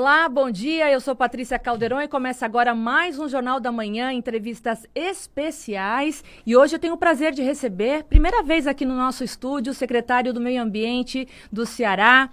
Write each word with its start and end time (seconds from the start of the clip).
Olá, 0.00 0.28
bom 0.28 0.48
dia. 0.48 0.88
Eu 0.88 1.00
sou 1.00 1.16
Patrícia 1.16 1.58
Caldeirão 1.58 2.00
e 2.00 2.06
começa 2.06 2.46
agora 2.46 2.72
mais 2.72 3.18
um 3.18 3.28
Jornal 3.28 3.58
da 3.58 3.72
Manhã, 3.72 4.12
entrevistas 4.12 4.86
especiais. 4.94 6.22
E 6.46 6.56
hoje 6.56 6.76
eu 6.76 6.78
tenho 6.78 6.94
o 6.94 6.96
prazer 6.96 7.32
de 7.32 7.42
receber, 7.42 8.04
primeira 8.04 8.44
vez 8.44 8.68
aqui 8.68 8.84
no 8.84 8.94
nosso 8.94 9.24
estúdio, 9.24 9.72
o 9.72 9.74
secretário 9.74 10.32
do 10.32 10.40
Meio 10.40 10.62
Ambiente 10.62 11.26
do 11.50 11.66
Ceará, 11.66 12.30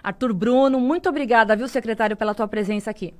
Arthur 0.00 0.32
Bruno. 0.32 0.78
Muito 0.78 1.08
obrigada, 1.08 1.56
viu, 1.56 1.66
secretário, 1.66 2.16
pela 2.16 2.36
tua 2.36 2.46
presença 2.46 2.88
aqui. 2.88 3.12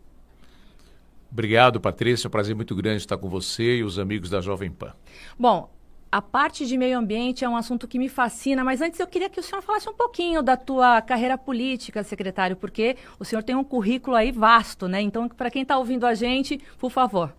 Obrigado, 1.28 1.80
Patrícia. 1.80 2.26
É 2.26 2.28
um 2.28 2.30
prazer 2.30 2.54
muito 2.54 2.76
grande 2.76 2.98
estar 2.98 3.18
com 3.18 3.28
você 3.28 3.78
e 3.78 3.82
os 3.82 3.98
amigos 3.98 4.30
da 4.30 4.40
Jovem 4.40 4.70
Pan. 4.70 4.94
Bom, 5.36 5.68
a 6.10 6.22
parte 6.22 6.66
de 6.66 6.76
meio 6.76 6.98
ambiente 6.98 7.44
é 7.44 7.48
um 7.48 7.56
assunto 7.56 7.86
que 7.86 7.98
me 7.98 8.08
fascina, 8.08 8.64
mas 8.64 8.80
antes 8.80 8.98
eu 8.98 9.06
queria 9.06 9.28
que 9.28 9.38
o 9.38 9.42
senhor 9.42 9.60
falasse 9.62 9.88
um 9.88 9.94
pouquinho 9.94 10.42
da 10.42 10.56
tua 10.56 11.02
carreira 11.02 11.36
política, 11.36 12.02
secretário, 12.02 12.56
porque 12.56 12.96
o 13.18 13.24
senhor 13.24 13.42
tem 13.42 13.54
um 13.54 13.64
currículo 13.64 14.16
aí 14.16 14.32
vasto, 14.32 14.88
né? 14.88 15.00
Então, 15.02 15.28
para 15.28 15.50
quem 15.50 15.62
está 15.62 15.78
ouvindo 15.78 16.06
a 16.06 16.14
gente, 16.14 16.60
por 16.78 16.90
favor. 16.90 17.32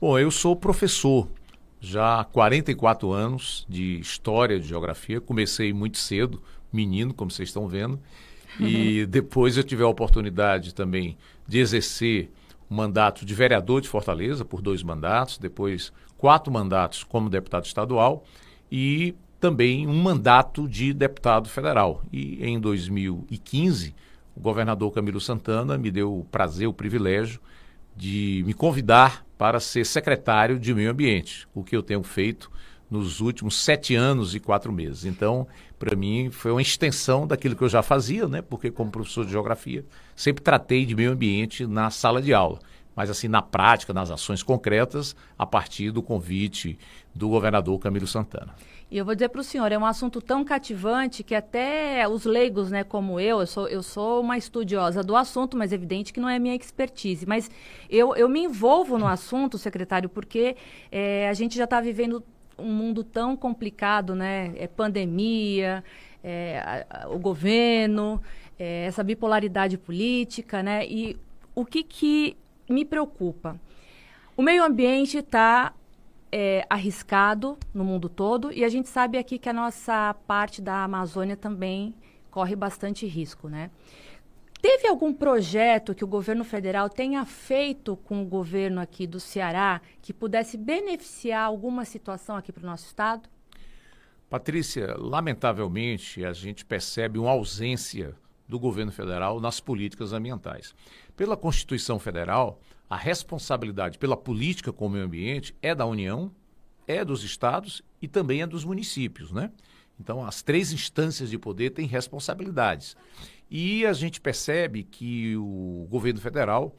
Bom, 0.00 0.18
eu 0.18 0.30
sou 0.30 0.56
professor 0.56 1.28
já 1.80 2.20
há 2.20 2.24
44 2.24 3.12
anos 3.12 3.64
de 3.68 4.00
História, 4.00 4.58
de 4.58 4.66
Geografia. 4.66 5.20
Comecei 5.20 5.72
muito 5.72 5.98
cedo, 5.98 6.42
menino, 6.72 7.14
como 7.14 7.30
vocês 7.30 7.48
estão 7.48 7.68
vendo. 7.68 8.00
E 8.58 9.06
depois 9.08 9.56
eu 9.56 9.62
tive 9.62 9.84
a 9.84 9.88
oportunidade 9.88 10.74
também 10.74 11.16
de 11.46 11.58
exercer 11.58 12.30
o 12.68 12.74
mandato 12.74 13.24
de 13.24 13.34
vereador 13.34 13.80
de 13.80 13.88
Fortaleza 13.88 14.44
por 14.44 14.60
dois 14.60 14.82
mandatos, 14.82 15.38
depois 15.38 15.92
quatro 16.16 16.52
mandatos 16.52 17.04
como 17.04 17.30
deputado 17.30 17.64
estadual 17.64 18.24
e 18.70 19.14
também 19.38 19.86
um 19.86 20.02
mandato 20.02 20.68
de 20.68 20.92
deputado 20.92 21.48
federal. 21.48 22.02
E 22.12 22.44
em 22.44 22.58
2015, 22.58 23.94
o 24.34 24.40
governador 24.40 24.92
Camilo 24.92 25.20
Santana 25.20 25.78
me 25.78 25.90
deu 25.90 26.18
o 26.18 26.24
prazer, 26.24 26.66
o 26.66 26.72
privilégio 26.72 27.40
de 27.94 28.42
me 28.46 28.52
convidar 28.52 29.24
para 29.38 29.60
ser 29.60 29.84
secretário 29.84 30.58
de 30.58 30.74
Meio 30.74 30.90
Ambiente, 30.90 31.46
o 31.54 31.62
que 31.62 31.76
eu 31.76 31.82
tenho 31.82 32.02
feito 32.02 32.50
nos 32.90 33.20
últimos 33.20 33.58
sete 33.58 33.94
anos 33.94 34.34
e 34.34 34.40
quatro 34.40 34.72
meses. 34.72 35.04
Então, 35.04 35.46
para 35.78 35.96
mim, 35.96 36.30
foi 36.30 36.52
uma 36.52 36.62
extensão 36.62 37.26
daquilo 37.26 37.56
que 37.56 37.62
eu 37.62 37.68
já 37.68 37.82
fazia, 37.82 38.28
né? 38.28 38.40
Porque, 38.42 38.70
como 38.70 38.90
professor 38.90 39.24
de 39.24 39.32
geografia, 39.32 39.84
sempre 40.14 40.42
tratei 40.42 40.86
de 40.86 40.94
meio 40.94 41.10
ambiente 41.10 41.66
na 41.66 41.90
sala 41.90 42.22
de 42.22 42.32
aula. 42.32 42.60
Mas, 42.96 43.10
assim, 43.10 43.28
na 43.28 43.42
prática, 43.42 43.92
nas 43.92 44.10
ações 44.10 44.42
concretas, 44.42 45.14
a 45.38 45.44
partir 45.44 45.90
do 45.90 46.02
convite 46.02 46.78
do 47.14 47.28
governador 47.28 47.78
Camilo 47.78 48.06
Santana. 48.06 48.54
E 48.90 48.96
eu 48.96 49.04
vou 49.04 49.14
dizer 49.14 49.28
para 49.28 49.40
o 49.40 49.44
senhor, 49.44 49.72
é 49.72 49.76
um 49.76 49.84
assunto 49.84 50.22
tão 50.22 50.44
cativante 50.44 51.24
que 51.24 51.34
até 51.34 52.08
os 52.08 52.24
leigos, 52.24 52.70
né, 52.70 52.84
como 52.84 53.18
eu, 53.18 53.40
eu 53.40 53.46
sou, 53.46 53.68
eu 53.68 53.82
sou 53.82 54.20
uma 54.20 54.38
estudiosa 54.38 55.02
do 55.02 55.16
assunto, 55.16 55.56
mas 55.56 55.72
é 55.72 55.74
evidente 55.74 56.12
que 56.12 56.20
não 56.20 56.28
é 56.28 56.38
minha 56.38 56.54
expertise. 56.54 57.26
Mas 57.26 57.50
eu, 57.90 58.14
eu 58.14 58.28
me 58.28 58.44
envolvo 58.44 58.96
no 58.96 59.06
assunto, 59.06 59.58
secretário, 59.58 60.08
porque 60.08 60.56
é, 60.90 61.28
a 61.28 61.34
gente 61.34 61.56
já 61.56 61.64
está 61.64 61.80
vivendo 61.80 62.22
um 62.56 62.72
mundo 62.72 63.02
tão 63.02 63.36
complicado, 63.36 64.14
né? 64.14 64.54
É 64.56 64.68
pandemia, 64.68 65.82
é, 66.22 66.86
a, 66.90 67.04
a, 67.04 67.08
o 67.08 67.18
governo, 67.18 68.22
é, 68.56 68.84
essa 68.86 69.02
bipolaridade 69.02 69.76
política, 69.76 70.62
né? 70.62 70.86
E 70.86 71.16
o 71.56 71.64
que, 71.64 71.82
que 71.82 72.36
me 72.68 72.84
preocupa? 72.84 73.60
O 74.36 74.42
meio 74.42 74.64
ambiente 74.64 75.18
está 75.18 75.72
é, 76.30 76.66
arriscado 76.68 77.56
no 77.72 77.84
mundo 77.84 78.08
todo 78.08 78.52
e 78.52 78.64
a 78.64 78.68
gente 78.68 78.88
sabe 78.88 79.18
aqui 79.18 79.38
que 79.38 79.48
a 79.48 79.52
nossa 79.52 80.14
parte 80.26 80.60
da 80.60 80.84
Amazônia 80.84 81.36
também 81.36 81.94
corre 82.30 82.54
bastante 82.54 83.06
risco, 83.06 83.48
né? 83.48 83.70
Teve 84.60 84.88
algum 84.88 85.12
projeto 85.12 85.94
que 85.94 86.04
o 86.04 86.08
governo 86.08 86.42
federal 86.42 86.88
tenha 86.88 87.24
feito 87.24 87.96
com 87.96 88.22
o 88.22 88.26
governo 88.26 88.80
aqui 88.80 89.06
do 89.06 89.20
Ceará 89.20 89.80
que 90.02 90.12
pudesse 90.12 90.56
beneficiar 90.56 91.44
alguma 91.44 91.84
situação 91.84 92.36
aqui 92.36 92.52
para 92.52 92.62
o 92.62 92.66
nosso 92.66 92.86
estado? 92.86 93.28
Patrícia, 94.28 94.96
lamentavelmente 94.98 96.24
a 96.24 96.32
gente 96.32 96.64
percebe 96.64 97.18
uma 97.18 97.30
ausência 97.30 98.14
do 98.48 98.58
governo 98.58 98.92
federal 98.92 99.40
nas 99.40 99.60
políticas 99.60 100.12
ambientais. 100.12 100.74
Pela 101.16 101.36
Constituição 101.36 101.98
Federal, 101.98 102.60
a 102.88 102.96
responsabilidade 102.96 103.98
pela 103.98 104.16
política 104.16 104.72
com 104.72 104.86
o 104.86 104.90
meio 104.90 105.04
ambiente 105.04 105.54
é 105.60 105.74
da 105.74 105.86
União, 105.86 106.30
é 106.86 107.04
dos 107.04 107.24
estados 107.24 107.82
e 108.00 108.06
também 108.06 108.42
é 108.42 108.46
dos 108.46 108.64
municípios, 108.64 109.32
né? 109.32 109.50
Então, 109.98 110.24
as 110.24 110.42
três 110.42 110.72
instâncias 110.72 111.30
de 111.30 111.38
poder 111.38 111.70
têm 111.70 111.86
responsabilidades. 111.86 112.96
E 113.50 113.86
a 113.86 113.92
gente 113.92 114.20
percebe 114.20 114.82
que 114.82 115.36
o 115.36 115.86
governo 115.88 116.20
federal 116.20 116.76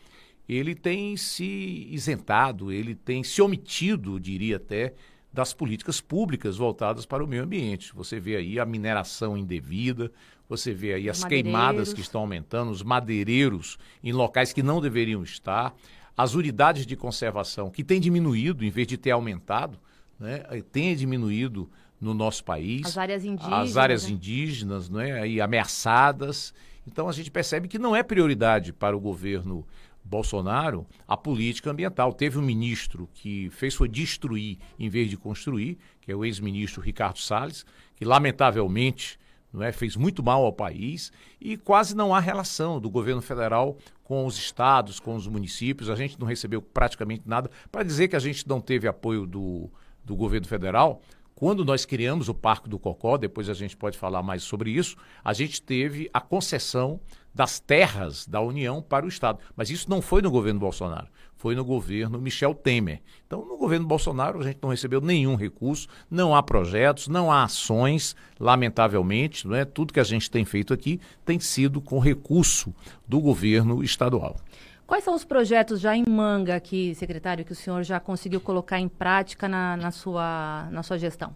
ele 0.47 0.73
tem 0.75 1.17
se 1.17 1.88
isentado, 1.89 2.72
ele 2.72 2.95
tem 2.95 3.23
se 3.23 3.41
omitido, 3.41 4.19
diria 4.19 4.55
até, 4.57 4.94
das 5.34 5.53
políticas 5.53 5.99
públicas 5.99 6.55
voltadas 6.55 7.05
para 7.05 7.23
o 7.23 7.28
meio 7.28 7.44
ambiente. 7.44 7.94
Você 7.94 8.19
vê 8.19 8.38
aí 8.38 8.59
a 8.59 8.66
mineração 8.66 9.38
indevida, 9.38 10.11
você 10.50 10.74
vê 10.74 10.94
aí 10.94 11.09
as 11.09 11.24
queimadas 11.24 11.94
que 11.94 12.02
estão 12.02 12.22
aumentando, 12.22 12.72
os 12.72 12.84
madeireiros 12.84 13.78
em 14.03 14.12
locais 14.12 14.53
que 14.53 14.63
não 14.63 14.80
deveriam 14.80 15.24
estar, 15.24 15.75
as 16.16 16.34
unidades 16.34 16.85
de 16.85 16.96
conservação 16.96 17.69
que 17.69 17.84
têm 17.84 18.00
diminuído 18.00 18.63
em 18.66 18.69
vez 18.69 18.88
de 18.88 18.97
ter 18.97 19.12
aumentado, 19.12 19.78
né, 20.19 20.40
tem 20.72 20.96
diminuído 20.96 21.69
no 22.00 22.13
nosso 22.13 22.44
país. 22.44 22.85
As 22.85 22.97
áreas 22.97 23.25
indígenas. 23.25 23.59
As 23.59 23.78
áreas 23.78 24.03
né? 24.06 24.12
indígenas, 24.12 24.90
né, 24.90 25.22
aí 25.22 25.41
ameaçadas. 25.41 26.53
Então 26.85 27.09
a 27.09 27.12
gente 27.12 27.29
percebe 27.29 27.68
que 27.68 27.78
não 27.78 27.96
é 27.96 28.02
prioridade 28.02 28.72
para 28.72 28.96
o 28.96 29.00
governo 29.00 29.66
Bolsonaro 30.03 30.88
a 31.08 31.18
política 31.18 31.69
ambiental. 31.69 32.14
Teve 32.14 32.38
um 32.38 32.41
ministro 32.41 33.09
que 33.14 33.50
fez 33.50 33.75
foi 33.75 33.90
destruir 33.90 34.58
em 34.79 34.90
vez 34.90 35.09
de 35.09 35.18
construir, 35.18 35.78
que 36.02 36.12
é 36.12 36.16
o 36.16 36.24
ex-ministro 36.24 36.81
Ricardo 36.81 37.19
Salles, 37.19 37.66
que 37.96 38.06
lamentavelmente 38.06 39.19
não 39.57 39.66
é, 39.66 39.72
fez 39.72 39.95
muito 39.95 40.23
mal 40.23 40.45
ao 40.45 40.53
país 40.53 41.12
e 41.41 41.57
quase 41.57 41.95
não 41.95 42.13
há 42.13 42.19
relação 42.19 42.79
do 42.79 42.90
governo 42.90 43.22
federal 43.22 43.78
com 44.03 44.25
os 44.25 44.38
estados, 44.38 45.00
com 45.00 45.16
os 45.16 45.28
municípios. 45.28 45.90
A 45.90 45.95
gente 45.95 46.19
não 46.19 46.28
recebeu 46.28 46.62
praticamente 46.62 47.23
nada. 47.25 47.50
Para 47.72 47.84
dizer 47.84 48.07
que 48.07 48.16
a 48.16 48.19
gente 48.19 48.47
não 48.47 48.62
teve 48.62 48.88
apoio 48.88 49.25
do, 49.25 49.69
do 50.06 50.16
governo 50.16 50.47
federal, 50.47 51.01
quando 51.35 51.63
nós 51.63 51.85
criamos 51.85 52.29
o 52.29 52.34
Parque 52.34 52.69
do 52.69 52.79
Cocó, 52.79 53.17
depois 53.17 53.50
a 53.50 53.53
gente 53.53 53.78
pode 53.78 53.97
falar 53.97 54.23
mais 54.23 54.41
sobre 54.41 54.72
isso, 54.72 54.96
a 55.23 55.34
gente 55.34 55.62
teve 55.62 56.09
a 56.13 56.19
concessão 56.19 57.00
das 57.34 57.59
terras 57.59 58.25
da 58.25 58.41
União 58.41 58.81
para 58.81 59.06
o 59.06 59.09
Estado. 59.09 59.40
Mas 59.56 59.69
isso 59.69 59.88
não 59.88 60.01
foi 60.01 60.22
no 60.23 60.31
governo 60.31 60.59
Bolsonaro, 60.59 61.07
foi 61.38 61.56
no 61.56 61.64
governo 61.64 62.20
Michel 62.20 62.53
Temer. 62.53 63.02
Então, 63.25 63.46
no 63.46 63.58
governo 63.58 63.86
Bolsonaro, 63.86 64.40
a 64.40 64.44
gente 64.44 64.59
não 64.62 64.70
recebeu 64.70 65.00
nenhum 65.00 65.36
recurso, 65.36 65.88
não 66.09 66.36
há 66.36 66.42
projetos, 66.42 67.08
não 67.08 67.31
há 67.31 67.44
ações, 67.44 68.16
lamentavelmente, 68.40 69.47
não 69.47 69.56
é? 69.56 69.64
tudo 69.64 69.94
que 69.94 70.00
a 70.00 70.03
gente 70.03 70.30
tem 70.30 70.44
feito 70.44 70.74
aqui 70.74 71.00
tem 71.24 71.40
sido 71.40 71.80
com 71.80 72.00
recurso 72.00 72.74
do 73.08 73.20
governo 73.20 73.84
estadual. 73.84 74.38
Quais 74.86 75.03
são 75.03 75.14
os 75.14 75.26
projetos 75.26 75.81
já 75.81 75.96
em 75.96 76.06
manga 76.08 76.56
aqui, 76.56 76.96
secretário, 76.96 77.44
que 77.44 77.52
o 77.52 77.56
senhor 77.56 77.84
já 77.84 78.00
conseguiu 78.00 78.40
colocar 78.40 78.80
em 78.80 78.88
prática 78.88 79.47
na, 79.47 79.76
na 79.76 79.92
sua, 79.92 80.68
na 80.72 80.81
sua 80.81 80.97
gestão? 80.97 81.36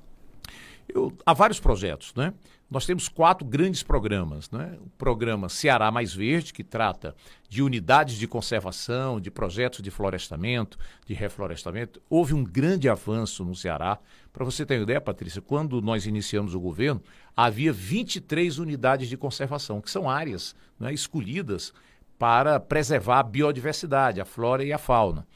Eu, 0.87 1.13
há 1.25 1.33
vários 1.33 1.59
projetos, 1.59 2.13
né? 2.15 2.33
Nós 2.69 2.85
temos 2.85 3.09
quatro 3.09 3.45
grandes 3.45 3.83
programas, 3.83 4.49
né? 4.49 4.77
O 4.79 4.89
programa 4.91 5.49
Ceará 5.49 5.91
Mais 5.91 6.13
Verde, 6.13 6.53
que 6.53 6.63
trata 6.63 7.13
de 7.49 7.61
unidades 7.61 8.15
de 8.15 8.25
conservação, 8.27 9.19
de 9.19 9.29
projetos 9.29 9.81
de 9.81 9.91
florestamento, 9.91 10.77
de 11.05 11.13
reflorestamento. 11.13 12.01
Houve 12.09 12.33
um 12.33 12.43
grande 12.43 12.87
avanço 12.87 13.43
no 13.43 13.53
Ceará. 13.53 13.99
Para 14.31 14.45
você 14.45 14.65
ter 14.65 14.77
uma 14.77 14.83
ideia, 14.83 15.01
Patrícia, 15.01 15.41
quando 15.41 15.81
nós 15.81 16.05
iniciamos 16.05 16.55
o 16.55 16.61
governo, 16.61 17.03
havia 17.35 17.73
23 17.73 18.57
unidades 18.57 19.09
de 19.09 19.17
conservação, 19.17 19.81
que 19.81 19.91
são 19.91 20.09
áreas 20.09 20.55
né, 20.79 20.93
escolhidas 20.93 21.73
para 22.17 22.57
preservar 22.57 23.19
a 23.19 23.23
biodiversidade, 23.23 24.22
a 24.22 24.25
flora 24.25 24.63
e 24.63 24.72
a 24.72 24.77
fauna. 24.77 25.27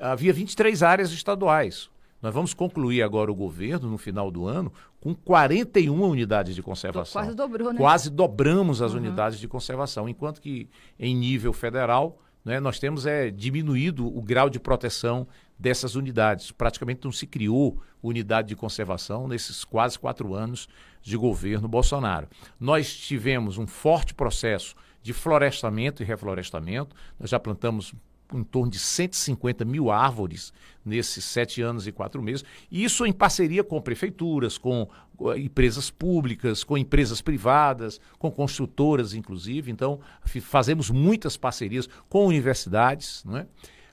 Havia 0.00 0.32
23 0.32 0.82
áreas 0.84 1.10
estaduais. 1.10 1.90
Nós 2.20 2.34
vamos 2.34 2.52
concluir 2.52 3.02
agora 3.02 3.30
o 3.30 3.34
governo, 3.34 3.88
no 3.88 3.98
final 3.98 4.30
do 4.30 4.46
ano, 4.46 4.72
com 5.00 5.14
41 5.14 6.02
unidades 6.02 6.54
de 6.54 6.62
conservação. 6.62 7.22
Quase 7.22 7.36
dobrou, 7.36 7.72
né? 7.72 7.78
Quase 7.78 8.10
dobramos 8.10 8.82
as 8.82 8.92
uhum. 8.92 8.98
unidades 8.98 9.38
de 9.38 9.46
conservação, 9.46 10.08
enquanto 10.08 10.40
que 10.40 10.68
em 10.98 11.14
nível 11.14 11.52
federal 11.52 12.18
né, 12.44 12.58
nós 12.58 12.78
temos 12.78 13.06
é, 13.06 13.30
diminuído 13.30 14.06
o 14.06 14.22
grau 14.22 14.48
de 14.48 14.58
proteção 14.58 15.28
dessas 15.58 15.94
unidades. 15.94 16.50
Praticamente 16.50 17.04
não 17.04 17.12
se 17.12 17.26
criou 17.26 17.80
unidade 18.02 18.48
de 18.48 18.56
conservação 18.56 19.28
nesses 19.28 19.64
quase 19.64 19.98
quatro 19.98 20.34
anos 20.34 20.68
de 21.02 21.16
governo 21.16 21.68
Bolsonaro. 21.68 22.28
Nós 22.58 22.96
tivemos 22.96 23.58
um 23.58 23.66
forte 23.66 24.14
processo 24.14 24.74
de 25.02 25.12
florestamento 25.12 26.02
e 26.02 26.06
reflorestamento. 26.06 26.94
Nós 27.18 27.30
já 27.30 27.38
plantamos 27.38 27.94
em 28.32 28.42
torno 28.42 28.70
de 28.70 28.78
150 28.78 29.64
mil 29.64 29.90
árvores 29.90 30.52
nesses 30.84 31.24
sete 31.24 31.62
anos 31.62 31.86
e 31.86 31.92
quatro 31.92 32.22
meses. 32.22 32.44
Isso 32.70 33.06
em 33.06 33.12
parceria 33.12 33.62
com 33.62 33.80
prefeituras, 33.80 34.58
com 34.58 34.88
empresas 35.36 35.90
públicas, 35.90 36.64
com 36.64 36.78
empresas 36.78 37.20
privadas, 37.20 38.00
com 38.18 38.30
construtoras, 38.30 39.14
inclusive. 39.14 39.70
Então, 39.70 40.00
fazemos 40.40 40.90
muitas 40.90 41.36
parcerias 41.36 41.88
com 42.08 42.26
universidades. 42.26 43.22
Não 43.24 43.36
é? 43.38 43.46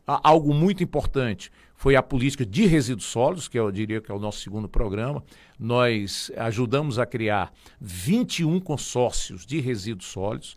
Algo 0.05 0.53
muito 0.53 0.83
importante 0.83 1.51
foi 1.75 1.95
a 1.95 2.03
política 2.03 2.45
de 2.45 2.65
resíduos 2.65 3.05
sólidos, 3.05 3.47
que 3.47 3.59
eu 3.59 3.71
diria 3.71 3.99
que 3.99 4.11
é 4.11 4.15
o 4.15 4.19
nosso 4.19 4.39
segundo 4.39 4.69
programa. 4.69 5.23
Nós 5.59 6.31
ajudamos 6.37 6.97
a 6.97 7.05
criar 7.05 7.51
21 7.81 8.59
consórcios 8.59 9.45
de 9.45 9.59
resíduos 9.59 10.07
sólidos. 10.07 10.55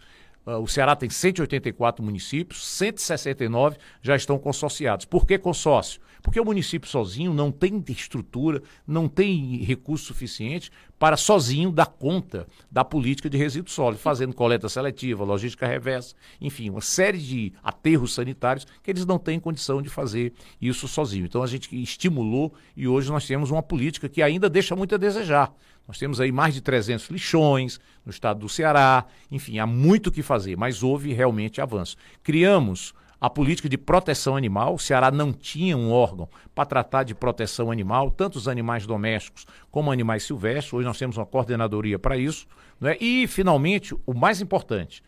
Uh, 0.49 0.62
o 0.62 0.67
Ceará 0.67 0.97
tem 0.97 1.11
184 1.11 2.03
municípios, 2.03 2.67
169 2.67 3.77
já 4.00 4.17
estão 4.17 4.39
consorciados. 4.39 5.05
Por 5.05 5.27
que 5.27 5.37
consórcio? 5.37 6.00
Porque 6.23 6.41
o 6.41 6.45
município 6.45 6.89
sozinho 6.89 7.35
não 7.35 7.53
tem 7.53 7.85
estrutura, 7.89 8.62
não 8.87 9.09
tem 9.09 9.59
recurso 9.59 10.06
suficiente 10.06 10.71
para 10.99 11.19
sozinho 11.19 11.71
dar 11.71 11.85
conta 11.85 12.47
da 12.71 12.83
política 12.83 13.29
de 13.29 13.37
resíduos 13.37 13.75
sólidos, 13.75 14.03
fazendo 14.03 14.35
coleta 14.35 14.71
seletiva, 14.71 15.23
logística 15.23 15.67
reversa, 15.67 16.15
enfim, 16.41 16.71
uma 16.71 16.81
série 16.81 17.19
de 17.19 17.53
aterros 17.62 18.15
sanitários 18.15 18.67
que 18.83 18.91
eles 18.91 19.05
não 19.05 19.19
têm 19.19 19.39
condição 19.39 19.83
de 19.83 19.91
fazer 19.91 20.33
isso 20.61 20.89
sozinho. 20.89 21.27
Então 21.27 21.43
a 21.43 21.47
gente 21.47 21.69
estimulou 21.81 22.55
e 22.75 22.89
hoje 22.89 23.11
nós 23.11 23.27
temos 23.27 23.51
uma 23.51 23.62
política 23.62 24.09
que 24.09 24.23
ainda 24.23 24.49
deixa 24.49 24.75
muito 24.75 24.94
a 24.94 24.99
desejar. 24.99 25.53
Nós 25.88 25.99
temos 25.99 26.20
aí 26.20 26.31
mais 26.31 26.52
de 26.52 26.61
300 26.61 27.08
lixões 27.08 27.81
no 28.05 28.11
estado 28.11 28.40
do 28.40 28.49
Ceará, 28.49 29.06
enfim, 29.31 29.58
há 29.58 29.67
muito 29.67 30.08
o 30.08 30.12
que 30.12 30.23
fazer, 30.23 30.55
mas 30.55 30.82
houve 30.82 31.14
realmente 31.14 31.62
avanço. 31.62 31.96
Criamos 32.23 32.93
a 33.19 33.31
política 33.31 33.70
de 33.70 33.79
proteção 33.79 34.37
animal. 34.37 34.75
O 34.75 34.79
Ceará 34.79 35.11
não 35.11 35.32
tinha 35.32 35.76
um 35.76 35.90
órgão 35.90 36.29
para 36.55 36.67
tratar 36.67 37.05
de 37.05 37.14
proteção 37.14 37.70
animal, 37.70 38.11
tanto 38.11 38.37
os 38.37 38.46
animais 38.46 38.87
domésticos 38.87 39.46
como 39.70 39.90
animais 39.90 40.25
silvestres. 40.25 40.75
Hoje 40.75 40.87
nós 40.87 40.99
temos 40.99 41.17
uma 41.17 41.25
coordenadoria 41.25 41.99
para 41.99 42.19
isso. 42.19 42.46
Né? 42.79 42.96
E, 43.00 43.26
finalmente, 43.26 43.96
o 44.06 44.12
mais 44.12 44.43
importante, 44.43 45.02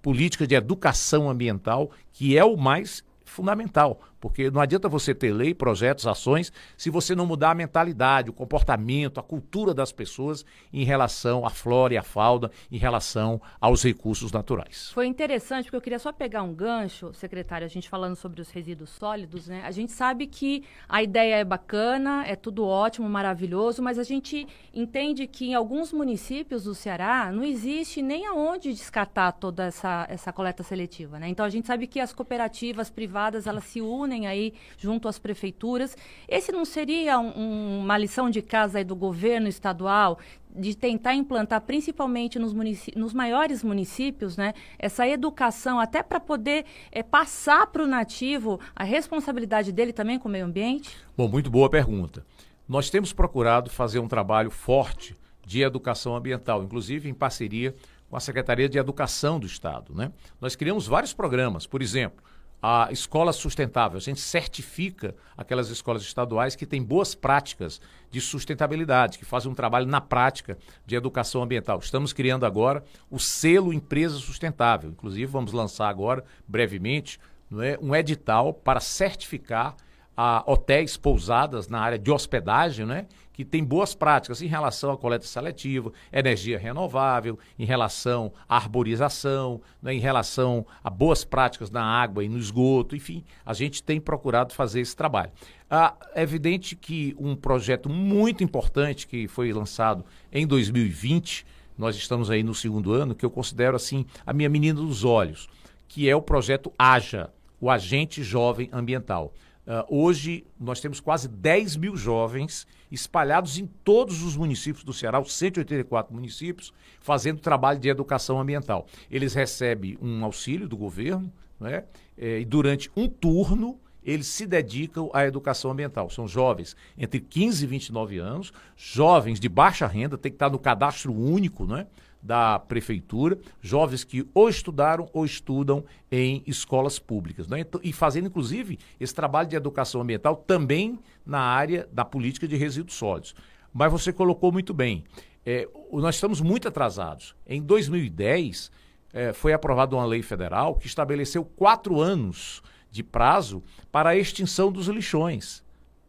política 0.00 0.46
de 0.46 0.54
educação 0.54 1.28
ambiental, 1.28 1.90
que 2.12 2.38
é 2.38 2.44
o 2.44 2.56
mais 2.56 3.04
fundamental. 3.24 4.00
Porque 4.20 4.50
não 4.50 4.60
adianta 4.60 4.88
você 4.88 5.14
ter 5.14 5.32
lei, 5.32 5.54
projetos, 5.54 6.06
ações, 6.06 6.52
se 6.76 6.90
você 6.90 7.14
não 7.14 7.26
mudar 7.26 7.52
a 7.52 7.54
mentalidade, 7.54 8.30
o 8.30 8.32
comportamento, 8.32 9.18
a 9.18 9.22
cultura 9.22 9.72
das 9.72 9.90
pessoas 9.90 10.44
em 10.72 10.84
relação 10.84 11.46
à 11.46 11.50
flora 11.50 11.94
e 11.94 11.96
à 11.96 12.02
fauna, 12.02 12.50
em 12.70 12.76
relação 12.76 13.40
aos 13.60 13.82
recursos 13.82 14.30
naturais. 14.30 14.90
Foi 14.92 15.06
interessante, 15.06 15.64
porque 15.64 15.76
eu 15.76 15.80
queria 15.80 15.98
só 15.98 16.12
pegar 16.12 16.42
um 16.42 16.52
gancho, 16.52 17.12
secretário, 17.14 17.64
a 17.64 17.68
gente 17.68 17.88
falando 17.88 18.16
sobre 18.16 18.40
os 18.40 18.50
resíduos 18.50 18.90
sólidos, 18.90 19.48
né? 19.48 19.62
A 19.64 19.70
gente 19.70 19.92
sabe 19.92 20.26
que 20.26 20.64
a 20.88 21.02
ideia 21.02 21.36
é 21.36 21.44
bacana, 21.44 22.24
é 22.26 22.36
tudo 22.36 22.66
ótimo, 22.66 23.08
maravilhoso, 23.08 23.82
mas 23.82 23.98
a 23.98 24.02
gente 24.02 24.46
entende 24.74 25.26
que 25.26 25.46
em 25.46 25.54
alguns 25.54 25.92
municípios 25.92 26.64
do 26.64 26.74
Ceará 26.74 27.32
não 27.32 27.42
existe 27.42 28.02
nem 28.02 28.26
aonde 28.26 28.72
descartar 28.72 29.32
toda 29.32 29.64
essa, 29.64 30.06
essa 30.08 30.32
coleta 30.32 30.62
seletiva, 30.62 31.18
né? 31.18 31.28
Então 31.28 31.46
a 31.46 31.48
gente 31.48 31.66
sabe 31.66 31.86
que 31.86 32.00
as 32.00 32.12
cooperativas 32.12 32.90
privadas, 32.90 33.46
elas 33.46 33.64
se 33.64 33.80
unem 33.80 34.09
aí 34.26 34.54
junto 34.78 35.08
às 35.08 35.18
prefeituras. 35.18 35.96
Esse 36.28 36.52
não 36.52 36.64
seria 36.64 37.18
um, 37.18 37.80
uma 37.80 37.98
lição 37.98 38.30
de 38.30 38.42
casa 38.42 38.78
aí 38.78 38.84
do 38.84 38.96
governo 38.96 39.48
estadual 39.48 40.18
de 40.54 40.76
tentar 40.76 41.14
implantar, 41.14 41.60
principalmente 41.60 42.38
nos, 42.38 42.52
nos 42.96 43.14
maiores 43.14 43.62
municípios, 43.62 44.36
né, 44.36 44.52
essa 44.78 45.06
educação 45.06 45.78
até 45.78 46.02
para 46.02 46.18
poder 46.18 46.64
é, 46.90 47.02
passar 47.02 47.66
para 47.68 47.84
o 47.84 47.86
nativo 47.86 48.58
a 48.74 48.82
responsabilidade 48.82 49.70
dele 49.70 49.92
também 49.92 50.18
com 50.18 50.28
o 50.28 50.32
meio 50.32 50.46
ambiente? 50.46 50.96
Bom, 51.16 51.28
muito 51.28 51.50
boa 51.50 51.70
pergunta. 51.70 52.24
Nós 52.68 52.90
temos 52.90 53.12
procurado 53.12 53.70
fazer 53.70 53.98
um 53.98 54.08
trabalho 54.08 54.50
forte 54.50 55.16
de 55.46 55.62
educação 55.62 56.14
ambiental, 56.14 56.62
inclusive 56.62 57.08
em 57.08 57.14
parceria 57.14 57.74
com 58.08 58.16
a 58.16 58.20
Secretaria 58.20 58.68
de 58.68 58.78
Educação 58.78 59.38
do 59.38 59.46
Estado. 59.46 59.94
Né? 59.94 60.12
Nós 60.40 60.56
criamos 60.56 60.86
vários 60.86 61.12
programas, 61.12 61.66
por 61.66 61.80
exemplo, 61.80 62.22
a 62.62 62.88
escola 62.90 63.32
sustentável. 63.32 63.96
A 63.96 64.00
gente 64.00 64.20
certifica 64.20 65.14
aquelas 65.36 65.70
escolas 65.70 66.02
estaduais 66.02 66.54
que 66.54 66.66
têm 66.66 66.82
boas 66.82 67.14
práticas 67.14 67.80
de 68.10 68.20
sustentabilidade, 68.20 69.18
que 69.18 69.24
fazem 69.24 69.50
um 69.50 69.54
trabalho 69.54 69.86
na 69.86 70.00
prática 70.00 70.58
de 70.84 70.94
educação 70.94 71.42
ambiental. 71.42 71.78
Estamos 71.78 72.12
criando 72.12 72.44
agora 72.44 72.84
o 73.10 73.18
selo 73.18 73.72
Empresa 73.72 74.18
Sustentável. 74.18 74.90
Inclusive, 74.90 75.26
vamos 75.26 75.52
lançar 75.52 75.88
agora, 75.88 76.24
brevemente, 76.46 77.18
não 77.50 77.62
é, 77.62 77.78
um 77.80 77.94
edital 77.94 78.52
para 78.52 78.80
certificar 78.80 79.76
a 80.22 80.44
hotéis, 80.46 80.98
pousadas 80.98 81.66
na 81.66 81.80
área 81.80 81.98
de 81.98 82.10
hospedagem, 82.10 82.84
né? 82.84 83.06
que 83.32 83.42
tem 83.42 83.64
boas 83.64 83.94
práticas 83.94 84.42
em 84.42 84.46
relação 84.46 84.90
à 84.90 84.98
coleta 84.98 85.24
seletiva, 85.24 85.90
energia 86.12 86.58
renovável, 86.58 87.38
em 87.58 87.64
relação 87.64 88.30
à 88.46 88.56
arborização, 88.56 89.62
né? 89.80 89.94
em 89.94 89.98
relação 89.98 90.66
a 90.84 90.90
boas 90.90 91.24
práticas 91.24 91.70
na 91.70 91.82
água 91.82 92.22
e 92.22 92.28
no 92.28 92.36
esgoto, 92.36 92.94
enfim, 92.94 93.24
a 93.46 93.54
gente 93.54 93.82
tem 93.82 93.98
procurado 93.98 94.52
fazer 94.52 94.82
esse 94.82 94.94
trabalho. 94.94 95.32
Ah, 95.70 95.94
é 96.14 96.20
evidente 96.20 96.76
que 96.76 97.16
um 97.18 97.34
projeto 97.34 97.88
muito 97.88 98.44
importante 98.44 99.06
que 99.06 99.26
foi 99.26 99.50
lançado 99.54 100.04
em 100.30 100.46
2020, 100.46 101.46
nós 101.78 101.96
estamos 101.96 102.30
aí 102.30 102.42
no 102.42 102.54
segundo 102.54 102.92
ano, 102.92 103.14
que 103.14 103.24
eu 103.24 103.30
considero 103.30 103.74
assim 103.74 104.04
a 104.26 104.34
minha 104.34 104.50
menina 104.50 104.82
dos 104.82 105.02
olhos, 105.02 105.48
que 105.88 106.10
é 106.10 106.14
o 106.14 106.20
projeto 106.20 106.70
AJA, 106.78 107.32
o 107.58 107.70
Agente 107.70 108.22
Jovem 108.22 108.68
Ambiental. 108.70 109.32
Uh, 109.70 109.86
hoje 110.04 110.44
nós 110.58 110.80
temos 110.80 110.98
quase 110.98 111.28
10 111.28 111.76
mil 111.76 111.96
jovens 111.96 112.66
espalhados 112.90 113.56
em 113.56 113.66
todos 113.84 114.20
os 114.24 114.36
municípios 114.36 114.82
do 114.82 114.92
Ceará, 114.92 115.20
os 115.20 115.32
184 115.32 116.12
municípios, 116.12 116.74
fazendo 116.98 117.38
trabalho 117.38 117.78
de 117.78 117.88
educação 117.88 118.40
ambiental. 118.40 118.88
Eles 119.08 119.32
recebem 119.32 119.96
um 120.02 120.24
auxílio 120.24 120.66
do 120.66 120.76
governo, 120.76 121.32
né? 121.60 121.84
e 122.18 122.44
durante 122.44 122.90
um 122.96 123.08
turno 123.08 123.78
eles 124.02 124.26
se 124.26 124.44
dedicam 124.44 125.08
à 125.12 125.24
educação 125.24 125.70
ambiental. 125.70 126.10
São 126.10 126.26
jovens 126.26 126.74
entre 126.98 127.20
15 127.20 127.62
e 127.62 127.68
29 127.68 128.18
anos, 128.18 128.52
jovens 128.76 129.38
de 129.38 129.48
baixa 129.48 129.86
renda, 129.86 130.18
tem 130.18 130.32
que 130.32 130.36
estar 130.36 130.50
no 130.50 130.58
cadastro 130.58 131.14
único, 131.14 131.64
né? 131.64 131.86
Da 132.22 132.58
prefeitura, 132.58 133.38
jovens 133.60 134.04
que 134.04 134.26
ou 134.34 134.48
estudaram 134.48 135.08
ou 135.12 135.24
estudam 135.24 135.84
em 136.10 136.42
escolas 136.46 136.98
públicas. 136.98 137.48
Né? 137.48 137.64
E 137.82 137.92
fazendo, 137.92 138.26
inclusive, 138.26 138.78
esse 138.98 139.14
trabalho 139.14 139.48
de 139.48 139.56
educação 139.56 140.00
ambiental 140.00 140.36
também 140.36 140.98
na 141.24 141.40
área 141.40 141.88
da 141.92 142.04
política 142.04 142.46
de 142.46 142.56
resíduos 142.56 142.94
sólidos. 142.94 143.34
Mas 143.72 143.90
você 143.90 144.12
colocou 144.12 144.52
muito 144.52 144.74
bem, 144.74 145.04
é, 145.46 145.68
nós 145.92 146.16
estamos 146.16 146.40
muito 146.40 146.68
atrasados. 146.68 147.34
Em 147.46 147.62
2010, 147.62 148.70
é, 149.12 149.32
foi 149.32 149.52
aprovada 149.52 149.96
uma 149.96 150.04
lei 150.04 150.22
federal 150.22 150.74
que 150.74 150.86
estabeleceu 150.86 151.44
quatro 151.44 152.00
anos 152.00 152.62
de 152.90 153.02
prazo 153.02 153.62
para 153.90 154.10
a 154.10 154.16
extinção 154.16 154.70
dos 154.70 154.88
lixões. 154.88 155.64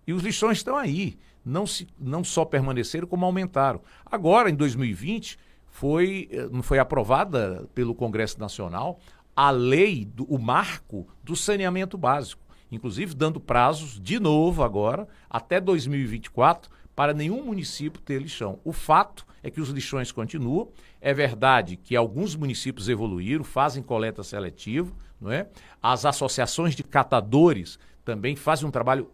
E 0.06 0.14
os 0.14 0.24
lixões 0.24 0.58
estão 0.58 0.76
aí. 0.76 1.18
Não, 1.44 1.66
se, 1.66 1.88
não 2.00 2.24
só 2.24 2.46
permaneceram, 2.46 3.08
como 3.08 3.26
aumentaram. 3.26 3.82
Agora, 4.06 4.50
em 4.50 4.56
2020 4.56 5.38
foi, 5.72 6.30
eh, 6.32 6.62
foi 6.62 6.78
aprovada 6.78 7.68
pelo 7.74 7.96
Congresso 7.96 8.40
Nacional 8.40 9.00
a 9.36 9.50
lei, 9.50 10.06
do, 10.06 10.26
o 10.26 10.38
marco 10.38 11.08
do 11.24 11.36
saneamento 11.36 11.98
básico, 11.98 12.44
inclusive 12.72 13.16
dando 13.16 13.40
prazos, 13.40 14.00
de 14.00 14.20
novo 14.20 14.62
agora, 14.62 15.08
até 15.30 15.60
2024, 15.60 16.70
para 16.96 17.14
nenhum 17.14 17.44
município 17.44 18.02
ter 18.02 18.22
lixão. 18.22 18.60
O 18.64 18.74
fato 18.74 19.26
é 19.42 19.50
que 19.50 19.62
os 19.62 19.70
lixões 19.70 20.12
continuam. 20.12 20.70
É 21.00 21.14
verdade 21.14 21.78
que 21.78 21.96
alguns 21.96 22.36
municípios 22.36 22.90
evoluíram, 22.90 23.44
fazem 23.44 23.82
coleta 23.82 24.24
seletiva, 24.24 24.94
não 25.20 25.32
é? 25.32 25.48
As 25.82 26.06
associações 26.06 26.76
de 26.76 26.84
catadores 26.84 27.80
também 28.04 28.36
fazem 28.36 28.68
um 28.68 28.72
trabalho 28.72 29.10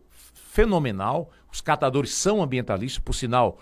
fenomenal. 0.57 1.29
Os 1.53 1.61
catadores 1.61 2.15
são 2.15 2.41
ambientalistas, 2.41 2.99
por 2.99 3.13
sinal, 3.13 3.59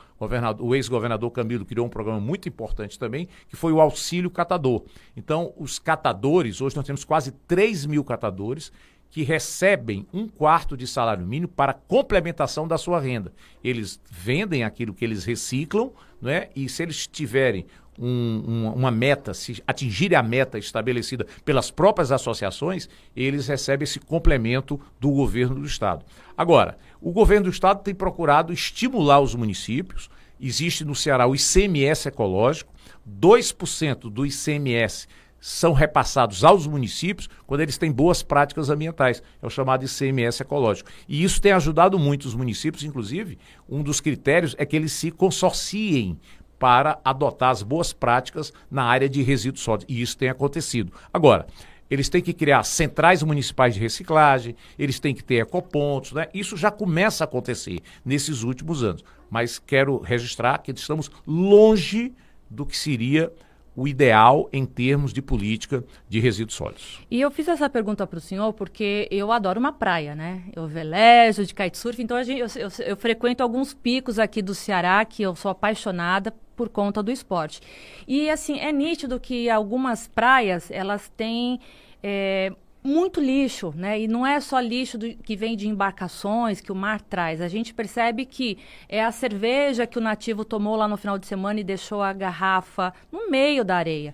o 0.60 0.74
ex-governador 0.74 1.30
Camilo 1.30 1.66
criou 1.66 1.86
um 1.86 1.90
programa 1.90 2.22
muito 2.22 2.48
importante 2.48 2.98
também, 2.98 3.28
que 3.50 3.56
foi 3.58 3.74
o 3.74 3.82
auxílio 3.82 4.32
catador. 4.32 4.86
Então, 5.16 5.54
os 5.58 5.78
catadores, 5.78 6.62
hoje 6.62 6.74
nós 6.74 6.86
temos 6.86 7.04
quase 7.04 7.32
3 7.32 7.86
mil 7.86 8.02
catadores 8.02 8.72
que 9.10 9.24
recebem 9.24 10.08
um 10.14 10.26
quarto 10.26 10.78
de 10.78 10.88
salário 10.88 11.26
mínimo 11.26 11.52
para 11.52 11.74
complementação 11.74 12.66
da 12.66 12.78
sua 12.78 13.00
renda. 13.00 13.34
Eles 13.62 14.00
vendem 14.10 14.64
aquilo 14.64 14.94
que 14.94 15.04
eles 15.04 15.26
reciclam, 15.26 15.92
não 16.22 16.32
é? 16.32 16.50
e 16.56 16.70
se 16.70 16.82
eles 16.82 17.08
tiverem 17.08 17.66
um, 18.00 18.44
uma, 18.46 18.72
uma, 18.74 18.92
meta, 18.92 19.34
se 19.34 19.64
atingirem 19.66 20.18
a 20.18 20.24
meta 20.24 20.58
estabelecida 20.58 21.26
pelas 21.44 21.72
próprias 21.72 22.12
associações, 22.12 22.90
eles 23.16 23.48
recebem 23.48 23.84
esse 23.84 24.00
complemento 24.00 24.80
do 25.00 25.12
governo 25.12 25.56
do 25.56 25.66
Estado. 25.66 26.06
Agora, 26.38 26.78
o 27.02 27.12
governo 27.12 27.46
do 27.46 27.52
Estado 27.52 27.84
tem 27.84 27.96
procurado 27.96 28.52
estimular 28.52 29.20
os 29.20 29.36
municípios. 29.36 30.10
Existe 30.40 30.84
no 30.84 30.96
Ceará 30.96 31.26
o 31.28 31.36
ICMS 31.36 32.10
ecológico, 32.10 32.74
2% 33.08 34.10
do 34.10 34.26
ICMS 34.26 35.08
são 35.40 35.74
repassados 35.74 36.44
aos 36.44 36.66
municípios 36.66 37.30
quando 37.46 37.62
eles 37.62 37.78
têm 37.78 37.92
boas 37.92 38.24
práticas 38.24 38.72
ambientais. 38.72 39.22
É 39.40 39.46
o 39.46 39.50
chamado 39.50 39.86
ICMS 39.86 40.42
ecológico. 40.42 40.90
E 41.08 41.24
isso 41.24 41.40
tem 41.40 41.52
ajudado 41.52 42.00
muito 42.00 42.26
os 42.26 42.34
municípios, 42.34 42.84
inclusive, 42.84 43.38
um 43.70 43.84
dos 43.84 44.02
critérios 44.02 44.56
é 44.58 44.66
que 44.66 44.76
eles 44.76 44.92
se 44.92 45.12
consorciem 45.12 46.18
para 46.66 47.00
adotar 47.06 47.52
as 47.52 47.62
boas 47.62 47.94
práticas 47.94 48.52
na 48.72 48.86
área 48.86 49.08
de 49.08 49.22
resíduos 49.22 49.64
sólidos. 49.64 49.86
E 49.88 50.02
isso 50.02 50.18
tem 50.18 50.30
acontecido. 50.30 50.92
Agora, 51.14 51.46
eles 51.92 52.10
têm 52.10 52.24
que 52.24 52.34
criar 52.34 52.64
centrais 52.64 53.22
municipais 53.22 53.76
de 53.76 53.80
reciclagem, 53.80 54.56
eles 54.80 55.00
têm 55.00 55.14
que 55.14 55.24
ter 55.24 55.36
ecopontos, 55.36 56.14
né? 56.14 56.28
Isso 56.34 56.58
já 56.58 56.72
começa 56.72 57.24
a 57.24 57.26
acontecer 57.26 57.82
nesses 58.04 58.42
últimos 58.42 58.84
anos. 58.84 59.04
Mas 59.30 59.60
quero 59.60 60.00
registrar 60.00 60.58
que 60.58 60.72
estamos 60.72 61.12
longe 61.28 62.12
do 62.50 62.66
que 62.66 62.76
seria 62.76 63.32
o 63.76 63.88
ideal 63.88 64.50
em 64.54 64.66
termos 64.66 65.12
de 65.12 65.22
política 65.22 65.84
de 66.08 66.20
resíduos 66.20 66.56
sólidos. 66.56 67.02
E 67.12 67.20
eu 67.20 67.30
fiz 67.30 67.48
essa 67.48 67.70
pergunta 67.70 68.08
para 68.08 68.18
o 68.18 68.22
senhor 68.22 68.54
porque 68.54 69.08
eu 69.12 69.32
adoro 69.32 69.60
uma 69.60 69.74
praia, 69.74 70.16
né? 70.16 70.44
Eu 70.56 70.68
velejo 70.68 71.46
de 71.46 71.54
kitesurf, 71.54 72.02
então 72.02 72.22
gente, 72.24 72.40
eu, 72.40 72.48
eu, 72.56 72.70
eu, 72.86 72.96
frequento 72.98 73.44
alguns 73.44 73.74
picos 73.74 74.18
aqui 74.18 74.42
do 74.42 74.56
Ceará 74.56 75.04
que 75.04 75.24
eu 75.24 75.36
sou 75.36 75.52
apaixonada 75.52 76.34
por 76.56 76.70
conta 76.70 77.04
do 77.04 77.12
esporte. 77.12 77.60
E 78.08 78.30
assim, 78.30 78.60
é 78.60 78.72
nítido 78.72 79.20
que 79.20 79.50
algumas 79.50 80.08
praias, 80.08 80.72
elas 80.72 81.12
têm 81.18 81.60
é, 82.02 82.54
muito 82.86 83.20
lixo, 83.20 83.74
né? 83.76 84.00
E 84.00 84.08
não 84.08 84.26
é 84.26 84.40
só 84.40 84.60
lixo 84.60 84.98
do, 84.98 85.14
que 85.16 85.36
vem 85.36 85.58
de 85.58 85.68
embarcações 85.68 86.62
que 86.62 86.72
o 86.72 86.76
mar 86.76 87.02
traz. 87.02 87.42
A 87.42 87.48
gente 87.48 87.74
percebe 87.74 88.26
que 88.26 88.58
é 88.88 89.04
a 89.04 89.12
cerveja 89.12 89.88
que 89.88 89.98
o 89.98 90.02
nativo 90.02 90.46
tomou 90.46 90.76
lá 90.76 90.88
no 90.88 90.96
final 90.96 91.18
de 91.18 91.26
semana 91.26 91.60
e 91.60 91.64
deixou 91.64 92.02
a 92.02 92.14
garrafa 92.14 92.94
no 93.12 93.30
meio 93.30 93.66
da 93.66 93.76
areia. 93.76 94.14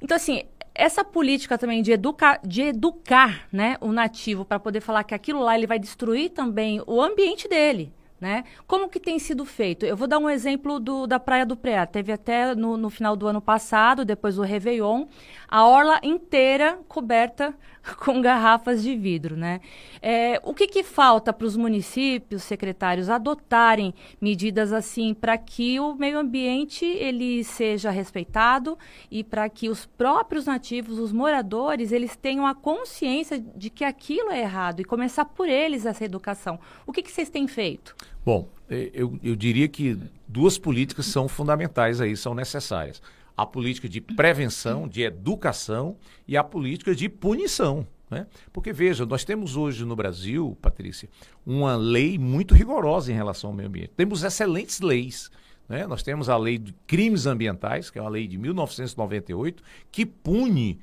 Então, 0.00 0.16
assim, 0.16 0.44
essa 0.74 1.04
política 1.04 1.58
também 1.58 1.82
de 1.82 1.92
educar, 1.92 2.40
de 2.44 2.62
educar 2.62 3.48
né, 3.52 3.76
o 3.80 3.92
nativo 3.92 4.44
para 4.44 4.58
poder 4.58 4.80
falar 4.80 5.04
que 5.04 5.14
aquilo 5.14 5.40
lá 5.40 5.56
ele 5.56 5.66
vai 5.66 5.78
destruir 5.78 6.30
também 6.30 6.82
o 6.86 7.02
ambiente 7.02 7.48
dele. 7.48 7.92
Né? 8.20 8.44
Como 8.66 8.88
que 8.88 8.98
tem 8.98 9.18
sido 9.18 9.44
feito? 9.44 9.84
Eu 9.84 9.96
vou 9.96 10.08
dar 10.08 10.18
um 10.18 10.30
exemplo 10.30 10.80
do, 10.80 11.06
da 11.06 11.20
Praia 11.20 11.44
do 11.44 11.56
Preá. 11.56 11.84
Teve 11.84 12.10
até 12.10 12.54
no, 12.54 12.76
no 12.76 12.88
final 12.88 13.14
do 13.16 13.26
ano 13.26 13.40
passado, 13.40 14.04
depois 14.04 14.36
do 14.36 14.42
Réveillon, 14.42 15.06
a 15.46 15.66
orla 15.66 16.00
inteira 16.02 16.78
coberta 16.88 17.54
com 17.98 18.20
garrafas 18.20 18.82
de 18.82 18.96
vidro, 18.96 19.36
né? 19.36 19.60
É, 20.00 20.40
o 20.42 20.54
que, 20.54 20.66
que 20.66 20.82
falta 20.82 21.32
para 21.32 21.46
os 21.46 21.56
municípios, 21.56 22.42
secretários, 22.42 23.08
adotarem 23.08 23.94
medidas 24.20 24.72
assim 24.72 25.14
para 25.14 25.36
que 25.36 25.78
o 25.78 25.94
meio 25.94 26.18
ambiente 26.18 26.84
ele 26.84 27.44
seja 27.44 27.90
respeitado 27.90 28.78
e 29.10 29.22
para 29.22 29.48
que 29.48 29.68
os 29.68 29.86
próprios 29.86 30.46
nativos, 30.46 30.98
os 30.98 31.12
moradores, 31.12 31.92
eles 31.92 32.16
tenham 32.16 32.46
a 32.46 32.54
consciência 32.54 33.38
de 33.38 33.70
que 33.70 33.84
aquilo 33.84 34.30
é 34.30 34.40
errado 34.40 34.80
e 34.80 34.84
começar 34.84 35.24
por 35.24 35.48
eles 35.48 35.86
essa 35.86 36.04
educação. 36.04 36.58
O 36.86 36.92
que, 36.92 37.02
que 37.02 37.12
vocês 37.12 37.28
têm 37.28 37.46
feito? 37.46 37.94
Bom, 38.24 38.48
é, 38.68 38.90
eu, 38.94 39.18
eu 39.22 39.36
diria 39.36 39.68
que 39.68 39.98
duas 40.26 40.56
políticas 40.56 41.06
são 41.06 41.28
fundamentais 41.28 42.00
aí, 42.00 42.16
são 42.16 42.34
necessárias 42.34 43.02
a 43.36 43.44
política 43.44 43.88
de 43.88 44.00
prevenção, 44.00 44.86
de 44.86 45.02
educação 45.02 45.96
e 46.26 46.36
a 46.36 46.44
política 46.44 46.94
de 46.94 47.08
punição. 47.08 47.86
Né? 48.10 48.26
Porque, 48.52 48.72
veja, 48.72 49.04
nós 49.04 49.24
temos 49.24 49.56
hoje 49.56 49.84
no 49.84 49.96
Brasil, 49.96 50.56
Patrícia, 50.62 51.08
uma 51.44 51.76
lei 51.76 52.18
muito 52.18 52.54
rigorosa 52.54 53.10
em 53.10 53.14
relação 53.14 53.50
ao 53.50 53.56
meio 53.56 53.68
ambiente. 53.68 53.92
Temos 53.96 54.22
excelentes 54.22 54.80
leis. 54.80 55.30
Né? 55.68 55.86
Nós 55.86 56.02
temos 56.02 56.28
a 56.28 56.36
lei 56.36 56.58
de 56.58 56.72
crimes 56.86 57.26
ambientais, 57.26 57.90
que 57.90 57.98
é 57.98 58.02
uma 58.02 58.10
lei 58.10 58.28
de 58.28 58.38
1998, 58.38 59.62
que 59.90 60.06
pune 60.06 60.78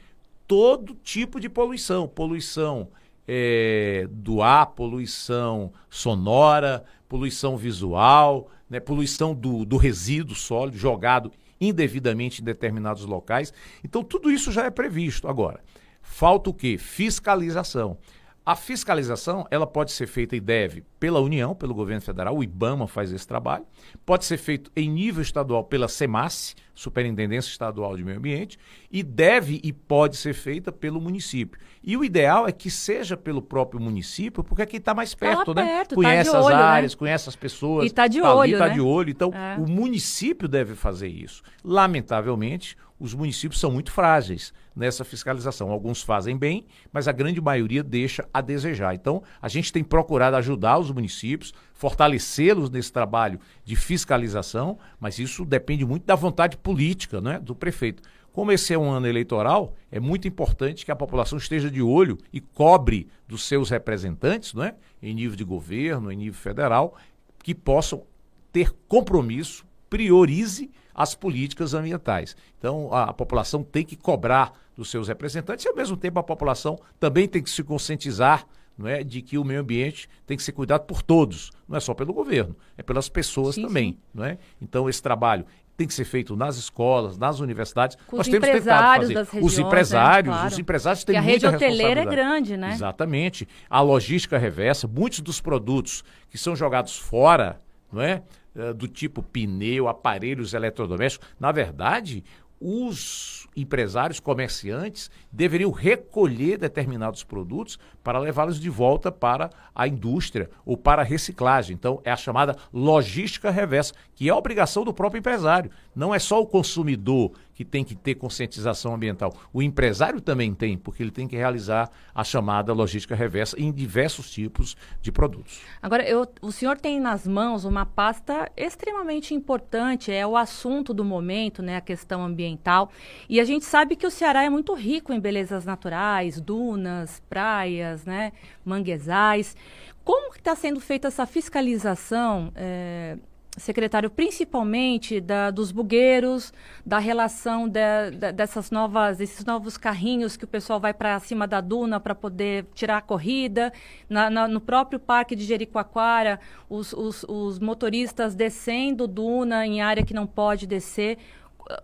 todo 0.48 0.96
tipo 0.96 1.40
de 1.40 1.48
poluição. 1.48 2.08
Poluição 2.08 2.90
é, 3.28 4.08
do 4.12 4.42
ar, 4.42 4.66
poluição 4.68 5.72
sonora, 5.90 6.84
poluição 7.08 7.56
visual, 7.56 8.50
né? 8.70 8.80
poluição 8.80 9.34
do, 9.34 9.64
do 9.64 9.78
resíduo 9.78 10.36
sólido 10.36 10.78
jogado 10.78 11.32
indevidamente 11.62 12.42
em 12.42 12.44
determinados 12.44 13.06
locais. 13.06 13.54
Então, 13.84 14.04
tudo 14.04 14.32
isso 14.32 14.52
já 14.52 14.66
é 14.66 14.72
previsto. 14.72 15.28
Agora, 15.28 15.62
falta 16.02 16.50
o 16.50 16.54
quê? 16.54 16.78
Fiscalização. 16.78 17.98
A 18.44 18.56
fiscalização, 18.56 19.46
ela 19.52 19.68
pode 19.68 19.92
ser 19.92 20.08
feita 20.08 20.36
e 20.36 20.40
deve 20.40 20.84
pela 21.00 21.20
União, 21.20 21.54
pelo 21.54 21.76
governo 21.76 22.02
federal, 22.02 22.36
o 22.36 22.44
IBAMA 22.44 22.88
faz 22.88 23.12
esse 23.12 23.28
trabalho. 23.28 23.68
Pode 24.04 24.26
ser 24.26 24.38
feito 24.38 24.72
em 24.76 24.90
nível 24.90 25.22
estadual 25.22 25.64
pela 25.64 25.88
SEMAS, 25.88 26.56
Superintendência 26.74 27.52
Estadual 27.52 27.96
de 27.96 28.04
Meio 28.04 28.18
Ambiente, 28.18 28.58
e 28.92 29.04
deve 29.04 29.62
e 29.64 29.72
pode 29.72 30.18
ser 30.18 30.34
feita 30.34 30.72
pelo 30.72 31.00
município. 31.00 31.62
E 31.84 31.98
o 31.98 32.04
ideal 32.04 32.48
é 32.48 32.52
que 32.52 32.70
seja 32.70 33.18
pelo 33.18 33.42
próprio 33.42 33.82
município, 33.82 34.44
porque 34.44 34.62
aqui 34.62 34.78
está 34.78 34.94
mais 34.94 35.16
perto, 35.16 35.54
tá 35.54 35.62
né? 35.64 35.78
Perto, 35.78 35.96
conhece 35.96 36.32
tá 36.32 36.38
as 36.40 36.46
olho, 36.46 36.56
áreas, 36.56 36.94
né? 36.94 37.00
conhece 37.00 37.30
as 37.30 37.36
pessoas. 37.36 37.84
E 37.86 37.88
está 37.88 38.08
de 38.08 38.22
tá 38.22 38.36
olho, 38.36 38.54
está 38.54 38.68
né? 38.68 38.74
de 38.74 38.82
olho. 38.82 39.10
Então, 39.10 39.32
É. 39.34 39.58
o 39.58 39.68
município 39.68 40.48
deve 40.48 40.76
fazer 40.76 41.08
isso. 41.08 41.42
Lamentavelmente, 41.64 42.78
os 43.00 43.16
municípios 43.16 43.60
são 43.60 43.72
muito 43.72 43.92
frágeis 43.92 44.54
nessa 44.76 45.04
fiscalização. 45.04 45.72
Alguns 45.72 46.04
fazem 46.04 46.38
bem, 46.38 46.68
mas 46.94 47.08
a 47.08 47.12
grande 47.12 47.42
maioria 47.42 47.84
deixa 47.84 48.28
a 48.32 48.42
desejar. 48.42 48.94
Então, 48.94 49.24
a 49.42 49.48
gente 49.48 49.74
tem 49.74 49.84
procurado 49.84 50.36
ajudar 50.38 50.78
os 50.78 50.92
municípios, 50.92 51.52
fortalecê-los 51.74 52.70
nesse 52.70 52.94
trabalho 52.94 53.40
de 53.66 53.76
fiscalização, 53.76 54.78
mas 55.00 55.18
isso 55.18 55.44
depende 55.44 55.84
muito 55.84 56.06
da 56.06 56.14
vontade 56.14 56.58
política 56.58 57.20
né, 57.20 57.40
do 57.40 57.56
prefeito. 57.56 58.04
Como 58.32 58.52
esse 58.52 58.74
é 58.74 58.78
um 58.78 58.90
ano 58.90 59.08
eleitoral, 59.08 59.76
é 59.92 60.00
muito 60.00 60.28
importante 60.28 60.86
que 60.86 60.92
a 60.92 60.96
população 60.96 61.38
esteja 61.38 61.70
de 61.70 61.82
olho 61.82 62.18
e 62.32 62.40
cobre 62.40 63.08
dos 63.28 63.44
seus 63.44 63.70
representantes, 63.70 64.54
não 64.54 64.64
é? 64.64 64.76
em 65.02 65.14
nível 65.14 65.36
de 65.36 65.44
governo, 65.44 66.12
em 66.12 66.16
nível 66.16 66.40
federal, 66.40 66.96
que 67.44 67.54
possam 67.54 68.04
ter 68.52 68.72
compromisso, 68.88 69.66
priorize 69.90 70.72
as 70.94 71.16
políticas 71.16 71.74
ambientais. 71.74 72.36
Então, 72.58 72.94
a, 72.94 73.06
a 73.06 73.14
população 73.14 73.64
tem 73.64 73.84
que 73.84 73.96
cobrar 73.96 74.54
dos 74.76 74.90
seus 74.90 75.08
representantes 75.08 75.66
e, 75.66 75.68
ao 75.68 75.76
mesmo 75.76 75.98
tempo, 75.98 76.20
a 76.20 76.24
população 76.24 76.80
também 77.00 77.28
tem 77.28 77.42
que 77.42 77.50
se 77.50 77.64
conscientizar 77.64 78.48
não 78.78 78.88
é, 78.88 79.04
de 79.04 79.22
que 79.22 79.38
o 79.38 79.44
meio 79.44 79.60
ambiente 79.60 80.10
tem 80.26 80.36
que 80.36 80.44
ser 80.44 80.54
cuidado 80.54 80.86
por 80.86 81.02
todos, 81.02 81.52
não 81.68 81.78
é 81.78 81.80
só 81.80 81.94
pelo 81.94 82.14
governo, 82.14 82.56
é 82.78 82.82
pelas 82.82 83.10
pessoas 83.10 83.56
Sim, 83.56 83.64
também. 83.64 83.92
sim. 83.92 84.00
Não 84.14 84.24
é? 84.24 84.38
Então, 84.62 84.90
esse 84.90 85.02
trabalho 85.02 85.46
tem 85.82 85.88
que 85.88 85.94
ser 85.94 86.06
feito 86.06 86.36
nas 86.36 86.58
escolas, 86.58 87.18
nas 87.18 87.40
universidades. 87.40 87.98
Com 88.08 88.18
Nós 88.18 88.28
os 88.28 88.32
temos 88.32 88.48
tentado 88.48 88.60
empresários 88.62 89.02
fazer. 89.08 89.14
das 89.16 89.28
os 89.28 89.34
regiões, 89.34 89.58
né? 89.58 89.64
empresários, 89.66 90.36
Claro. 90.36 90.48
os 90.48 90.60
empresários 90.60 91.04
têm 91.04 91.16
Porque 91.16 91.18
a 91.28 91.32
muita 91.32 91.50
rede 91.50 91.56
hoteleira 91.56 91.84
é 91.84 92.04
responsabilidade. 92.04 92.30
grande, 92.50 92.58
né? 92.58 92.72
Exatamente. 92.74 93.48
A 93.70 93.82
logística 93.82 94.38
reversa, 94.38 94.88
muitos 94.88 95.20
dos 95.22 95.42
produtos 95.42 96.04
que 96.30 96.38
são 96.38 96.56
jogados 96.56 96.98
fora, 96.98 97.60
não 97.92 98.02
é? 98.02 98.22
Eh, 98.56 98.74
Do 98.74 98.88
tipo 98.88 99.24
pneu, 99.24 99.88
aparelhos 99.88 100.54
eletrodomésticos, 100.54 101.28
na 101.40 101.52
verdade, 101.54 102.24
os 102.62 103.48
empresários, 103.56 104.20
comerciantes, 104.20 105.10
deveriam 105.32 105.72
recolher 105.72 106.58
determinados 106.58 107.24
produtos 107.24 107.80
para 108.04 108.20
levá-los 108.20 108.60
de 108.60 108.70
volta 108.70 109.12
para 109.12 109.50
a 109.74 109.88
indústria 109.88 110.50
ou 110.64 110.78
para 110.78 111.02
a 111.02 111.06
reciclagem. 111.06 111.74
Então, 111.74 112.00
é 112.06 112.12
a 112.12 112.16
chamada 112.16 112.56
logística 112.72 113.50
reversa, 113.50 113.94
que 114.16 114.30
é 114.30 114.32
a 114.32 114.38
obrigação 114.38 114.84
do 114.84 114.94
próprio 114.94 115.20
empresário. 115.20 115.72
Não 115.96 116.14
é 116.14 116.20
só 116.20 116.40
o 116.40 116.48
consumidor 116.48 117.32
que 117.54 117.66
tem 117.66 117.84
que 117.84 117.96
ter 117.96 118.16
conscientização 118.16 118.94
ambiental. 118.94 119.34
O 119.54 119.62
empresário 119.62 120.22
também 120.22 120.54
tem, 120.54 120.78
porque 120.78 121.04
ele 121.04 121.12
tem 121.12 121.28
que 121.28 121.36
realizar 121.36 121.90
a 122.14 122.24
chamada 122.24 122.74
logística 122.74 123.16
reversa 123.16 123.60
em 123.60 123.72
diversos 123.72 124.32
tipos 124.32 124.76
de 125.02 125.12
produtos. 125.12 125.62
Agora, 125.82 126.08
eu- 126.08 126.28
o 126.42 126.52
senhor 126.52 126.78
tem 126.78 127.00
nas 127.00 127.28
mãos 127.28 127.66
uma 127.66 127.86
pasta 127.86 128.52
extremamente 128.56 129.34
importante, 129.34 130.12
é 130.12 130.26
o 130.26 130.38
assunto 130.38 130.94
do 130.94 131.04
momento, 131.04 131.62
né, 131.62 131.78
a 131.78 131.82
questão 131.82 132.24
ambiental. 132.24 132.92
E 133.30 133.40
a 133.40 133.44
gente 133.44 133.66
sabe 133.66 133.96
que 133.96 134.08
o 134.08 134.12
Ceará 134.12 134.44
é 134.44 134.50
muito 134.50 134.74
rico 134.74 135.14
em 135.14 135.20
belezas 135.20 135.66
naturais, 135.66 136.40
dunas, 136.40 137.22
praias, 137.30 138.06
né, 138.06 138.32
manguezais. 138.64 139.56
Como 140.04 140.34
está 140.34 140.56
sendo 140.56 140.80
feita 140.80 141.08
essa 141.10 141.26
fiscalização, 141.28 142.52
eh, 142.56 143.18
secretário, 143.58 144.10
principalmente 144.10 145.20
da- 145.20 145.52
dos 145.52 145.72
bugueiros, 145.72 146.54
da 146.86 147.00
relação 147.00 147.68
da- 147.68 148.10
da- 148.10 148.32
dessas 148.32 148.72
novas, 148.72 149.20
esses 149.20 149.44
novos 149.46 149.78
carrinhos 149.78 150.38
que 150.38 150.46
o 150.46 150.48
pessoal 150.48 150.80
vai 150.80 150.94
para 150.94 151.20
cima 151.20 151.46
da 151.46 151.60
duna 151.60 152.00
para 152.00 152.16
poder 152.16 152.66
tirar 152.74 152.98
a 152.98 153.02
corrida, 153.02 153.72
na- 154.10 154.30
na- 154.30 154.48
no 154.48 154.62
próprio 154.62 155.00
parque 155.00 155.36
de 155.36 155.44
Jericoacoara, 155.44 156.40
os, 156.70 156.94
os- 156.94 157.24
os 157.28 157.60
motoristas 157.60 158.36
descendo 158.36 159.06
duna 159.08 159.68
em 159.68 159.82
área 159.82 160.04
que 160.04 160.14
não 160.14 160.26
pode 160.26 160.66
descer. 160.66 161.18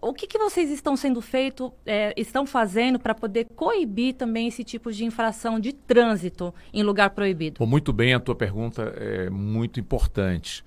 O 0.01 0.12
que, 0.13 0.25
que 0.25 0.38
vocês 0.39 0.71
estão 0.71 0.95
sendo 0.97 1.21
feito, 1.21 1.71
eh, 1.86 2.13
estão 2.17 2.45
fazendo 2.47 2.97
para 3.00 3.13
poder 3.13 3.45
coibir 3.55 4.15
também 4.15 4.47
esse 4.47 4.63
tipo 4.63 4.91
de 4.91 5.05
infração 5.05 5.59
de 5.59 5.71
trânsito 5.71 6.53
em 6.74 6.81
lugar 6.81 7.12
proibido? 7.12 7.59
Bom, 7.59 7.65
muito 7.65 7.93
bem, 7.93 8.13
a 8.13 8.19
tua 8.19 8.36
pergunta 8.36 8.93
é 8.97 9.29
muito 9.29 9.79
importante. 9.79 10.65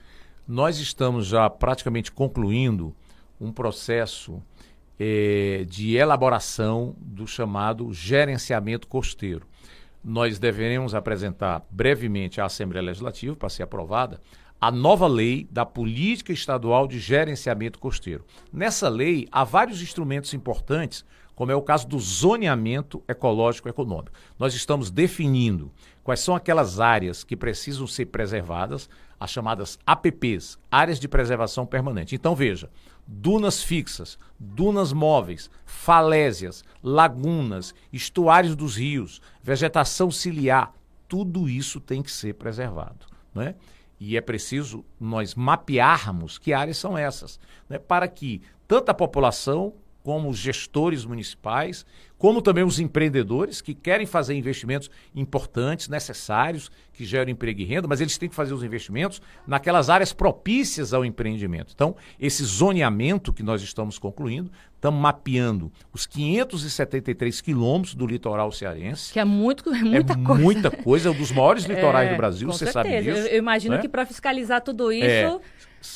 Nós 0.52 0.80
estamos 0.80 1.28
já 1.28 1.48
praticamente 1.48 2.10
concluindo 2.10 2.92
um 3.40 3.52
processo 3.52 4.42
é, 4.98 5.64
de 5.68 5.94
elaboração 5.94 6.96
do 6.98 7.24
chamado 7.24 7.92
gerenciamento 7.92 8.88
costeiro. 8.88 9.46
Nós 10.02 10.40
deveremos 10.40 10.92
apresentar 10.92 11.64
brevemente 11.70 12.40
à 12.40 12.46
Assembleia 12.46 12.84
Legislativa, 12.84 13.36
para 13.36 13.48
ser 13.48 13.62
aprovada, 13.62 14.20
a 14.60 14.72
nova 14.72 15.06
lei 15.06 15.46
da 15.52 15.64
Política 15.64 16.32
Estadual 16.32 16.88
de 16.88 16.98
Gerenciamento 16.98 17.78
Costeiro. 17.78 18.24
Nessa 18.52 18.88
lei, 18.88 19.28
há 19.30 19.44
vários 19.44 19.80
instrumentos 19.80 20.34
importantes, 20.34 21.04
como 21.36 21.52
é 21.52 21.54
o 21.54 21.62
caso 21.62 21.86
do 21.86 21.98
zoneamento 22.00 23.04
ecológico 23.06 23.68
econômico. 23.68 24.10
Nós 24.36 24.52
estamos 24.52 24.90
definindo 24.90 25.70
quais 26.02 26.18
são 26.18 26.34
aquelas 26.34 26.80
áreas 26.80 27.22
que 27.22 27.36
precisam 27.36 27.86
ser 27.86 28.06
preservadas, 28.06 28.90
as 29.20 29.30
chamadas 29.30 29.78
APPs, 29.86 30.58
Áreas 30.70 30.98
de 30.98 31.06
Preservação 31.06 31.66
Permanente. 31.66 32.14
Então, 32.14 32.34
veja, 32.34 32.70
dunas 33.06 33.62
fixas, 33.62 34.18
dunas 34.38 34.94
móveis, 34.94 35.50
falésias, 35.66 36.64
lagunas, 36.82 37.74
estuários 37.92 38.56
dos 38.56 38.76
rios, 38.76 39.20
vegetação 39.42 40.10
ciliar, 40.10 40.72
tudo 41.06 41.48
isso 41.48 41.78
tem 41.78 42.02
que 42.02 42.10
ser 42.10 42.34
preservado. 42.34 43.06
Né? 43.34 43.54
E 43.98 44.16
é 44.16 44.20
preciso 44.22 44.82
nós 44.98 45.34
mapearmos 45.34 46.38
que 46.38 46.54
áreas 46.54 46.78
são 46.78 46.96
essas, 46.96 47.38
né? 47.68 47.78
para 47.78 48.08
que 48.08 48.40
tanto 48.66 48.88
a 48.88 48.94
população 48.94 49.74
como 50.02 50.28
os 50.28 50.38
gestores 50.38 51.04
municipais, 51.04 51.84
como 52.20 52.42
também 52.42 52.62
os 52.62 52.78
empreendedores 52.78 53.62
que 53.62 53.74
querem 53.74 54.06
fazer 54.06 54.34
investimentos 54.34 54.90
importantes, 55.14 55.88
necessários, 55.88 56.70
que 56.92 57.02
geram 57.04 57.30
emprego 57.30 57.60
e 57.60 57.64
renda, 57.64 57.88
mas 57.88 58.00
eles 58.00 58.18
têm 58.18 58.28
que 58.28 58.34
fazer 58.34 58.52
os 58.52 58.62
investimentos 58.62 59.22
naquelas 59.46 59.88
áreas 59.88 60.12
propícias 60.12 60.92
ao 60.92 61.02
empreendimento. 61.02 61.72
Então, 61.74 61.96
esse 62.18 62.44
zoneamento 62.44 63.32
que 63.32 63.42
nós 63.42 63.62
estamos 63.62 63.98
concluindo, 63.98 64.50
estamos 64.74 65.00
mapeando 65.00 65.72
os 65.94 66.06
573 66.06 67.40
quilômetros 67.40 67.94
do 67.94 68.06
litoral 68.06 68.52
cearense. 68.52 69.14
Que 69.14 69.18
é, 69.18 69.24
muito, 69.24 69.72
é 69.72 69.82
muita 69.82 70.12
é 70.12 70.16
coisa. 70.16 70.42
muita 70.42 70.70
coisa, 70.70 71.08
é 71.08 71.12
um 71.12 71.16
dos 71.16 71.32
maiores 71.32 71.64
litorais 71.64 72.08
é, 72.10 72.12
do 72.12 72.16
Brasil, 72.18 72.48
você 72.48 72.66
certeza. 72.66 72.72
sabe 72.72 73.02
disso. 73.02 73.28
Eu, 73.28 73.34
eu 73.34 73.38
imagino 73.38 73.76
né? 73.76 73.80
que 73.80 73.88
para 73.88 74.04
fiscalizar 74.04 74.60
tudo 74.60 74.92
isso... 74.92 75.04
É. 75.06 75.40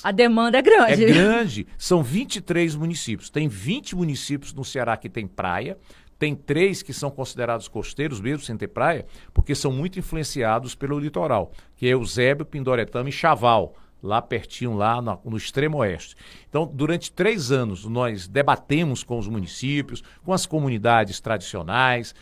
A 0.02 0.10
demanda 0.10 0.58
é 0.58 0.62
grande. 0.62 1.04
É 1.04 1.06
grande. 1.06 1.66
São 1.76 2.02
23 2.02 2.74
municípios. 2.74 3.30
Tem 3.30 3.48
20 3.48 3.96
municípios 3.96 4.52
no 4.52 4.64
Ceará 4.64 4.96
que 4.96 5.08
tem 5.08 5.26
praia. 5.26 5.76
Tem 6.18 6.34
três 6.34 6.82
que 6.82 6.92
são 6.92 7.10
considerados 7.10 7.68
costeiros, 7.68 8.20
mesmo 8.20 8.44
sem 8.44 8.56
ter 8.56 8.68
praia, 8.68 9.04
porque 9.32 9.54
são 9.54 9.72
muito 9.72 9.98
influenciados 9.98 10.74
pelo 10.74 10.98
litoral, 10.98 11.52
que 11.76 11.86
é 11.86 11.90
Eusébio, 11.90 12.46
Pindoretama 12.46 13.08
e 13.08 13.12
Chaval, 13.12 13.74
lá 14.04 14.20
pertinho, 14.20 14.74
lá 14.74 15.00
no, 15.00 15.18
no, 15.24 15.36
extremo 15.36 15.78
oeste. 15.78 16.14
Então, 16.48 16.70
durante 16.72 17.10
três 17.10 17.50
anos, 17.50 17.84
nós 17.86 18.28
debatemos 18.28 19.02
com 19.02 19.18
os 19.18 19.26
municípios, 19.26 20.02
com 20.22 20.32
as 20.32 20.46
comunidades 20.46 21.20
tradicionais, 21.20 22.14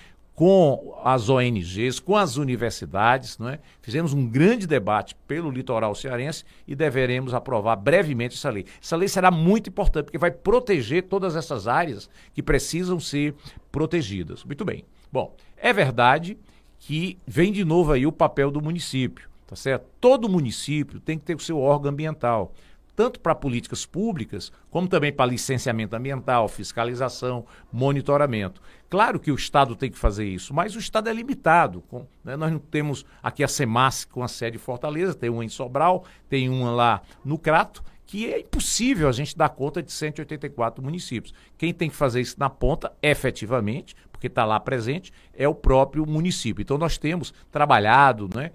com 0.42 0.98
as 1.04 1.28
ONGs, 1.28 2.00
com 2.00 2.16
as 2.16 2.36
universidades, 2.36 3.38
não 3.38 3.48
é? 3.48 3.60
Fizemos 3.80 4.12
um 4.12 4.26
grande 4.26 4.66
debate 4.66 5.14
pelo 5.28 5.48
litoral 5.52 5.94
cearense 5.94 6.42
e 6.66 6.74
deveremos 6.74 7.32
aprovar 7.32 7.76
brevemente 7.76 8.34
essa 8.34 8.50
lei. 8.50 8.66
Essa 8.82 8.96
lei 8.96 9.06
será 9.06 9.30
muito 9.30 9.70
importante 9.70 10.06
porque 10.06 10.18
vai 10.18 10.32
proteger 10.32 11.04
todas 11.04 11.36
essas 11.36 11.68
áreas 11.68 12.10
que 12.34 12.42
precisam 12.42 12.98
ser 12.98 13.36
protegidas. 13.70 14.42
Muito 14.42 14.64
bem. 14.64 14.84
Bom, 15.12 15.32
é 15.56 15.72
verdade 15.72 16.36
que 16.76 17.16
vem 17.24 17.52
de 17.52 17.64
novo 17.64 17.92
aí 17.92 18.04
o 18.04 18.10
papel 18.10 18.50
do 18.50 18.60
município, 18.60 19.30
tá 19.46 19.54
certo? 19.54 19.86
Todo 20.00 20.28
município 20.28 20.98
tem 20.98 21.20
que 21.20 21.24
ter 21.24 21.36
o 21.36 21.40
seu 21.40 21.60
órgão 21.60 21.92
ambiental 21.92 22.52
tanto 22.94 23.20
para 23.20 23.34
políticas 23.34 23.86
públicas, 23.86 24.52
como 24.70 24.88
também 24.88 25.12
para 25.12 25.30
licenciamento 25.30 25.96
ambiental, 25.96 26.48
fiscalização, 26.48 27.46
monitoramento. 27.72 28.60
Claro 28.88 29.18
que 29.18 29.32
o 29.32 29.34
Estado 29.34 29.74
tem 29.74 29.90
que 29.90 29.98
fazer 29.98 30.26
isso, 30.26 30.52
mas 30.52 30.76
o 30.76 30.78
Estado 30.78 31.08
é 31.08 31.12
limitado. 31.12 31.80
Com, 31.88 32.06
né? 32.22 32.36
Nós 32.36 32.52
não 32.52 32.58
temos 32.58 33.04
aqui 33.22 33.42
a 33.42 33.48
SEMAS 33.48 34.04
com 34.04 34.22
a 34.22 34.28
sede 34.28 34.58
Fortaleza, 34.58 35.14
tem 35.14 35.30
uma 35.30 35.44
em 35.44 35.48
Sobral, 35.48 36.04
tem 36.28 36.48
uma 36.48 36.70
lá 36.70 37.02
no 37.24 37.38
Crato, 37.38 37.82
que 38.04 38.30
é 38.30 38.40
impossível 38.40 39.08
a 39.08 39.12
gente 39.12 39.34
dar 39.34 39.48
conta 39.48 39.82
de 39.82 39.90
184 39.90 40.84
municípios. 40.84 41.32
Quem 41.56 41.72
tem 41.72 41.88
que 41.88 41.96
fazer 41.96 42.20
isso 42.20 42.36
na 42.38 42.50
ponta, 42.50 42.92
efetivamente, 43.00 43.96
porque 44.12 44.26
está 44.26 44.44
lá 44.44 44.60
presente, 44.60 45.10
é 45.34 45.48
o 45.48 45.54
próprio 45.54 46.04
município. 46.04 46.60
Então 46.60 46.76
nós 46.76 46.98
temos 46.98 47.32
trabalhado, 47.50 48.28
né, 48.34 48.50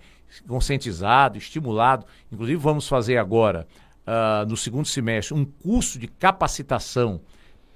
conscientizado, 0.48 1.40
estimulado, 1.40 2.06
inclusive 2.32 2.62
vamos 2.62 2.88
fazer 2.88 3.18
agora 3.18 3.68
uh, 4.08 4.48
no 4.48 4.56
segundo 4.56 4.88
semestre, 4.88 5.36
um 5.36 5.46
curso 5.46 6.00
de 6.00 6.08
capacitação 6.08 7.22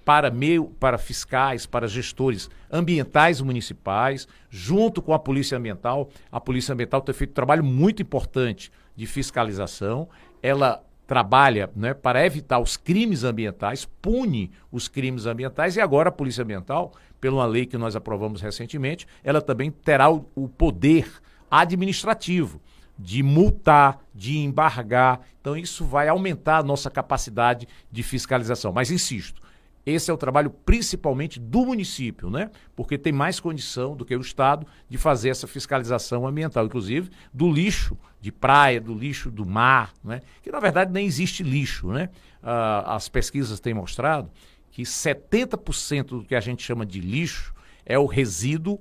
para 0.03 0.31
meio 0.31 0.65
para 0.79 0.97
fiscais, 0.97 1.65
para 1.65 1.87
gestores 1.87 2.49
ambientais 2.71 3.39
municipais, 3.39 4.27
junto 4.49 5.01
com 5.01 5.13
a 5.13 5.19
Polícia 5.19 5.57
Ambiental. 5.57 6.09
A 6.31 6.39
Polícia 6.39 6.73
Ambiental 6.73 7.01
tem 7.01 7.13
feito 7.13 7.31
um 7.31 7.35
trabalho 7.35 7.63
muito 7.63 8.01
importante 8.01 8.71
de 8.95 9.05
fiscalização. 9.05 10.09
Ela 10.41 10.83
trabalha 11.05 11.69
né, 11.75 11.93
para 11.93 12.25
evitar 12.25 12.59
os 12.59 12.77
crimes 12.77 13.23
ambientais, 13.23 13.85
pune 14.01 14.49
os 14.71 14.87
crimes 14.87 15.25
ambientais 15.25 15.75
e 15.75 15.81
agora 15.81 16.09
a 16.09 16.11
Polícia 16.11 16.43
Ambiental, 16.43 16.93
pela 17.19 17.45
lei 17.45 17.65
que 17.65 17.77
nós 17.77 17.95
aprovamos 17.95 18.41
recentemente, 18.41 19.05
ela 19.23 19.41
também 19.41 19.69
terá 19.69 20.09
o, 20.09 20.25
o 20.33 20.47
poder 20.47 21.07
administrativo 21.49 22.61
de 23.01 23.23
multar, 23.23 23.99
de 24.13 24.37
embargar. 24.37 25.21
Então, 25.39 25.57
isso 25.57 25.83
vai 25.85 26.07
aumentar 26.07 26.57
a 26.57 26.63
nossa 26.63 26.89
capacidade 26.89 27.67
de 27.91 28.03
fiscalização. 28.03 28.71
Mas, 28.71 28.91
insisto, 28.91 29.41
esse 29.85 30.11
é 30.11 30.13
o 30.13 30.17
trabalho 30.17 30.51
principalmente 30.51 31.39
do 31.39 31.65
município, 31.65 32.29
né? 32.29 32.51
Porque 32.75 32.97
tem 32.97 33.11
mais 33.11 33.39
condição 33.39 33.95
do 33.95 34.05
que 34.05 34.15
o 34.15 34.21
Estado 34.21 34.67
de 34.87 34.97
fazer 34.97 35.29
essa 35.29 35.47
fiscalização 35.47 36.27
ambiental, 36.27 36.65
inclusive 36.65 37.09
do 37.33 37.51
lixo 37.51 37.97
de 38.19 38.31
praia, 38.31 38.79
do 38.79 38.93
lixo 38.93 39.31
do 39.31 39.43
mar, 39.43 39.91
né? 40.03 40.21
Que 40.43 40.51
na 40.51 40.59
verdade 40.59 40.91
nem 40.91 41.07
existe 41.07 41.41
lixo, 41.41 41.87
né? 41.87 42.09
Ah, 42.43 42.95
as 42.95 43.09
pesquisas 43.09 43.59
têm 43.59 43.73
mostrado 43.73 44.29
que 44.69 44.83
70% 44.83 46.05
do 46.05 46.23
que 46.23 46.35
a 46.35 46.39
gente 46.39 46.63
chama 46.63 46.85
de 46.85 47.01
lixo 47.01 47.53
é 47.83 47.97
o 47.97 48.05
resíduo 48.05 48.79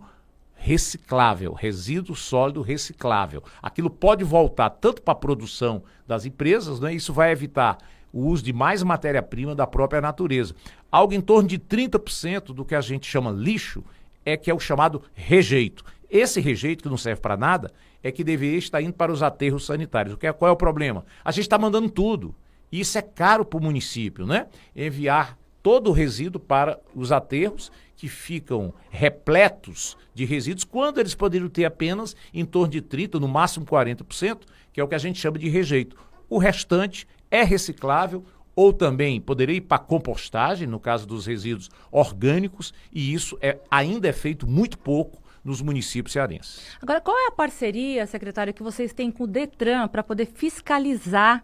reciclável, 0.63 1.55
resíduo 1.55 2.15
sólido 2.15 2.61
reciclável. 2.61 3.43
Aquilo 3.63 3.89
pode 3.89 4.23
voltar 4.23 4.69
tanto 4.69 5.01
para 5.01 5.13
a 5.13 5.17
produção 5.17 5.83
das 6.07 6.27
empresas, 6.27 6.79
né? 6.79 6.93
isso 6.93 7.15
vai 7.15 7.33
evitar 7.33 7.79
o 8.13 8.27
uso 8.27 8.45
de 8.45 8.53
mais 8.53 8.83
matéria-prima 8.83 9.55
da 9.55 9.67
própria 9.67 10.03
natureza. 10.03 10.55
Algo 10.93 11.15
em 11.15 11.21
torno 11.21 11.49
de 11.49 11.59
30% 11.59 12.53
do 12.53 12.65
que 12.65 12.75
a 12.75 12.81
gente 12.83 13.07
chama 13.07 13.31
lixo 13.31 13.83
é 14.23 14.37
que 14.37 14.51
é 14.51 14.55
o 14.55 14.61
chamado 14.61 15.03
rejeito. 15.15 15.83
Esse 16.11 16.41
rejeito, 16.41 16.83
que 16.83 16.91
não 16.91 16.99
serve 16.99 17.23
para 17.23 17.39
nada, 17.39 17.73
é 18.03 18.13
que 18.13 18.23
deveria 18.23 18.59
estar 18.59 18.83
indo 18.83 18.93
para 18.93 19.11
os 19.11 19.23
aterros 19.23 19.65
sanitários. 19.65 20.15
O 20.15 20.19
que 20.19 20.27
é, 20.27 20.33
qual 20.33 20.51
é 20.51 20.53
o 20.53 20.57
problema? 20.57 21.07
A 21.25 21.31
gente 21.31 21.45
está 21.45 21.57
mandando 21.57 21.89
tudo. 21.89 22.35
E 22.71 22.81
isso 22.81 22.99
é 22.99 23.03
caro 23.03 23.47
para 23.47 23.59
o 23.59 23.63
município, 23.63 24.27
né? 24.27 24.47
Enviar 24.77 25.39
todo 25.63 25.89
o 25.89 25.93
resíduo 25.93 26.41
para 26.41 26.79
os 26.95 27.13
aterros 27.13 27.71
que 27.97 28.09
ficam 28.09 28.73
repletos 28.89 29.97
de 30.15 30.25
resíduos, 30.25 30.65
quando 30.65 30.99
eles 30.99 31.15
poderiam 31.15 31.49
ter 31.49 31.65
apenas 31.65 32.17
em 32.33 32.45
torno 32.45 32.69
de 32.69 32.81
30%, 32.81 33.21
no 33.21 33.29
máximo 33.29 33.67
40%, 33.67 34.41
que 34.73 34.81
é 34.81 34.85
o 34.85 34.89
que 34.89 34.95
a 34.95 34.99
gente 34.99 35.19
chama 35.19 35.39
de 35.39 35.49
rejeito. 35.49 35.97
O 36.29 36.39
restante 36.39 37.07
é 37.31 37.43
reciclável 37.43 38.25
ou 38.55 38.73
também 38.73 39.21
poderia 39.21 39.57
ir 39.57 39.63
para 39.63 39.79
compostagem, 39.79 40.67
no 40.67 40.81
caso 40.81 41.07
dos 41.07 41.27
resíduos 41.27 41.71
orgânicos, 41.91 42.73
e 42.93 43.13
isso 43.13 43.39
é, 43.41 43.59
ainda 43.71 44.09
é 44.09 44.13
feito 44.13 44.47
muito 44.47 44.79
pouco 44.79 45.23
nos 45.45 45.63
municípios 45.63 46.13
cearenses. 46.13 46.77
Agora, 46.81 47.01
qual 47.01 47.17
é 47.17 47.29
a 47.29 47.33
parceria, 47.33 48.07
secretário, 48.07 48.53
que 48.53 48.63
vocês 48.63 48.93
têm 48.93 49.11
com 49.11 49.25
o 49.25 49.27
Detran 49.27 49.89
para 49.89 50.03
poder 50.03 50.27
fiscalizar 50.27 51.43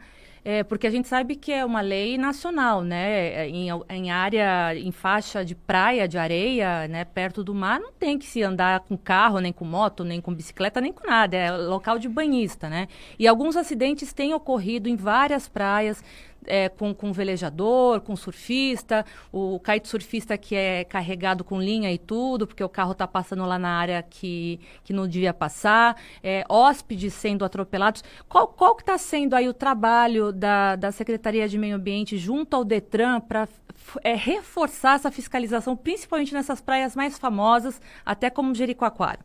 é, 0.49 0.63
porque 0.63 0.87
a 0.87 0.91
gente 0.91 1.09
sabe 1.09 1.35
que 1.35 1.51
é 1.51 1.65
uma 1.65 1.81
lei 1.81 2.17
nacional, 2.17 2.81
né? 2.81 3.47
É, 3.47 3.49
em, 3.49 3.67
em, 3.91 4.13
área, 4.13 4.79
em 4.79 4.93
faixa 4.93 5.45
de 5.45 5.57
praia, 5.57 6.07
de 6.07 6.17
areia, 6.17 6.87
né? 6.87 7.05
Perto 7.05 7.43
do 7.43 7.53
mar, 7.53 7.81
não 7.81 7.91
tem 7.91 8.17
que 8.17 8.27
se 8.27 8.45
andar 8.45 8.79
com 8.79 8.97
carro, 8.97 9.41
nem 9.41 9.53
com 9.53 9.65
moto, 9.65 10.05
nem 10.05 10.21
com 10.21 10.33
bicicleta, 10.33 10.81
nem 10.81 10.93
com 10.93 11.05
nada. 11.05 11.37
É 11.37 11.51
local 11.51 11.99
de 11.99 12.09
banhista, 12.09 12.69
né? 12.69 12.87
E 13.19 13.27
alguns 13.27 13.57
acidentes 13.57 14.13
têm 14.13 14.35
ocorrido 14.35 14.89
em 14.89 14.95
várias 14.95 15.49
praias 15.49 16.01
é, 16.47 16.69
com, 16.69 16.95
com 16.95 17.13
velejador, 17.13 18.01
com 18.01 18.17
surfista, 18.17 19.05
o 19.33 19.61
kitesurfista 19.61 20.37
que 20.39 20.55
é 20.55 20.85
carregado 20.85 21.45
com 21.45 21.61
linha 21.61 21.93
e 21.93 21.99
tudo, 21.99 22.47
porque 22.47 22.63
o 22.63 22.69
carro 22.69 22.93
está 22.93 23.07
passando 23.07 23.45
lá 23.45 23.59
na 23.59 23.71
área 23.71 24.03
que, 24.03 24.61
que 24.85 24.93
não 24.93 25.07
devia 25.07 25.35
passar, 25.35 25.97
é, 26.23 26.45
hóspedes 26.49 27.15
sendo 27.15 27.45
atropelados. 27.45 28.03
Qual, 28.29 28.49
qual 28.49 28.75
que 28.75 28.83
está 28.83 28.99
sendo 28.99 29.35
aí 29.35 29.49
o 29.49 29.55
trabalho 29.55 30.33
da, 30.33 30.77
da 30.77 30.93
Secretaria 30.93 31.49
de 31.49 31.59
Meio 31.59 31.77
Ambiente 31.77 32.19
junto 32.19 32.55
ao 32.55 32.65
DETRAN 32.65 33.21
para 33.21 33.49
é, 34.03 34.15
reforçar 34.15 34.97
essa 34.97 35.11
fiscalização, 35.11 35.77
principalmente 35.77 36.33
nessas 36.33 36.61
praias 36.61 36.97
mais 36.97 37.19
famosas, 37.19 37.81
até 38.05 38.31
como 38.31 38.55
Jericoacoara? 38.55 39.21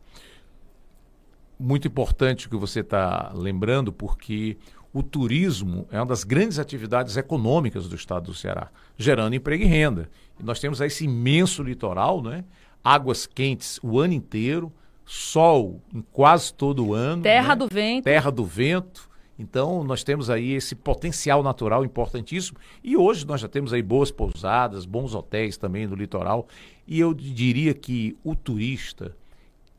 Muito 1.58 1.86
importante 1.86 2.46
o 2.46 2.50
que 2.50 2.56
você 2.56 2.80
está 2.80 3.30
lembrando, 3.34 3.92
porque 3.92 4.56
o 4.92 5.02
turismo 5.02 5.86
é 5.90 5.98
uma 5.98 6.06
das 6.06 6.22
grandes 6.22 6.58
atividades 6.58 7.16
econômicas 7.16 7.88
do 7.88 7.96
estado 7.96 8.26
do 8.26 8.34
Ceará, 8.34 8.68
gerando 8.96 9.34
emprego 9.34 9.64
e 9.64 9.66
renda. 9.66 10.10
E 10.38 10.42
nós 10.42 10.60
temos 10.60 10.80
esse 10.80 11.04
imenso 11.04 11.62
litoral, 11.62 12.22
né? 12.22 12.44
águas 12.84 13.26
quentes 13.26 13.80
o 13.82 13.98
ano 13.98 14.12
inteiro, 14.12 14.72
sol 15.04 15.80
em 15.94 16.02
quase 16.12 16.52
todo 16.52 16.86
o 16.86 16.94
ano. 16.94 17.22
Terra 17.22 17.50
né? 17.50 17.56
do 17.56 17.68
vento. 17.68 18.04
Terra 18.04 18.30
do 18.30 18.44
vento. 18.44 19.10
Então, 19.38 19.82
nós 19.82 20.04
temos 20.04 20.28
aí 20.28 20.52
esse 20.52 20.74
potencial 20.74 21.42
natural 21.42 21.84
importantíssimo. 21.84 22.58
E 22.84 22.96
hoje 22.96 23.26
nós 23.26 23.40
já 23.40 23.48
temos 23.48 23.72
aí 23.72 23.82
boas 23.82 24.10
pousadas, 24.10 24.84
bons 24.84 25.14
hotéis 25.14 25.56
também 25.56 25.86
no 25.86 25.96
litoral. 25.96 26.46
E 26.86 27.00
eu 27.00 27.14
diria 27.14 27.72
que 27.72 28.16
o 28.22 28.36
turista, 28.36 29.16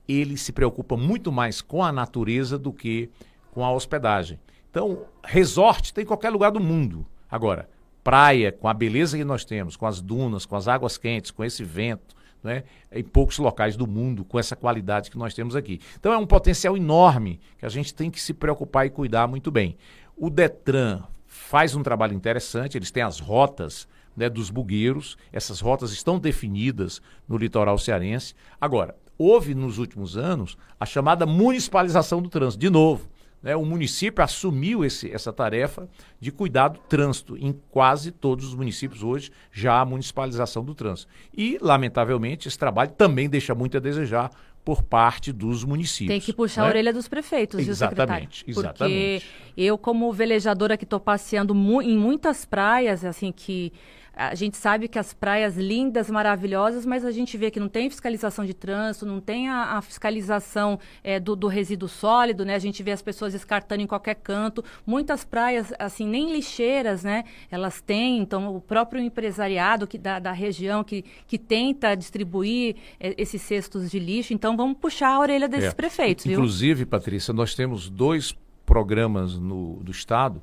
ele 0.08 0.38
se 0.38 0.52
preocupa 0.52 0.98
muito 0.98 1.32
mais 1.32 1.62
com 1.62 1.84
a 1.84 1.92
natureza 1.92 2.58
do 2.58 2.74
que 2.74 3.10
com 3.52 3.64
a 3.64 3.72
hospedagem. 3.72 4.40
Então, 4.74 5.06
resort 5.24 5.94
tem 5.94 6.04
em 6.04 6.08
qualquer 6.08 6.32
lugar 6.32 6.52
do 6.52 6.60
mundo. 6.60 7.06
Agora, 7.30 7.70
praia, 8.04 8.52
com 8.52 8.68
a 8.68 8.74
beleza 8.74 9.16
que 9.16 9.24
nós 9.24 9.46
temos, 9.46 9.76
com 9.76 9.86
as 9.86 10.02
dunas, 10.02 10.48
com 10.48 10.56
as 10.56 10.68
águas 10.68 10.98
quentes, 10.98 11.30
com 11.30 11.44
esse 11.44 11.64
vento, 11.64 12.16
né, 12.44 12.64
em 12.92 13.04
poucos 13.04 13.38
locais 13.38 13.78
do 13.78 13.86
mundo, 13.86 14.26
com 14.26 14.40
essa 14.40 14.56
qualidade 14.56 15.12
que 15.12 15.18
nós 15.18 15.36
temos 15.36 15.56
aqui. 15.56 15.80
Então, 16.00 16.12
é 16.12 16.18
um 16.18 16.26
potencial 16.26 16.76
enorme 16.76 17.40
que 17.60 17.68
a 17.68 17.70
gente 17.70 17.94
tem 17.94 18.10
que 18.10 18.20
se 18.20 18.34
preocupar 18.34 18.88
e 18.88 18.90
cuidar 18.90 19.28
muito 19.28 19.52
bem. 19.52 19.78
O 20.18 20.28
Detran 20.28 21.04
faz 21.28 21.76
um 21.76 21.84
trabalho 21.84 22.16
interessante, 22.16 22.76
eles 22.76 22.90
têm 22.90 23.04
as 23.04 23.20
rotas 23.20 23.88
né, 24.18 24.28
dos 24.28 24.50
bugueiros, 24.50 25.20
essas 25.32 25.60
rotas 25.60 25.92
estão 25.92 26.18
definidas 26.18 27.00
no 27.30 27.38
litoral 27.38 27.78
cearense. 27.78 28.34
Agora, 28.60 28.96
houve 29.20 29.54
nos 29.54 29.78
últimos 29.78 30.18
anos 30.18 30.58
a 30.80 30.86
chamada 30.88 31.28
municipalização 31.28 32.24
do 32.24 32.28
trânsito, 32.28 32.60
de 32.60 32.72
novo. 32.72 33.13
Né, 33.44 33.56
o 33.58 33.66
município 33.66 34.24
assumiu 34.24 34.86
esse, 34.86 35.12
essa 35.12 35.34
tarefa 35.34 35.90
de 36.18 36.32
cuidar 36.32 36.70
do 36.70 36.80
trânsito. 36.80 37.36
Em 37.38 37.54
quase 37.70 38.10
todos 38.10 38.48
os 38.48 38.56
municípios 38.56 39.04
hoje 39.04 39.32
já 39.52 39.82
há 39.82 39.86
municipalização 39.86 40.64
do 40.64 40.74
trânsito. 40.74 41.12
E, 41.36 41.58
lamentavelmente, 41.62 42.48
esse 42.48 42.58
trabalho 42.58 42.92
também 42.92 43.28
deixa 43.30 43.54
muito 43.54 43.76
a 43.76 43.82
desejar 43.82 44.32
por 44.64 44.82
parte 44.82 45.34
dos 45.34 45.66
municípios. 45.66 46.08
Tem 46.08 46.22
que 46.22 46.32
puxar 46.32 46.62
né? 46.62 46.68
a 46.68 46.70
orelha 46.70 46.94
dos 46.94 47.10
prefeitos, 47.10 47.64
viu, 47.64 47.76
secretário? 47.76 48.14
Exatamente, 48.14 48.46
exatamente. 48.48 49.26
Porque 49.26 49.62
eu, 49.62 49.78
como 49.78 50.12
velejadora 50.14 50.78
que 50.78 50.86
estou 50.86 51.02
passeando 51.02 51.54
mu 51.54 51.82
em 51.82 51.98
muitas 51.98 52.46
praias, 52.46 53.04
assim, 53.04 53.34
que 53.34 53.74
a 54.16 54.36
gente 54.36 54.58
sabe 54.58 54.88
que 54.88 55.00
as 55.00 55.12
praias 55.12 55.58
lindas, 55.58 56.10
maravilhosas, 56.10 56.86
mas 56.86 57.04
a 57.04 57.12
gente 57.12 57.36
vê 57.36 57.50
que 57.50 57.60
não 57.60 57.68
tem 57.68 57.90
fiscalização 57.90 58.46
de 58.46 58.54
trânsito, 58.54 59.06
não 59.06 59.20
tem 59.20 59.50
a, 59.50 59.78
a 59.78 59.82
fiscalização 59.82 60.80
é, 61.04 61.20
do, 61.20 61.36
do, 61.36 61.48
resíduo 61.48 61.90
sólido, 61.90 62.46
né? 62.46 62.54
A 62.54 62.60
gente 62.60 62.84
vê 62.84 62.92
as 62.92 63.02
pessoas 63.02 63.34
descartando 63.34 63.82
em 63.82 63.88
qualquer 63.88 64.16
canto. 64.16 64.64
Muitas 64.86 65.24
praias, 65.24 65.74
assim, 65.80 66.08
nem 66.08 66.32
lixeiras, 66.32 67.04
né? 67.04 67.24
Elas 67.50 67.82
têm, 67.82 68.20
então 68.20 68.56
o 68.56 68.62
próprio 68.62 69.02
empresariado 69.02 69.88
que, 69.88 69.98
da, 69.98 70.20
da 70.20 70.32
região 70.32 70.84
que, 70.84 71.04
que 71.28 71.40
tenta 71.40 71.96
distribuir 71.96 72.76
é, 73.00 73.16
esses 73.18 73.42
cestos 73.42 73.90
de 73.90 73.98
lixo. 73.98 74.32
Então 74.34 74.56
vamos 74.56 74.78
puxar 74.78 75.10
a 75.10 75.20
orelha 75.20 75.48
desses 75.48 75.72
É. 75.72 75.74
prefeitos, 75.74 76.26
viu? 76.26 76.34
Inclusive, 76.34 76.86
Patrícia, 76.86 77.34
nós 77.34 77.56
temos 77.56 77.90
dois 77.90 78.36
programas 78.64 79.38
no, 79.40 79.82
do 79.84 79.92
Estado 79.92 80.42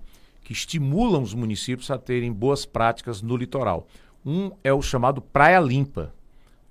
que 0.50 0.54
estimulam 0.54 1.22
os 1.22 1.32
municípios 1.32 1.92
a 1.92 1.96
terem 1.96 2.32
boas 2.32 2.66
práticas 2.66 3.22
no 3.22 3.36
litoral. 3.36 3.86
Um 4.26 4.50
é 4.64 4.72
o 4.72 4.82
chamado 4.82 5.22
Praia 5.22 5.60
Limpa. 5.60 6.12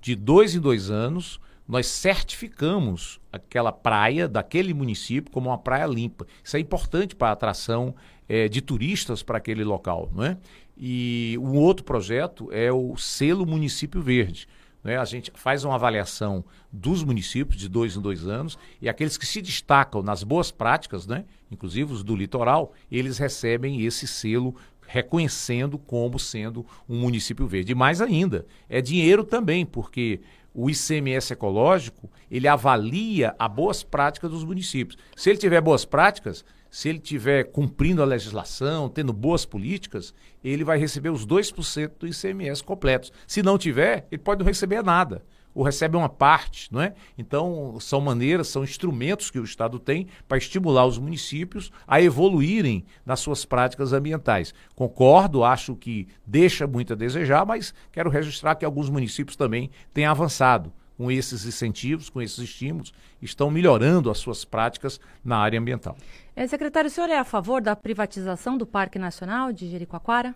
De 0.02 0.14
dois 0.14 0.54
em 0.54 0.60
dois 0.60 0.90
anos, 0.90 1.40
nós 1.66 1.86
certificamos 1.86 3.18
aquela 3.32 3.72
praia 3.72 4.28
daquele 4.28 4.74
município 4.74 5.32
como 5.32 5.48
uma 5.48 5.56
praia 5.56 5.86
limpa. 5.86 6.26
Isso 6.44 6.58
é 6.58 6.60
importante 6.60 7.16
para 7.16 7.28
a 7.28 7.32
atração 7.32 7.94
eh, 8.28 8.48
de 8.50 8.60
turistas 8.60 9.22
para 9.22 9.38
aquele 9.38 9.64
local, 9.64 10.10
não 10.14 10.24
é? 10.24 10.36
E 10.76 11.38
um 11.40 11.56
outro 11.56 11.82
projeto 11.82 12.50
é 12.52 12.70
o 12.70 12.98
selo 12.98 13.46
Município 13.46 14.02
Verde. 14.02 14.46
né? 14.84 14.98
A 14.98 15.06
gente 15.06 15.32
faz 15.34 15.64
uma 15.64 15.76
avaliação 15.76 16.44
dos 16.70 17.02
municípios 17.02 17.58
de 17.58 17.66
dois 17.66 17.96
em 17.96 18.00
dois 18.02 18.26
anos 18.26 18.58
e 18.78 18.90
aqueles 18.90 19.16
que 19.16 19.24
se 19.24 19.40
destacam 19.40 20.02
nas 20.02 20.22
boas 20.22 20.50
práticas, 20.50 21.06
né? 21.06 21.24
Inclusive 21.50 21.92
os 21.92 22.02
do 22.02 22.14
litoral, 22.14 22.72
eles 22.90 23.18
recebem 23.18 23.84
esse 23.84 24.06
selo 24.06 24.54
reconhecendo 24.86 25.78
como 25.78 26.18
sendo 26.18 26.66
um 26.88 26.98
município 26.98 27.46
verde. 27.46 27.72
E 27.72 27.74
mais 27.74 28.00
ainda, 28.00 28.44
é 28.68 28.80
dinheiro 28.80 29.22
também, 29.22 29.64
porque 29.64 30.20
o 30.52 30.68
ICMS 30.68 31.32
ecológico, 31.32 32.10
ele 32.28 32.48
avalia 32.48 33.34
a 33.38 33.48
boas 33.48 33.84
práticas 33.84 34.30
dos 34.30 34.44
municípios. 34.44 34.98
Se 35.14 35.30
ele 35.30 35.38
tiver 35.38 35.60
boas 35.60 35.84
práticas, 35.84 36.44
se 36.68 36.88
ele 36.88 36.98
tiver 36.98 37.44
cumprindo 37.44 38.02
a 38.02 38.06
legislação, 38.06 38.88
tendo 38.88 39.12
boas 39.12 39.44
políticas, 39.44 40.12
ele 40.42 40.64
vai 40.64 40.78
receber 40.78 41.10
os 41.10 41.24
2% 41.24 41.92
do 41.98 42.06
ICMS 42.08 42.62
completos. 42.62 43.12
Se 43.26 43.42
não 43.42 43.56
tiver, 43.56 44.06
ele 44.10 44.22
pode 44.22 44.40
não 44.40 44.46
receber 44.46 44.82
nada 44.82 45.22
ou 45.54 45.64
recebe 45.64 45.96
uma 45.96 46.08
parte, 46.08 46.72
não 46.72 46.80
é? 46.80 46.94
Então, 47.18 47.76
são 47.80 48.00
maneiras, 48.00 48.48
são 48.48 48.64
instrumentos 48.64 49.30
que 49.30 49.38
o 49.38 49.44
Estado 49.44 49.78
tem 49.78 50.06
para 50.28 50.38
estimular 50.38 50.86
os 50.86 50.98
municípios 50.98 51.70
a 51.86 52.00
evoluírem 52.00 52.84
nas 53.04 53.20
suas 53.20 53.44
práticas 53.44 53.92
ambientais. 53.92 54.54
Concordo, 54.74 55.44
acho 55.44 55.74
que 55.74 56.08
deixa 56.26 56.66
muito 56.66 56.92
a 56.92 56.96
desejar, 56.96 57.44
mas 57.44 57.74
quero 57.92 58.10
registrar 58.10 58.54
que 58.54 58.64
alguns 58.64 58.88
municípios 58.88 59.36
também 59.36 59.70
têm 59.92 60.06
avançado 60.06 60.72
com 61.00 61.10
esses 61.10 61.46
incentivos, 61.46 62.10
com 62.10 62.20
esses 62.20 62.38
estímulos, 62.38 62.92
estão 63.22 63.50
melhorando 63.50 64.10
as 64.10 64.18
suas 64.18 64.44
práticas 64.44 65.00
na 65.24 65.38
área 65.38 65.58
ambiental. 65.58 65.96
É, 66.36 66.46
secretário, 66.46 66.88
o 66.88 66.90
senhor 66.90 67.08
é 67.08 67.18
a 67.18 67.24
favor 67.24 67.62
da 67.62 67.74
privatização 67.74 68.58
do 68.58 68.66
Parque 68.66 68.98
Nacional 68.98 69.50
de 69.50 69.66
Jericoacoara? 69.66 70.34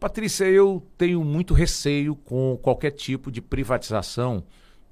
Patrícia, 0.00 0.46
eu 0.46 0.82
tenho 0.96 1.22
muito 1.22 1.52
receio 1.52 2.16
com 2.16 2.58
qualquer 2.62 2.90
tipo 2.90 3.30
de 3.30 3.42
privatização, 3.42 4.42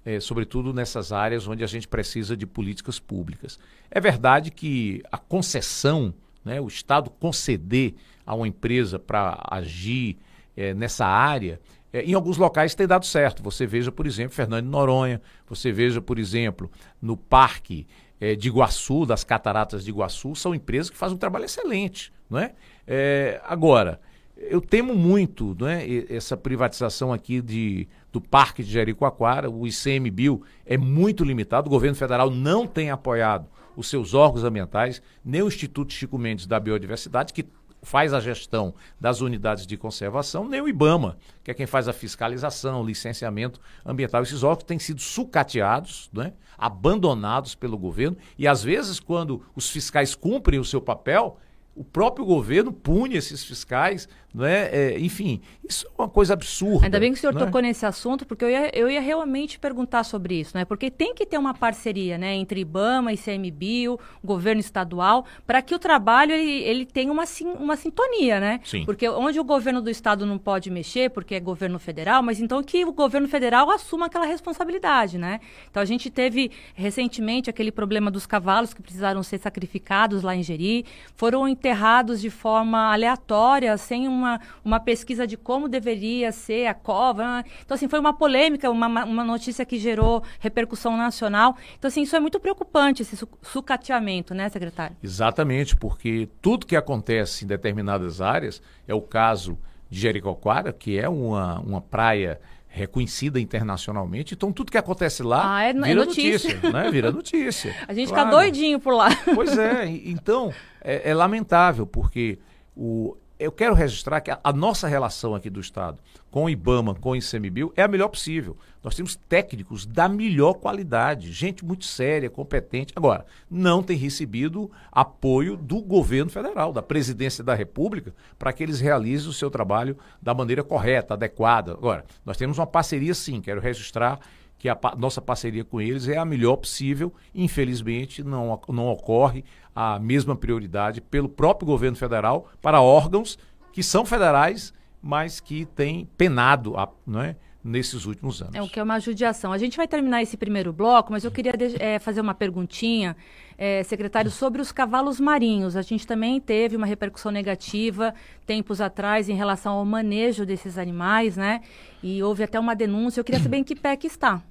eh, 0.05 0.21
sobretudo 0.21 0.75
nessas 0.75 1.13
áreas 1.13 1.49
onde 1.49 1.65
a 1.65 1.67
gente 1.67 1.89
precisa 1.89 2.37
de 2.37 2.47
políticas 2.47 3.01
públicas. 3.01 3.59
É 3.91 3.99
verdade 4.03 4.51
que 4.51 5.03
a 5.11 5.17
concessão, 5.17 6.13
né, 6.45 6.61
o 6.61 6.69
Estado 6.69 7.09
conceder 7.09 7.95
a 8.27 8.35
uma 8.35 8.47
empresa 8.47 8.99
para 8.99 9.43
agir 9.51 10.19
eh, 10.55 10.75
nessa 10.75 11.07
área, 11.07 11.59
eh, 11.91 12.03
em 12.03 12.13
alguns 12.13 12.37
locais 12.37 12.75
tem 12.75 12.87
dado 12.87 13.07
certo. 13.07 13.43
Você 13.43 13.67
veja, 13.67 13.91
por 13.91 14.07
exemplo, 14.07 14.35
Fernando 14.35 14.67
Noronha, 14.67 15.23
você 15.49 15.73
veja, 15.73 16.03
por 16.03 16.19
exemplo, 16.19 16.71
no 17.01 17.17
Parque 17.17 17.87
eh, 18.21 18.35
de 18.35 18.49
Iguaçu, 18.49 19.07
das 19.07 19.25
Cataratas 19.25 19.85
de 19.85 19.91
Iguaçu, 19.91 20.35
são 20.35 20.55
empresas 20.55 20.91
que 20.91 20.99
fazem 20.99 21.17
um 21.17 21.19
trabalho 21.19 21.47
excelente. 21.47 22.13
Não 22.29 22.39
é? 22.39 22.53
Eh, 22.87 23.41
agora, 23.45 23.99
eu 24.39 24.61
temo 24.61 24.95
muito 24.95 25.57
né, 25.61 25.85
essa 26.09 26.37
privatização 26.37 27.13
aqui 27.13 27.43
de, 27.43 27.89
do 28.13 28.21
Parque 28.21 28.63
de 28.63 28.71
Jericoacoara. 28.71 29.51
O 29.51 29.67
ICMBio 29.67 30.43
é 30.65 30.79
muito 30.79 31.25
limitado. 31.25 31.67
O 31.67 31.71
governo 31.71 31.97
federal 31.97 32.31
não 32.31 32.67
tem 32.67 32.91
apoiado 32.91 33.49
os 33.77 33.89
seus 33.89 34.15
órgãos 34.15 34.45
ambientais, 34.45 35.03
nem 35.25 35.43
o 35.43 35.49
Instituto 35.49 35.93
Chico 35.93 36.19
Mendes 36.19 36.47
da 36.47 36.59
Biodiversidade, 36.59 37.33
que 37.33 37.47
faz 37.83 38.13
a 38.13 38.21
gestão 38.21 38.75
das 39.01 39.21
unidades 39.21 39.67
de 39.67 39.77
conservação, 39.77 40.49
nem 40.49 40.61
o 40.61 40.69
IBAMA, 40.69 41.17
que 41.45 41.51
é 41.51 41.55
quem 41.55 41.67
faz 41.67 41.87
a 41.87 41.93
fiscalização, 41.93 42.85
licenciamento 42.85 43.61
ambiental. 43.85 44.23
Esses 44.23 44.43
órgãos 44.43 44.65
têm 44.65 44.79
sido 44.79 45.01
sucateados, 45.01 46.11
né, 46.13 46.33
abandonados 46.57 47.55
pelo 47.55 47.79
governo, 47.79 48.17
e 48.37 48.49
às 48.49 48.65
vezes, 48.65 48.99
quando 48.99 49.45
os 49.55 49.71
fiscais 49.71 50.15
cumprem 50.15 50.59
o 50.59 50.65
seu 50.65 50.81
papel, 50.81 51.39
o 51.79 51.85
próprio 51.85 52.27
governo 52.27 52.73
pune 52.73 53.17
esses 53.17 53.45
fiscais, 53.45 54.09
não 54.35 54.45
é? 54.45 54.69
É, 54.73 54.99
enfim, 54.99 55.41
isso 55.69 55.87
é 55.87 56.03
uma 56.03 56.09
coisa 56.09 56.35
absurda. 56.35 56.85
Ainda 56.87 57.01
bem 57.01 57.13
que 57.13 57.19
o 57.19 57.21
senhor 57.21 57.35
é? 57.35 57.39
tocou 57.39 57.61
nesse 57.61 57.85
assunto, 57.87 58.27
porque 58.27 58.45
eu 58.45 58.51
ia, 58.51 58.71
eu 58.79 58.91
ia 58.91 59.01
realmente 59.01 59.59
perguntar 59.59 60.05
sobre 60.05 60.39
isso, 60.41 60.57
né? 60.57 60.65
Porque 60.65 60.91
tem 60.91 61.15
que 61.15 61.25
ter 61.27 61.39
uma 61.39 61.55
parceria, 61.55 62.19
né, 62.19 62.35
entre 62.35 62.61
IBAMA, 62.61 63.13
ICMBio, 63.13 63.99
governo 64.23 64.61
estadual, 64.61 65.25
para 65.47 65.63
que 65.63 65.75
o 65.75 65.79
trabalho 65.79 66.33
ele, 66.33 66.63
ele 66.63 66.87
tenha 66.87 67.13
uma, 67.13 67.27
sin- 67.27 67.55
uma 67.59 67.77
sintonia, 67.77 68.39
né? 68.41 68.61
Sim. 68.65 68.85
Porque 68.85 69.09
onde 69.09 69.39
o 69.41 69.45
governo 69.45 69.81
do 69.81 69.91
estado 69.91 70.27
não 70.27 70.39
pode 70.39 70.71
mexer, 70.71 71.11
porque 71.11 71.35
é 71.35 71.41
governo 71.41 71.79
federal, 71.79 72.23
mas 72.23 72.41
então 72.41 72.63
que 72.63 72.85
o 72.85 72.93
governo 72.93 73.29
federal 73.29 73.71
assuma 73.71 74.07
aquela 74.07 74.27
responsabilidade, 74.27 75.19
né? 75.19 75.41
Então 75.71 75.83
a 75.83 75.87
gente 75.87 76.11
teve 76.11 76.51
recentemente 76.75 77.51
aquele 77.51 77.71
problema 77.73 78.11
dos 78.11 78.27
cavalos 78.27 78.75
que 78.75 78.83
precisaram 78.83 79.23
ser 79.23 79.39
sacrificados 79.39 80.23
lá 80.23 80.35
em 80.35 80.43
Jeri, 80.43 80.85
foram 81.15 81.49
enterrados 81.49 82.21
de 82.21 82.31
forma 82.31 82.93
aleatória, 82.93 83.77
sem 83.77 84.09
uma, 84.19 84.41
uma 84.65 84.81
pesquisa 84.81 85.27
de 85.27 85.37
como 85.37 85.69
deveria 85.69 86.33
ser 86.33 86.67
a 86.67 86.75
cova. 86.75 87.45
Então, 87.65 87.75
assim, 87.75 87.89
foi 87.89 87.99
uma 87.99 88.13
polêmica, 88.13 88.71
uma, 88.71 89.05
uma 89.05 89.25
notícia 89.25 89.65
que 89.65 89.79
gerou 89.79 90.23
repercussão 90.41 90.97
nacional. 90.97 91.57
Então, 91.79 91.89
assim, 91.89 92.03
isso 92.03 92.17
é 92.17 92.21
muito 92.21 92.39
preocupante, 92.41 93.03
esse 93.03 93.17
su- 93.17 93.29
sucateamento, 93.43 94.35
né, 94.35 94.49
secretário? 94.49 94.97
Exatamente, 95.03 95.77
porque 95.77 96.29
tudo 96.43 96.67
que 96.67 96.77
acontece 96.77 97.45
em 97.45 97.49
determinadas 97.49 98.21
áreas, 98.21 98.61
é 98.87 98.95
o 98.95 99.01
caso 99.01 99.59
de 99.89 100.01
Jericoacoara, 100.01 100.73
que 100.73 100.99
é 100.99 101.09
uma, 101.09 101.61
uma 101.61 101.81
praia 101.81 102.41
reconhecida 102.69 103.41
internacionalmente. 103.41 104.35
Então, 104.35 104.53
tudo 104.53 104.71
que 104.71 104.79
acontece 104.79 105.23
lá 105.23 105.57
ah, 105.57 105.63
é, 105.65 105.73
vira 105.73 105.91
é 105.91 105.95
notícia. 105.95 106.51
notícia 106.55 106.73
né? 106.73 106.91
Vira 106.91 107.11
notícia. 107.13 107.75
A 107.89 107.95
gente 107.95 108.09
claro. 108.09 108.29
fica 108.29 108.43
doidinho 108.43 108.79
por 108.79 108.95
lá. 108.95 109.09
Pois 109.35 109.57
é. 109.57 109.87
Então, 109.87 110.53
é, 110.83 111.11
é 111.11 111.15
lamentável, 111.15 111.87
porque 111.87 112.39
o, 112.77 113.17
eu 113.39 113.53
quero 113.53 113.75
registrar 113.75 114.21
que 114.21 114.31
a, 114.31 114.41
a, 114.43 114.53
nossa 114.53 114.89
relação 114.89 115.35
aqui 115.35 115.49
do 115.49 115.61
Estado 115.61 115.99
com 116.31 116.45
o 116.45 116.51
IBAMA, 116.51 116.95
com 116.95 117.11
o 117.11 117.17
ICMBio, 117.17 117.73
é 117.77 117.83
a 117.83 117.89
melhor 117.89 118.09
possível. 118.09 118.57
Nós 118.83 118.95
temos 118.95 119.17
técnicos 119.17 119.87
da 119.87 120.09
melhor 120.09 120.55
qualidade, 120.55 121.33
gente 121.33 121.65
muito 121.65 121.85
séria, 121.85 122.29
competente. 122.29 122.93
Agora, 122.97 123.25
não 123.51 123.83
tem 123.83 123.97
recebido 123.97 124.71
apoio 124.91 125.57
do 125.57 125.81
governo 125.81 126.31
federal, 126.31 126.73
da 126.73 126.83
presidência 126.83 127.43
da 127.43 127.55
República, 127.55 128.13
para 128.39 128.53
que 128.53 128.63
eles 128.63 128.81
realizem 128.81 129.29
o 129.29 129.33
seu 129.33 129.51
trabalho 129.51 129.97
da 130.21 130.35
maneira 130.35 130.65
correta, 130.65 131.15
adequada. 131.15 131.73
Agora, 131.73 132.05
nós 132.25 132.37
temos 132.37 132.59
uma 132.59 132.67
parceria 132.67 133.15
sim, 133.15 133.41
quero 133.41 133.61
registrar 133.61 134.21
que 134.59 134.69
a 134.69 134.77
nossa 134.99 135.23
parceria 135.23 135.65
com 135.65 135.81
eles 135.81 136.09
é 136.09 136.19
a 136.19 136.25
melhor 136.25 136.57
possível. 136.57 137.15
Infelizmente, 137.33 138.25
não, 138.25 138.61
não 138.69 138.89
ocorre 138.89 139.45
a 139.81 139.97
mesma 140.01 140.35
prioridade 140.35 141.01
pelo 141.01 141.29
próprio 141.29 141.65
governo 141.65 141.97
federal 141.97 142.49
para 142.61 142.81
órgãos 142.81 143.39
que 143.73 143.81
são 143.81 144.05
federais, 144.05 144.75
mas 145.01 145.39
que 145.39 145.67
têm 145.67 146.09
penado 146.17 146.77
a, 146.77 146.89
não 147.07 147.23
é, 147.23 147.37
nesses 147.63 148.05
últimos 148.05 148.43
anos. 148.43 148.57
É 148.57 148.61
o 148.61 148.69
que 148.69 148.81
é 148.81 148.83
uma 148.83 148.99
judiação. 148.99 149.53
A 149.53 149.59
gente 149.59 149.77
vai 149.77 149.87
terminar 149.87 150.21
esse 150.21 150.37
primeiro 150.37 150.73
bloco, 150.73 151.13
mas 151.13 151.23
eu 151.23 151.31
queria 151.31 151.53
é, 151.79 152.01
fazer 152.01 152.21
uma 152.21 152.35
perguntinha, 152.35 153.17
é, 153.57 153.85
secretário, 153.85 154.33
sobre 154.33 154.61
os 154.61 154.73
cavalos 154.73 155.21
marinhos. 155.21 155.77
A 155.77 155.83
gente 155.83 156.05
também 156.05 156.41
teve 156.41 156.75
uma 156.75 156.87
repercussão 156.87 157.31
negativa 157.31 158.13
tempos 158.45 158.81
atrás 158.81 159.29
em 159.29 159.35
relação 159.35 159.75
ao 159.75 159.85
manejo 159.85 160.45
desses 160.45 160.77
animais, 160.77 161.37
né? 161.37 161.61
E 162.03 162.21
houve 162.21 162.43
até 162.43 162.59
uma 162.59 162.75
denúncia. 162.75 163.21
Eu 163.21 163.25
queria 163.25 163.41
saber 163.41 163.59
em 163.59 163.65
que 163.65 163.77
pé 163.77 163.97
que 163.97 164.09
está. 164.09 164.43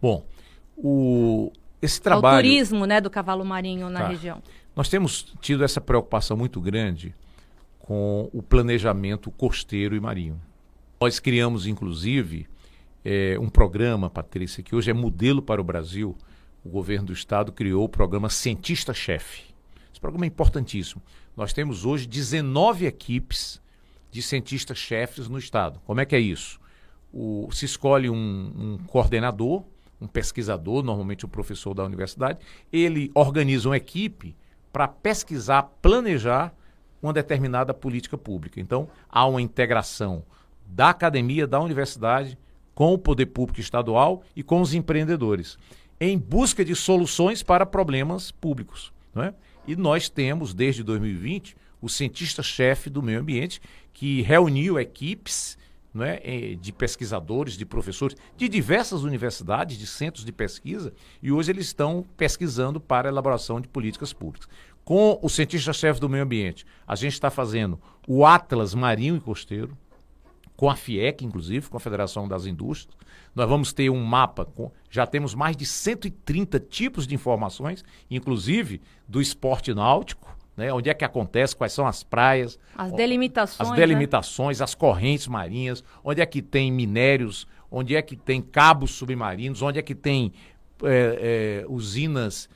Bom, 0.00 0.24
o, 0.78 1.52
esse 1.84 2.00
trabalho... 2.00 2.38
O 2.38 2.50
turismo 2.50 2.86
né, 2.86 3.00
do 3.00 3.10
cavalo 3.10 3.44
marinho 3.44 3.90
na 3.90 4.00
tá. 4.00 4.08
região. 4.08 4.42
Nós 4.74 4.88
temos 4.88 5.34
tido 5.40 5.62
essa 5.62 5.80
preocupação 5.80 6.36
muito 6.36 6.60
grande 6.60 7.14
com 7.78 8.30
o 8.32 8.42
planejamento 8.42 9.30
costeiro 9.30 9.94
e 9.94 10.00
marinho. 10.00 10.40
Nós 11.00 11.20
criamos, 11.20 11.66
inclusive, 11.66 12.48
é, 13.04 13.36
um 13.38 13.48
programa, 13.48 14.08
Patrícia, 14.08 14.62
que 14.62 14.74
hoje 14.74 14.90
é 14.90 14.94
modelo 14.94 15.42
para 15.42 15.60
o 15.60 15.64
Brasil. 15.64 16.16
O 16.64 16.70
governo 16.70 17.08
do 17.08 17.12
estado 17.12 17.52
criou 17.52 17.84
o 17.84 17.88
programa 17.88 18.30
Cientista-Chefe. 18.30 19.42
Esse 19.92 20.00
programa 20.00 20.24
é 20.24 20.28
importantíssimo. 20.28 21.02
Nós 21.36 21.52
temos 21.52 21.84
hoje 21.84 22.06
19 22.06 22.86
equipes 22.86 23.60
de 24.10 24.22
cientistas-chefes 24.22 25.28
no 25.28 25.38
estado. 25.38 25.80
Como 25.84 26.00
é 26.00 26.06
que 26.06 26.16
é 26.16 26.20
isso? 26.20 26.58
O, 27.12 27.48
se 27.52 27.66
escolhe 27.66 28.08
um, 28.08 28.16
um 28.16 28.78
coordenador 28.86 29.64
um 30.00 30.06
pesquisador, 30.06 30.82
normalmente 30.82 31.24
um 31.24 31.28
professor 31.28 31.74
da 31.74 31.84
universidade, 31.84 32.38
ele 32.72 33.10
organiza 33.14 33.68
uma 33.68 33.76
equipe 33.76 34.36
para 34.72 34.88
pesquisar, 34.88 35.62
planejar 35.80 36.54
uma 37.00 37.12
determinada 37.12 37.72
política 37.72 38.16
pública. 38.16 38.60
Então, 38.60 38.88
há 39.08 39.26
uma 39.26 39.40
integração 39.40 40.24
da 40.66 40.90
academia, 40.90 41.46
da 41.46 41.60
universidade, 41.60 42.38
com 42.74 42.92
o 42.92 42.98
poder 42.98 43.26
público 43.26 43.60
estadual 43.60 44.22
e 44.34 44.42
com 44.42 44.60
os 44.60 44.74
empreendedores, 44.74 45.58
em 46.00 46.18
busca 46.18 46.64
de 46.64 46.74
soluções 46.74 47.42
para 47.42 47.64
problemas 47.64 48.30
públicos. 48.30 48.92
Não 49.14 49.22
é? 49.22 49.34
E 49.66 49.76
nós 49.76 50.08
temos, 50.08 50.52
desde 50.52 50.82
2020, 50.82 51.56
o 51.80 51.88
cientista-chefe 51.88 52.90
do 52.90 53.02
meio 53.02 53.20
ambiente, 53.20 53.60
que 53.92 54.22
reuniu 54.22 54.78
equipes 54.78 55.56
né, 55.94 56.18
de 56.60 56.72
pesquisadores, 56.72 57.56
de 57.56 57.64
professores 57.64 58.16
de 58.36 58.48
diversas 58.48 59.04
universidades, 59.04 59.78
de 59.78 59.86
centros 59.86 60.24
de 60.24 60.32
pesquisa, 60.32 60.92
e 61.22 61.30
hoje 61.30 61.52
eles 61.52 61.66
estão 61.66 62.04
pesquisando 62.16 62.80
para 62.80 63.08
a 63.08 63.12
elaboração 63.12 63.60
de 63.60 63.68
políticas 63.68 64.12
públicas. 64.12 64.48
Com 64.84 65.18
o 65.22 65.28
cientista-chefe 65.28 66.00
do 66.00 66.08
meio 66.08 66.24
ambiente, 66.24 66.66
a 66.86 66.96
gente 66.96 67.12
está 67.12 67.30
fazendo 67.30 67.80
o 68.06 68.26
Atlas 68.26 68.74
Marinho 68.74 69.16
e 69.16 69.20
Costeiro, 69.20 69.76
com 70.56 70.68
a 70.68 70.76
FIEC, 70.76 71.24
inclusive, 71.24 71.68
com 71.68 71.76
a 71.76 71.80
Federação 71.80 72.28
das 72.28 72.46
Indústrias. 72.46 72.96
Nós 73.34 73.48
vamos 73.48 73.72
ter 73.72 73.90
um 73.90 74.02
mapa, 74.04 74.44
com, 74.44 74.70
já 74.90 75.06
temos 75.06 75.34
mais 75.34 75.56
de 75.56 75.66
130 75.66 76.60
tipos 76.60 77.06
de 77.06 77.14
informações, 77.14 77.84
inclusive 78.10 78.80
do 79.08 79.20
esporte 79.20 79.74
náutico, 79.74 80.33
né? 80.56 80.72
Onde 80.72 80.88
é 80.88 80.94
que 80.94 81.04
acontece, 81.04 81.54
quais 81.56 81.72
são 81.72 81.86
as 81.86 82.02
praias. 82.02 82.58
As 82.76 82.92
delimitações. 82.92 83.60
As 83.60 83.70
né? 83.70 83.76
delimitações, 83.76 84.58
né? 84.58 84.64
as 84.64 84.74
correntes 84.74 85.26
marinhas, 85.26 85.82
onde 86.02 86.20
é 86.20 86.26
que 86.26 86.40
tem 86.40 86.70
minérios, 86.70 87.46
onde 87.70 87.96
é 87.96 88.02
que 88.02 88.16
tem 88.16 88.40
cabos 88.40 88.92
submarinos, 88.92 89.62
onde 89.62 89.78
é 89.78 89.82
que 89.82 89.94
tem 89.94 90.32
é, 90.82 91.62
é, 91.62 91.66
usinas 91.68 92.48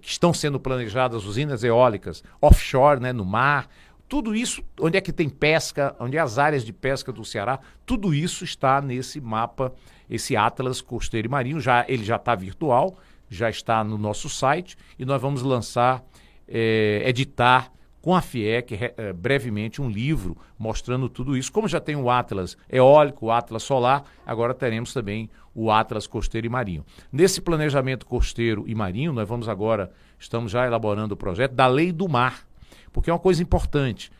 que 0.00 0.08
estão 0.08 0.34
sendo 0.34 0.58
planejadas, 0.58 1.24
usinas 1.24 1.62
eólicas, 1.62 2.22
offshore, 2.40 3.00
né, 3.00 3.12
no 3.12 3.24
mar. 3.24 3.68
Tudo 4.08 4.34
isso, 4.34 4.62
onde 4.80 4.96
é 4.96 5.00
que 5.00 5.12
tem 5.12 5.28
pesca, 5.28 5.94
onde 5.98 6.16
é 6.16 6.20
as 6.20 6.38
áreas 6.38 6.64
de 6.64 6.72
pesca 6.72 7.12
do 7.12 7.24
Ceará, 7.24 7.58
tudo 7.84 8.14
isso 8.14 8.44
está 8.44 8.80
nesse 8.80 9.20
mapa, 9.20 9.72
esse 10.08 10.36
Atlas 10.36 10.80
Costeiro 10.80 11.26
e 11.26 11.30
Marinho. 11.30 11.60
Já, 11.60 11.84
ele 11.88 12.04
já 12.04 12.16
está 12.16 12.34
virtual, 12.34 12.98
já 13.28 13.48
está 13.50 13.82
no 13.82 13.98
nosso 13.98 14.28
site 14.28 14.76
e 14.98 15.04
nós 15.04 15.20
vamos 15.20 15.42
lançar 15.42 16.04
é, 16.48 17.02
editar 17.06 17.72
com 18.06 18.14
a 18.14 18.22
FIEC 18.22 18.92
é, 18.96 19.12
brevemente 19.12 19.82
um 19.82 19.90
livro 19.90 20.36
mostrando 20.56 21.08
tudo 21.08 21.36
isso. 21.36 21.50
Como 21.50 21.66
já 21.66 21.80
tem 21.80 21.96
o 21.96 22.08
Atlas 22.08 22.56
eólico, 22.70 23.26
o 23.26 23.32
Atlas 23.32 23.64
solar, 23.64 24.04
agora 24.24 24.54
teremos 24.54 24.92
também 24.92 25.28
o 25.52 25.72
Atlas 25.72 26.06
costeiro 26.06 26.46
e 26.46 26.50
marinho. 26.50 26.84
Nesse 27.10 27.40
planejamento 27.40 28.06
costeiro 28.06 28.62
e 28.66 28.76
marinho, 28.76 29.12
nós 29.12 29.28
vamos 29.28 29.48
agora, 29.48 29.90
estamos 30.18 30.52
já 30.52 30.64
elaborando 30.64 31.14
o 31.14 31.16
projeto 31.16 31.52
da 31.52 31.66
Lei 31.66 31.90
do 31.90 32.08
Mar, 32.08 32.46
porque 32.92 33.10
é 33.10 33.12
uma 33.12 33.18
coisa 33.18 33.42
importante. 33.42 34.12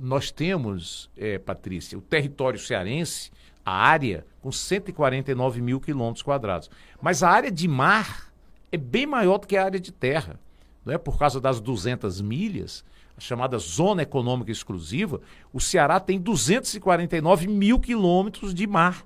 Nós 0.00 0.32
temos, 0.32 1.08
é, 1.16 1.38
Patrícia, 1.38 1.96
o 1.96 2.00
território 2.00 2.58
cearense, 2.58 3.30
a 3.64 3.70
área 3.70 4.26
com 4.40 4.50
149 4.50 5.60
mil 5.60 5.80
quilômetros 5.80 6.22
quadrados. 6.22 6.68
Mas 7.00 7.22
a 7.22 7.30
área 7.30 7.50
de 7.50 7.68
mar 7.68 8.32
é 8.72 8.76
bem 8.76 9.06
maior 9.06 9.38
do 9.38 9.46
que 9.46 9.56
a 9.56 9.64
área 9.64 9.78
de 9.78 9.92
terra 9.92 10.40
né, 10.84 10.98
por 10.98 11.18
causa 11.18 11.40
das 11.40 11.60
200 11.60 12.20
milhas, 12.20 12.84
a 13.16 13.20
chamada 13.20 13.58
Zona 13.58 14.02
Econômica 14.02 14.52
Exclusiva, 14.52 15.20
o 15.52 15.60
Ceará 15.60 15.98
tem 15.98 16.20
249 16.20 17.48
mil 17.48 17.80
quilômetros 17.80 18.54
de 18.54 18.66
mar 18.66 19.04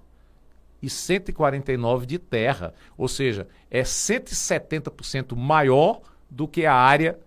e 0.83 0.91
149 0.91 2.05
de 2.05 2.19
terra. 2.19 2.75
Ou 2.99 3.09
seja, 3.09 3.49
é 3.71 3.83
170% 3.83 5.35
maior 5.35 6.01
do 6.29 6.47
que 6.47 6.67
a 6.67 6.75
área 6.75 7.19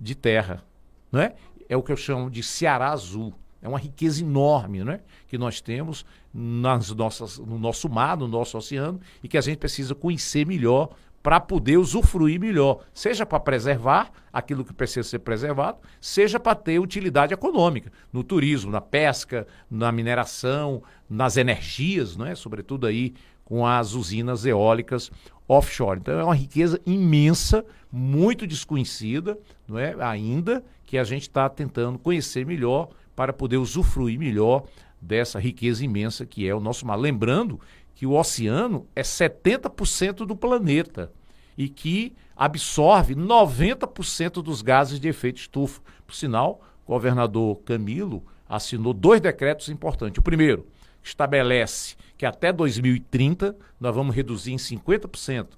de 0.00 0.14
terra. 0.14 0.64
Não 1.12 1.20
é? 1.20 1.34
é 1.68 1.76
o 1.76 1.82
que 1.82 1.92
eu 1.92 1.96
chamo 1.96 2.30
de 2.30 2.42
Ceará 2.42 2.90
Azul. 2.90 3.32
É 3.62 3.68
uma 3.68 3.78
riqueza 3.78 4.22
enorme 4.22 4.84
né, 4.84 5.00
que 5.26 5.38
nós 5.38 5.60
temos 5.60 6.04
nas 6.32 6.90
nossas, 6.90 7.38
no 7.38 7.58
nosso 7.58 7.88
mar, 7.88 8.16
no 8.16 8.28
nosso 8.28 8.58
oceano, 8.58 9.00
e 9.22 9.28
que 9.28 9.38
a 9.38 9.40
gente 9.40 9.58
precisa 9.58 9.94
conhecer 9.94 10.44
melhor 10.46 10.90
para 11.24 11.40
poder 11.40 11.78
usufruir 11.78 12.38
melhor, 12.38 12.84
seja 12.92 13.24
para 13.24 13.40
preservar 13.40 14.10
aquilo 14.30 14.62
que 14.62 14.74
precisa 14.74 15.08
ser 15.08 15.20
preservado, 15.20 15.78
seja 15.98 16.38
para 16.38 16.54
ter 16.54 16.78
utilidade 16.78 17.32
econômica, 17.32 17.90
no 18.12 18.22
turismo, 18.22 18.70
na 18.70 18.82
pesca, 18.82 19.46
na 19.70 19.90
mineração, 19.90 20.82
nas 21.08 21.38
energias, 21.38 22.14
não 22.14 22.26
é? 22.26 22.34
sobretudo 22.34 22.86
aí 22.86 23.14
com 23.42 23.66
as 23.66 23.94
usinas 23.94 24.44
eólicas 24.44 25.10
offshore. 25.48 25.98
Então 25.98 26.20
é 26.20 26.24
uma 26.24 26.34
riqueza 26.34 26.78
imensa, 26.84 27.64
muito 27.90 28.46
desconhecida, 28.46 29.38
não 29.66 29.78
é? 29.78 29.96
ainda 30.00 30.62
que 30.84 30.98
a 30.98 31.04
gente 31.04 31.22
está 31.22 31.48
tentando 31.48 31.98
conhecer 31.98 32.44
melhor 32.44 32.90
para 33.16 33.32
poder 33.32 33.56
usufruir 33.56 34.18
melhor 34.18 34.64
dessa 35.00 35.40
riqueza 35.40 35.82
imensa 35.84 36.26
que 36.26 36.46
é 36.46 36.54
o 36.54 36.60
nosso 36.60 36.86
mar. 36.86 36.96
Lembrando 36.96 37.58
que 37.94 38.06
o 38.06 38.12
oceano 38.12 38.86
é 38.94 39.02
70% 39.02 40.26
do 40.26 40.36
planeta 40.36 41.12
e 41.56 41.68
que 41.68 42.14
absorve 42.36 43.14
90% 43.14 44.42
dos 44.42 44.62
gases 44.62 44.98
de 44.98 45.08
efeito 45.08 45.38
estufa. 45.38 45.80
Por 46.06 46.14
sinal, 46.14 46.60
o 46.84 46.92
governador 46.92 47.56
Camilo 47.64 48.24
assinou 48.48 48.92
dois 48.92 49.20
decretos 49.20 49.68
importantes. 49.68 50.18
O 50.18 50.22
primeiro 50.22 50.66
estabelece 51.02 51.96
que 52.16 52.26
até 52.26 52.52
2030 52.52 53.56
nós 53.78 53.94
vamos 53.94 54.14
reduzir 54.14 54.52
em 54.52 54.56
50% 54.56 55.48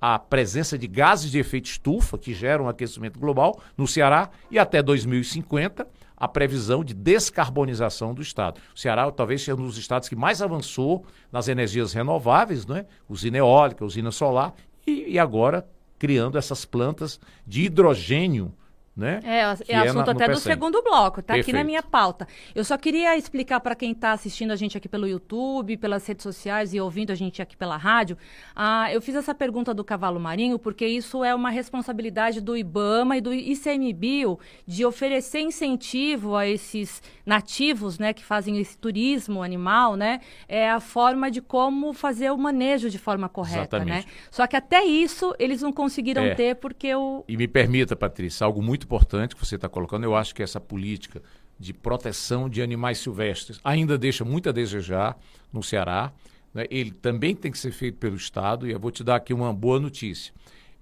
a 0.00 0.18
presença 0.18 0.76
de 0.76 0.88
gases 0.88 1.30
de 1.30 1.38
efeito 1.38 1.66
estufa 1.66 2.18
que 2.18 2.34
geram 2.34 2.68
aquecimento 2.68 3.20
global 3.20 3.60
no 3.76 3.86
Ceará 3.86 4.30
e 4.50 4.58
até 4.58 4.82
2050 4.82 5.86
a 6.22 6.28
previsão 6.28 6.84
de 6.84 6.94
descarbonização 6.94 8.14
do 8.14 8.22
Estado. 8.22 8.60
O 8.72 8.78
Ceará 8.78 9.10
talvez 9.10 9.42
seja 9.42 9.56
um 9.60 9.66
dos 9.66 9.76
estados 9.76 10.08
que 10.08 10.14
mais 10.14 10.40
avançou 10.40 11.04
nas 11.32 11.48
energias 11.48 11.92
renováveis, 11.92 12.64
né? 12.64 12.86
usina 13.08 13.38
eólica, 13.38 13.84
usina 13.84 14.12
solar, 14.12 14.54
e, 14.86 15.14
e 15.14 15.18
agora 15.18 15.66
criando 15.98 16.38
essas 16.38 16.64
plantas 16.64 17.18
de 17.44 17.62
hidrogênio 17.62 18.54
né? 18.94 19.20
É, 19.24 19.38
é 19.38 19.44
assunto 19.44 19.70
é 19.70 19.92
na, 19.92 20.12
até 20.12 20.28
do 20.28 20.38
segundo 20.38 20.82
bloco, 20.82 21.20
está 21.20 21.34
aqui 21.34 21.52
na 21.52 21.64
minha 21.64 21.82
pauta. 21.82 22.28
Eu 22.54 22.64
só 22.64 22.76
queria 22.76 23.16
explicar 23.16 23.58
para 23.60 23.74
quem 23.74 23.92
está 23.92 24.12
assistindo 24.12 24.50
a 24.50 24.56
gente 24.56 24.76
aqui 24.76 24.88
pelo 24.88 25.06
YouTube, 25.06 25.78
pelas 25.78 26.06
redes 26.06 26.22
sociais 26.22 26.74
e 26.74 26.80
ouvindo 26.80 27.10
a 27.10 27.14
gente 27.14 27.40
aqui 27.40 27.56
pela 27.56 27.76
rádio. 27.76 28.18
Ah, 28.54 28.92
eu 28.92 29.00
fiz 29.00 29.14
essa 29.14 29.34
pergunta 29.34 29.72
do 29.72 29.82
cavalo 29.82 30.20
marinho 30.20 30.58
porque 30.58 30.86
isso 30.86 31.24
é 31.24 31.34
uma 31.34 31.48
responsabilidade 31.48 32.40
do 32.40 32.54
IBAMA 32.54 33.16
e 33.16 33.20
do 33.20 33.32
ICMBio 33.32 34.38
de 34.66 34.84
oferecer 34.84 35.40
incentivo 35.40 36.36
a 36.36 36.46
esses 36.46 37.02
nativos, 37.24 37.98
né, 37.98 38.12
que 38.12 38.24
fazem 38.24 38.58
esse 38.58 38.76
turismo 38.76 39.42
animal, 39.42 39.96
né? 39.96 40.20
É 40.48 40.68
a 40.68 40.80
forma 40.80 41.30
de 41.30 41.40
como 41.40 41.92
fazer 41.92 42.30
o 42.30 42.36
manejo 42.36 42.90
de 42.90 42.98
forma 42.98 43.28
correta, 43.28 43.78
né? 43.78 43.84
Exatamente. 43.84 44.06
né? 44.06 44.12
Só 44.30 44.46
que 44.46 44.56
até 44.56 44.84
isso 44.84 45.34
eles 45.38 45.62
não 45.62 45.72
conseguiram 45.72 46.24
é. 46.24 46.34
ter 46.34 46.56
porque 46.56 46.94
o... 46.94 47.24
E 47.26 47.36
me 47.36 47.48
permita, 47.48 47.96
Patrícia, 47.96 48.44
algo 48.44 48.60
muito 48.60 48.81
muito 48.82 48.84
importante 48.84 49.34
que 49.36 49.44
você 49.44 49.54
está 49.54 49.68
colocando. 49.68 50.04
Eu 50.04 50.14
acho 50.14 50.34
que 50.34 50.42
essa 50.42 50.60
política 50.60 51.22
de 51.58 51.72
proteção 51.72 52.48
de 52.48 52.60
animais 52.60 52.98
silvestres 52.98 53.60
ainda 53.62 53.96
deixa 53.96 54.24
muito 54.24 54.48
a 54.48 54.52
desejar 54.52 55.16
no 55.52 55.62
Ceará. 55.62 56.12
Né? 56.52 56.66
Ele 56.70 56.90
também 56.90 57.34
tem 57.34 57.50
que 57.52 57.58
ser 57.58 57.70
feito 57.70 57.98
pelo 57.98 58.16
Estado 58.16 58.66
e 58.66 58.72
eu 58.72 58.80
vou 58.80 58.90
te 58.90 59.04
dar 59.04 59.16
aqui 59.16 59.32
uma 59.32 59.52
boa 59.52 59.78
notícia. 59.78 60.32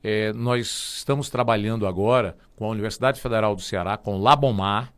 É, 0.02 0.32
nós 0.32 0.96
estamos 0.96 1.28
trabalhando 1.28 1.86
agora 1.86 2.36
com 2.56 2.64
a 2.64 2.68
Universidade 2.70 3.20
Federal 3.20 3.54
do 3.54 3.60
Ceará, 3.60 3.98
com 3.98 4.16
o 4.16 4.22
Labomar, 4.22 4.92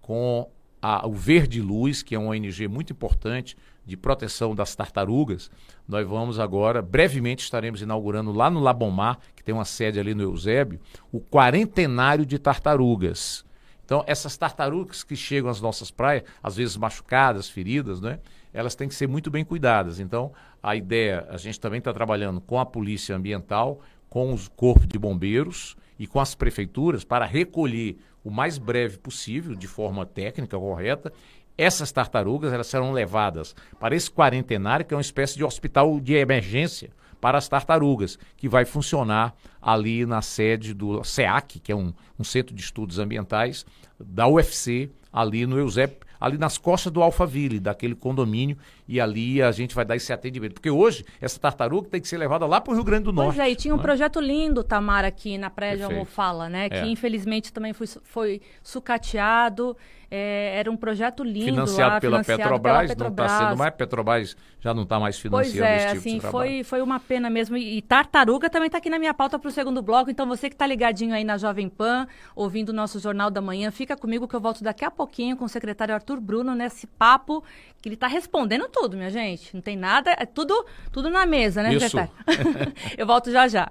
com 0.00 0.50
a, 0.82 1.06
o 1.06 1.12
Verde 1.12 1.60
Luz, 1.60 2.02
que 2.02 2.16
é 2.16 2.18
uma 2.18 2.30
ONG 2.30 2.66
muito 2.66 2.92
importante 2.92 3.56
de 3.86 3.96
proteção 3.96 4.54
das 4.54 4.74
tartarugas. 4.74 5.50
Nós 5.86 6.06
vamos 6.06 6.40
agora, 6.40 6.82
brevemente 6.82 7.44
estaremos 7.44 7.80
inaugurando 7.80 8.32
lá 8.32 8.50
no 8.50 8.60
Labomar, 8.60 9.18
tem 9.50 9.54
uma 9.54 9.64
sede 9.64 9.98
ali 9.98 10.14
no 10.14 10.22
Eusébio, 10.22 10.78
o 11.10 11.20
quarentenário 11.20 12.24
de 12.24 12.38
tartarugas. 12.38 13.44
Então, 13.84 14.04
essas 14.06 14.36
tartarugas 14.36 15.02
que 15.02 15.16
chegam 15.16 15.50
às 15.50 15.60
nossas 15.60 15.90
praias, 15.90 16.22
às 16.40 16.54
vezes 16.54 16.76
machucadas, 16.76 17.50
feridas, 17.50 18.00
né? 18.00 18.20
Elas 18.54 18.76
têm 18.76 18.86
que 18.86 18.94
ser 18.94 19.08
muito 19.08 19.28
bem 19.28 19.44
cuidadas. 19.44 19.98
Então, 19.98 20.32
a 20.62 20.76
ideia, 20.76 21.26
a 21.28 21.36
gente 21.36 21.58
também 21.58 21.78
está 21.78 21.92
trabalhando 21.92 22.40
com 22.40 22.60
a 22.60 22.64
Polícia 22.64 23.16
Ambiental, 23.16 23.80
com 24.08 24.32
os 24.32 24.46
corpos 24.46 24.86
de 24.86 24.96
bombeiros 24.96 25.76
e 25.98 26.06
com 26.06 26.20
as 26.20 26.36
prefeituras 26.36 27.02
para 27.02 27.24
recolher 27.24 27.98
o 28.22 28.30
mais 28.30 28.56
breve 28.56 28.98
possível, 28.98 29.56
de 29.56 29.66
forma 29.66 30.06
técnica 30.06 30.56
correta, 30.56 31.12
essas 31.58 31.90
tartarugas 31.90 32.52
elas 32.52 32.68
serão 32.68 32.92
levadas 32.92 33.56
para 33.80 33.96
esse 33.96 34.10
quarentenário, 34.10 34.86
que 34.86 34.94
é 34.94 34.96
uma 34.96 35.00
espécie 35.00 35.36
de 35.36 35.42
hospital 35.42 35.98
de 35.98 36.14
emergência 36.14 36.90
para 37.20 37.38
as 37.38 37.48
tartarugas, 37.48 38.18
que 38.36 38.48
vai 38.48 38.64
funcionar 38.64 39.34
ali 39.60 40.06
na 40.06 40.22
sede 40.22 40.72
do 40.72 41.04
SEAC, 41.04 41.60
que 41.60 41.72
é 41.72 41.76
um, 41.76 41.92
um 42.18 42.24
centro 42.24 42.54
de 42.54 42.62
estudos 42.62 42.98
ambientais 42.98 43.66
da 43.98 44.26
UFC, 44.26 44.90
ali 45.12 45.46
no 45.46 45.58
Eusébio, 45.58 45.98
ali 46.20 46.36
nas 46.38 46.58
costas 46.58 46.92
do 46.92 47.02
Alphaville, 47.02 47.58
daquele 47.58 47.94
condomínio, 47.94 48.56
e 48.90 49.00
ali 49.00 49.40
a 49.40 49.52
gente 49.52 49.72
vai 49.72 49.84
dar 49.84 49.94
esse 49.94 50.12
atendimento. 50.12 50.54
Porque 50.54 50.68
hoje, 50.68 51.04
essa 51.20 51.38
tartaruga 51.38 51.88
tem 51.88 52.00
que 52.00 52.08
ser 52.08 52.18
levada 52.18 52.44
lá 52.44 52.60
para 52.60 52.72
o 52.72 52.74
Rio 52.74 52.82
Grande 52.82 53.04
do 53.04 53.12
Norte. 53.12 53.36
Pois 53.36 53.48
é, 53.48 53.48
e 53.48 53.54
tinha 53.54 53.72
um 53.72 53.76
né? 53.76 53.82
projeto 53.84 54.18
lindo, 54.18 54.64
Tamara, 54.64 55.06
aqui 55.06 55.38
na 55.38 55.48
Praia 55.48 55.74
Perfeito. 55.74 55.90
de 55.90 55.94
Almofala, 55.94 56.48
né? 56.48 56.66
É. 56.66 56.68
Que 56.68 56.88
infelizmente 56.88 57.52
também 57.52 57.72
foi, 57.72 57.86
foi 57.86 58.42
sucateado. 58.64 59.76
É, 60.12 60.58
era 60.58 60.68
um 60.68 60.76
projeto 60.76 61.22
lindo 61.22 61.44
financiado, 61.44 61.94
lá, 61.94 62.00
pela, 62.00 62.24
financiado 62.24 62.42
Petrobras, 62.42 62.74
pela 62.74 62.88
Petrobras, 62.88 63.30
não 63.30 63.36
está 63.36 63.46
sendo 63.46 63.58
mais, 63.58 63.74
Petrobras 63.76 64.36
já 64.58 64.74
não 64.74 64.82
está 64.82 64.98
mais 64.98 65.18
financiando 65.20 65.58
pois 65.60 65.70
é, 65.70 65.76
esse 65.76 65.86
tipo 65.86 65.98
assim, 66.00 66.14
de 66.14 66.20
trabalho. 66.20 66.50
Foi, 66.50 66.64
foi 66.64 66.82
uma 66.82 66.98
pena 66.98 67.30
mesmo. 67.30 67.56
E, 67.56 67.78
e 67.78 67.82
tartaruga 67.82 68.50
também 68.50 68.66
está 68.66 68.78
aqui 68.78 68.90
na 68.90 68.98
minha 68.98 69.14
pauta 69.14 69.38
para 69.38 69.48
o 69.48 69.52
segundo 69.52 69.80
bloco, 69.80 70.10
então 70.10 70.26
você 70.26 70.48
que 70.48 70.56
está 70.56 70.66
ligadinho 70.66 71.14
aí 71.14 71.22
na 71.22 71.38
Jovem 71.38 71.68
Pan, 71.68 72.08
ouvindo 72.34 72.70
o 72.70 72.72
nosso 72.72 72.98
Jornal 72.98 73.30
da 73.30 73.40
Manhã, 73.40 73.70
fica 73.70 73.96
comigo 73.96 74.26
que 74.26 74.34
eu 74.34 74.40
volto 74.40 74.64
daqui 74.64 74.84
a 74.84 74.90
pouquinho 74.90 75.36
com 75.36 75.44
o 75.44 75.48
secretário 75.48 75.94
Arthur 75.94 76.18
Bruno 76.18 76.56
nesse 76.56 76.88
papo 76.88 77.44
que 77.80 77.88
ele 77.88 77.94
está 77.94 78.08
respondendo 78.08 78.68
tudo, 78.68 78.79
minha 78.96 79.10
gente. 79.10 79.54
Não 79.54 79.60
tem 79.60 79.76
nada, 79.76 80.14
é 80.18 80.24
tudo, 80.24 80.64
tudo 80.92 81.10
na 81.10 81.26
mesa, 81.26 81.62
né, 81.62 81.74
Isso. 81.74 81.88
secretário? 81.88 82.12
eu 82.96 83.06
volto 83.06 83.30
já 83.30 83.48
já. 83.48 83.70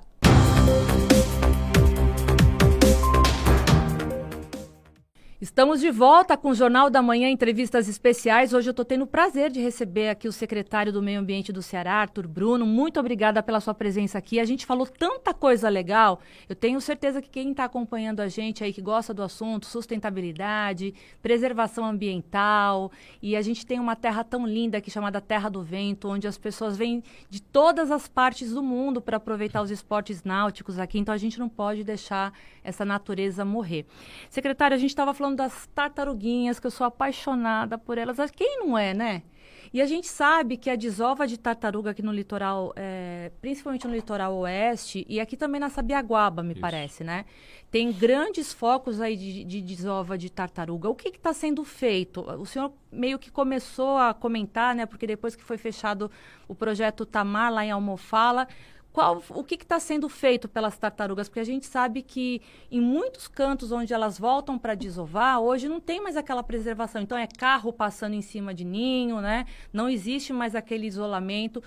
Estamos 5.42 5.80
de 5.80 5.90
volta 5.90 6.36
com 6.36 6.50
o 6.50 6.54
Jornal 6.54 6.90
da 6.90 7.02
Manhã, 7.02 7.30
entrevistas 7.30 7.88
especiais. 7.88 8.54
Hoje 8.54 8.68
eu 8.68 8.72
estou 8.72 8.84
tendo 8.84 9.04
o 9.04 9.08
prazer 9.08 9.50
de 9.50 9.62
receber 9.62 10.10
aqui 10.10 10.28
o 10.28 10.34
secretário 10.34 10.92
do 10.92 11.02
Meio 11.02 11.22
Ambiente 11.22 11.54
do 11.54 11.62
Ceará, 11.62 11.94
Arthur 11.94 12.28
Bruno. 12.28 12.66
Muito 12.66 13.00
obrigada 13.00 13.42
pela 13.42 13.62
sua 13.62 13.74
presença 13.74 14.18
aqui. 14.18 14.38
A 14.38 14.44
gente 14.44 14.66
falou 14.66 14.86
tanta 14.86 15.34
coisa 15.34 15.70
legal. 15.70 16.20
Eu 16.50 16.58
tenho 16.58 16.82
certeza 16.82 17.22
que 17.22 17.30
quem 17.30 17.52
está 17.52 17.64
acompanhando 17.64 18.20
a 18.20 18.28
gente 18.28 18.66
aí, 18.66 18.74
que 18.74 18.82
gosta 18.82 19.14
do 19.14 19.24
assunto, 19.24 19.66
sustentabilidade, 19.66 20.94
preservação 21.22 21.86
ambiental, 21.86 22.92
e 23.22 23.38
a 23.38 23.42
gente 23.42 23.66
tem 23.66 23.80
uma 23.80 23.96
terra 23.96 24.26
tão 24.26 24.46
linda 24.46 24.80
aqui 24.80 24.92
chamada 24.92 25.22
Terra 25.22 25.48
do 25.48 25.64
Vento, 25.64 26.10
onde 26.10 26.28
as 26.28 26.38
pessoas 26.38 26.76
vêm 26.76 27.02
de 27.30 27.42
todas 27.42 27.92
as 27.92 28.10
partes 28.10 28.52
do 28.52 28.62
mundo 28.62 29.00
para 29.00 29.16
aproveitar 29.16 29.62
os 29.62 29.72
esportes 29.72 30.22
náuticos 30.22 30.78
aqui. 30.78 31.00
Então 31.00 31.16
a 31.16 31.18
gente 31.18 31.40
não 31.40 31.48
pode 31.48 31.82
deixar 31.86 32.34
essa 32.70 32.86
natureza 32.86 33.44
morrer. 33.44 33.86
Secretário, 34.30 34.76
a 34.76 34.80
gente 34.80 34.92
estava 34.92 35.14
falando 35.14 35.38
das 35.38 35.68
tartaruguinhas, 35.74 36.60
que 36.60 36.68
eu 36.68 36.72
sou 36.72 36.88
apaixonada 36.88 37.78
por 37.78 37.98
elas. 37.98 38.18
Quem 38.32 38.60
não 38.60 38.78
é, 38.78 38.94
né? 38.94 39.24
E 39.72 39.82
a 39.82 39.86
gente 39.86 40.08
sabe 40.08 40.58
que 40.58 40.70
a 40.70 40.76
desova 40.76 41.28
de 41.28 41.38
tartaruga 41.38 41.92
aqui 41.92 42.02
no 42.02 42.12
litoral, 42.12 42.74
é, 42.76 43.32
principalmente 43.40 43.88
no 43.88 43.94
litoral 43.94 44.36
oeste, 44.36 45.06
e 45.08 45.20
aqui 45.20 45.38
também 45.38 45.62
na 45.62 45.70
Sabiaguaba, 45.70 46.42
me 46.42 46.54
Isso. 46.54 46.62
parece, 46.62 47.04
né? 47.04 47.26
Tem 47.70 47.92
grandes 47.92 48.52
focos 48.52 49.00
aí 49.00 49.16
de, 49.16 49.44
de 49.44 49.62
desova 49.62 50.18
de 50.18 50.30
tartaruga. 50.32 50.90
O 50.90 50.96
que 50.96 51.10
está 51.10 51.34
sendo 51.34 51.64
feito? 51.64 52.22
O 52.22 52.46
senhor 52.46 52.74
meio 52.92 53.20
que 53.20 53.30
começou 53.30 53.98
a 53.98 54.12
comentar, 54.12 54.74
né? 54.74 54.88
Porque 54.88 55.06
depois 55.06 55.36
que 55.36 55.44
foi 55.44 55.58
fechado 55.58 56.10
o 56.48 56.56
projeto 56.56 57.06
Tamar 57.06 57.54
lá 57.54 57.64
em 57.64 57.70
Almofala, 57.70 58.48
qual, 58.92 59.24
o 59.30 59.44
que 59.44 59.56
está 59.56 59.80
sendo 59.80 60.10
feito 60.10 60.48
pelas 60.48 60.78
tartarugas? 60.78 61.30
Porque 61.30 61.40
a 61.40 61.46
gente 61.46 61.66
sabe 61.66 62.02
que 62.02 62.42
em 62.72 62.82
muitos 62.82 63.28
cantos 63.28 63.72
onde 63.72 63.94
elas 63.94 64.18
voltam 64.18 64.58
para 64.58 64.74
desovar, 64.74 65.40
hoje 65.40 65.70
não 65.70 65.80
tem 65.80 66.02
mais 66.02 66.18
aquela 66.18 66.42
preservação. 66.42 67.02
Então 67.02 67.18
é 67.18 67.28
carro 67.28 67.72
passando 67.72 68.14
em 68.14 68.22
cima 68.22 68.54
de 68.54 68.66
ninho, 68.66 69.22
né? 69.22 69.46
Não 69.72 69.88
existe 69.88 70.34
mais 70.34 70.56
aquele 70.56 70.88
isolamento. 70.88 71.62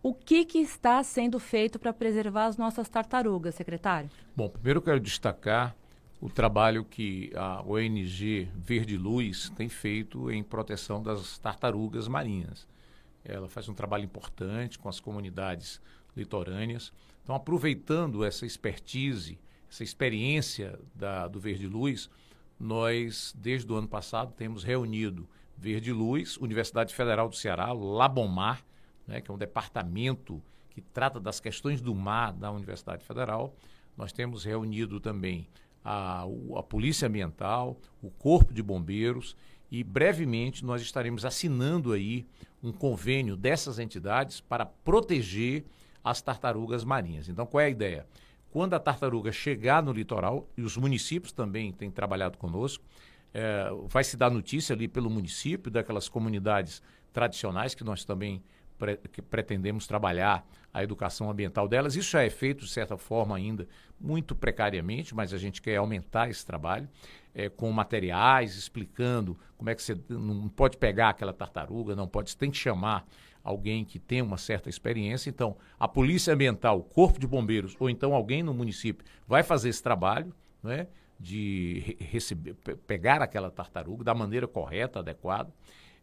O 0.00 0.14
que, 0.14 0.44
que 0.44 0.58
está 0.58 1.02
sendo 1.02 1.40
feito 1.40 1.78
para 1.78 1.92
preservar 1.92 2.46
as 2.46 2.56
nossas 2.56 2.88
tartarugas, 2.88 3.56
secretário? 3.56 4.08
Bom, 4.36 4.48
primeiro 4.48 4.78
eu 4.78 4.82
quero 4.82 5.00
destacar 5.00 5.74
o 6.20 6.30
trabalho 6.30 6.84
que 6.84 7.32
a 7.34 7.62
ONG 7.62 8.48
Verde 8.54 8.96
Luz 8.96 9.50
tem 9.56 9.68
feito 9.68 10.30
em 10.30 10.44
proteção 10.44 11.02
das 11.02 11.38
tartarugas 11.38 12.06
marinhas. 12.06 12.66
Ela 13.24 13.48
faz 13.48 13.68
um 13.68 13.74
trabalho 13.74 14.04
importante 14.04 14.78
com 14.78 14.88
as 14.88 15.00
comunidades 15.00 15.80
litorâneas. 16.16 16.92
Então, 17.22 17.34
aproveitando 17.34 18.24
essa 18.24 18.46
expertise, 18.46 19.38
essa 19.70 19.84
experiência 19.84 20.78
da, 20.94 21.28
do 21.28 21.38
Verde 21.38 21.66
Luz, 21.66 22.08
nós, 22.58 23.34
desde 23.36 23.70
o 23.70 23.76
ano 23.76 23.88
passado, 23.88 24.32
temos 24.32 24.64
reunido 24.64 25.28
Verde 25.56 25.92
Luz, 25.92 26.36
Universidade 26.36 26.94
Federal 26.94 27.28
do 27.28 27.36
Ceará, 27.36 27.72
Labomar, 27.72 28.64
né, 29.06 29.20
que 29.20 29.30
é 29.30 29.34
um 29.34 29.38
departamento 29.38 30.42
que 30.70 30.80
trata 30.80 31.18
das 31.18 31.40
questões 31.40 31.80
do 31.80 31.94
mar 31.94 32.32
da 32.32 32.50
Universidade 32.50 33.04
Federal. 33.04 33.54
Nós 33.96 34.12
temos 34.12 34.44
reunido 34.44 35.00
também 35.00 35.48
a, 35.84 36.24
a 36.56 36.62
Polícia 36.62 37.08
Ambiental, 37.08 37.76
o 38.02 38.10
Corpo 38.10 38.52
de 38.52 38.62
Bombeiros 38.62 39.36
e 39.70 39.82
brevemente 39.82 40.64
nós 40.64 40.80
estaremos 40.80 41.24
assinando 41.24 41.92
aí 41.92 42.26
um 42.62 42.72
convênio 42.72 43.36
dessas 43.36 43.78
entidades 43.78 44.40
para 44.40 44.64
proteger 44.64 45.64
as 46.10 46.22
tartarugas 46.22 46.84
marinhas. 46.84 47.28
Então, 47.28 47.46
qual 47.46 47.60
é 47.60 47.66
a 47.66 47.70
ideia? 47.70 48.06
Quando 48.50 48.74
a 48.74 48.78
tartaruga 48.78 49.30
chegar 49.30 49.82
no 49.82 49.92
litoral, 49.92 50.48
e 50.56 50.62
os 50.62 50.76
municípios 50.76 51.32
também 51.32 51.70
têm 51.72 51.90
trabalhado 51.90 52.38
conosco, 52.38 52.84
é, 53.32 53.68
vai 53.86 54.02
se 54.02 54.16
dar 54.16 54.30
notícia 54.30 54.74
ali 54.74 54.88
pelo 54.88 55.10
município, 55.10 55.70
daquelas 55.70 56.08
comunidades 56.08 56.82
tradicionais 57.12 57.74
que 57.74 57.84
nós 57.84 58.04
também 58.04 58.42
pre 58.78 58.96
que 58.96 59.20
pretendemos 59.20 59.86
trabalhar 59.86 60.46
a 60.72 60.82
educação 60.82 61.30
ambiental 61.30 61.66
delas. 61.66 61.96
Isso 61.96 62.10
já 62.10 62.22
é 62.22 62.30
feito, 62.30 62.64
de 62.64 62.70
certa 62.70 62.96
forma, 62.96 63.36
ainda 63.36 63.66
muito 64.00 64.34
precariamente, 64.34 65.14
mas 65.14 65.34
a 65.34 65.38
gente 65.38 65.60
quer 65.60 65.76
aumentar 65.76 66.30
esse 66.30 66.46
trabalho 66.46 66.88
é, 67.34 67.48
com 67.48 67.70
materiais, 67.72 68.56
explicando 68.56 69.36
como 69.56 69.68
é 69.68 69.74
que 69.74 69.82
você 69.82 69.98
não 70.08 70.48
pode 70.48 70.76
pegar 70.76 71.10
aquela 71.10 71.32
tartaruga, 71.32 71.96
não 71.96 72.06
pode, 72.06 72.30
você 72.30 72.38
tem 72.38 72.50
que 72.50 72.56
chamar 72.56 73.06
alguém 73.48 73.84
que 73.84 73.98
tem 73.98 74.20
uma 74.20 74.36
certa 74.36 74.68
experiência. 74.68 75.30
Então, 75.30 75.56
a 75.78 75.88
Polícia 75.88 76.34
Ambiental, 76.34 76.78
o 76.78 76.82
Corpo 76.82 77.18
de 77.18 77.26
Bombeiros, 77.26 77.74
ou 77.80 77.88
então 77.88 78.14
alguém 78.14 78.42
no 78.42 78.52
município 78.52 79.04
vai 79.26 79.42
fazer 79.42 79.70
esse 79.70 79.82
trabalho, 79.82 80.34
né, 80.62 80.86
de 81.18 81.96
receber, 81.98 82.54
pegar 82.86 83.22
aquela 83.22 83.50
tartaruga 83.50 84.04
da 84.04 84.14
maneira 84.14 84.46
correta, 84.46 84.98
adequada, 84.98 85.52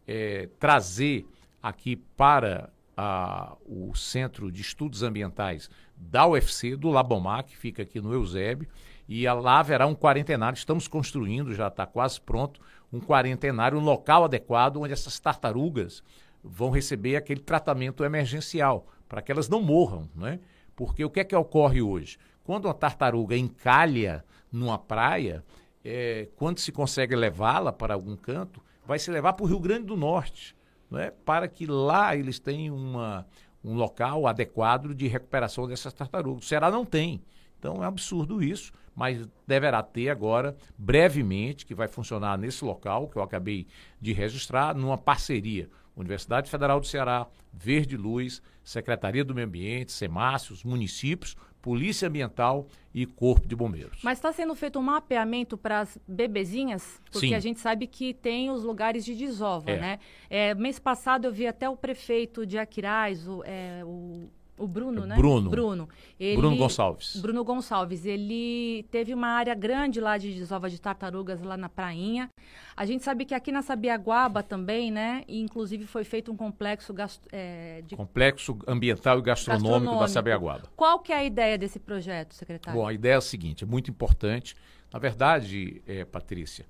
é, 0.08 0.50
trazer 0.60 1.26
aqui 1.62 1.96
para 1.96 2.70
a, 2.98 3.56
o 3.66 3.94
Centro 3.96 4.52
de 4.52 4.62
Estudos 4.62 5.04
Ambientais 5.04 5.70
da 5.96 6.26
UFC, 6.28 6.76
do 6.76 6.90
Labomar, 6.90 7.46
que 7.46 7.56
fica 7.56 7.84
aqui 7.84 8.02
no 8.02 8.14
Eusébio, 8.14 8.68
E 9.08 9.28
lá 9.28 9.60
haverá 9.60 9.86
um 9.86 9.96
quarentenário, 9.96 10.58
estamos 10.58 10.88
construindo, 10.88 11.54
já 11.54 11.68
está 11.68 11.86
quase 11.86 12.20
pronto, 12.20 12.60
um 12.92 13.00
quarentenário, 13.00 13.78
um 13.78 13.84
local 13.84 14.24
adequado 14.24 14.78
onde 14.78 14.94
essas 14.94 15.20
tartarugas 15.20 16.04
vão 16.46 16.70
receber 16.70 17.16
aquele 17.16 17.40
tratamento 17.40 18.04
emergencial, 18.04 18.88
para 19.10 19.22
que 19.22 19.32
elas 19.32 19.50
não 19.50 19.62
morram, 19.62 20.10
né? 20.16 20.40
Porque 20.76 21.04
o 21.04 21.10
que 21.10 21.20
é 21.20 21.24
que 21.24 21.36
ocorre 21.36 21.82
hoje? 21.82 22.18
Quando 22.44 22.66
uma 22.66 22.74
tartaruga 22.74 23.36
encalha 23.36 24.24
numa 24.52 24.78
praia, 24.78 25.44
é, 25.84 26.28
quando 26.36 26.60
se 26.60 26.72
consegue 26.72 27.16
levá-la 27.16 27.72
para 27.72 27.94
algum 27.94 28.16
canto, 28.16 28.62
vai 28.86 29.00
se 29.00 29.10
levar 29.10 29.34
para 29.34 29.44
o 29.44 29.48
Rio 29.48 29.60
Grande 29.60 29.86
do 29.86 29.98
Norte, 29.98 30.56
né? 30.90 31.12
para 31.24 31.48
que 31.48 31.66
lá 31.66 32.16
eles 32.16 32.40
tenham 32.40 32.76
uma, 32.76 33.26
um 33.64 33.74
local 33.74 34.28
adequado 34.28 34.94
de 34.94 35.08
recuperação 35.08 35.68
dessas 35.68 35.94
tartarugas. 35.94 36.44
O 36.44 36.48
Ceará 36.48 36.70
não 36.70 36.86
tem. 36.86 37.24
Então 37.58 37.84
é 37.84 37.88
absurdo 37.88 38.44
isso, 38.44 38.72
mas 38.96 39.28
deverá 39.48 39.82
ter 39.82 40.10
agora, 40.10 40.56
brevemente, 40.78 41.66
que 41.66 41.74
vai 41.74 41.88
funcionar 41.88 42.38
nesse 42.38 42.64
local 42.64 43.08
que 43.08 43.18
eu 43.18 43.24
acabei 43.24 43.66
de 44.00 44.14
registrar, 44.14 44.76
numa 44.76 44.98
parceria. 44.98 45.70
Universidade 45.96 46.50
Federal 46.50 46.80
do 46.80 46.86
Ceará, 46.86 47.28
Verde 47.54 47.96
Luz, 47.96 48.42
Secretaria 48.64 49.24
do 49.24 49.34
Meio 49.34 49.48
Ambiente, 49.48 49.92
Semácios, 49.92 50.64
municípios, 50.64 51.36
Polícia 51.62 52.08
Ambiental 52.08 52.68
e 52.94 53.08
Corpo 53.08 53.48
de 53.48 53.56
Bombeiros. 53.56 54.00
Mas 54.04 54.20
está 54.20 54.32
sendo 54.32 54.54
feito 54.54 54.78
um 54.78 54.84
mapeamento 54.84 55.58
para 55.58 55.80
as 55.80 55.98
bebezinhas? 56.08 57.02
Porque 57.12 57.30
Sim. 57.30 57.34
a 57.34 57.40
gente 57.40 57.60
sabe 57.60 57.88
que 57.88 58.14
tem 58.14 58.52
os 58.52 58.64
lugares 58.64 59.04
de 59.04 59.16
desova, 59.16 59.72
é. 59.72 59.80
né? 59.80 60.00
É, 60.30 60.54
mês 60.54 60.78
passado 60.78 61.26
eu 61.26 61.32
vi 61.32 61.48
até 61.48 61.68
o 61.68 61.76
prefeito 61.76 62.46
de 62.46 62.60
Aquiraz, 62.60 63.28
o, 63.28 63.44
é, 63.44 63.84
o 63.84 64.30
o 64.58 64.68
Bruno, 64.68 65.04
é 65.04 65.08
né? 65.08 65.16
Bruno. 65.18 65.50
Bruno. 65.50 65.90
Ele, 66.20 66.38
Bruno 66.38 66.56
Gonçalves. 66.56 67.18
Bruno 67.18 67.44
Gonçalves. 67.44 68.06
Ele 68.06 68.86
teve 68.90 69.14
uma 69.14 69.28
área 69.28 69.54
grande 69.54 70.00
lá 70.00 70.18
de 70.18 70.34
desova 70.34 70.70
de 70.70 70.80
tartarugas 70.80 71.42
lá 71.42 71.58
na 71.58 71.68
prainha. 71.68 72.30
A 72.76 72.86
gente 72.86 73.04
sabe 73.04 73.26
que 73.26 73.34
aqui 73.34 73.52
na 73.52 73.62
Sabiaguaba 73.62 74.42
também, 74.42 74.92
né? 74.92 75.24
E, 75.28 75.42
inclusive 75.42 75.86
foi 75.86 76.04
feito 76.04 76.32
um 76.32 76.38
complexo 76.38 76.96
é, 77.32 77.84
de... 77.86 77.96
Complexo 77.96 78.58
ambiental 78.68 79.20
e 79.20 79.22
gastronômico, 79.22 79.70
gastronômico, 79.70 80.02
da 80.02 80.08
Sabiaguaba. 80.08 80.64
Qual 80.76 81.00
que 81.00 81.12
é 81.12 81.18
a 81.18 81.24
ideia 81.24 81.58
desse 81.58 81.80
projeto, 81.80 82.34
secretário? 82.34 82.80
Bom, 82.80 82.88
a 82.88 82.94
ideia 82.94 83.14
é 83.14 83.18
a 83.18 83.22
seguinte, 83.22 83.64
é 83.64 83.68
muito 83.68 83.92
importante. 83.92 84.56
Na 84.92 85.00
verdade, 85.00 85.82
é, 85.86 86.06
Patrícia, 86.06 86.66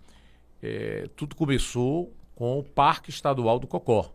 é, 0.62 1.08
tudo 1.16 1.36
começou 1.36 2.12
com 2.34 2.58
o 2.58 2.64
Parque 2.64 3.12
Estadual 3.12 3.60
do 3.60 3.68
Cocó. 3.68 4.15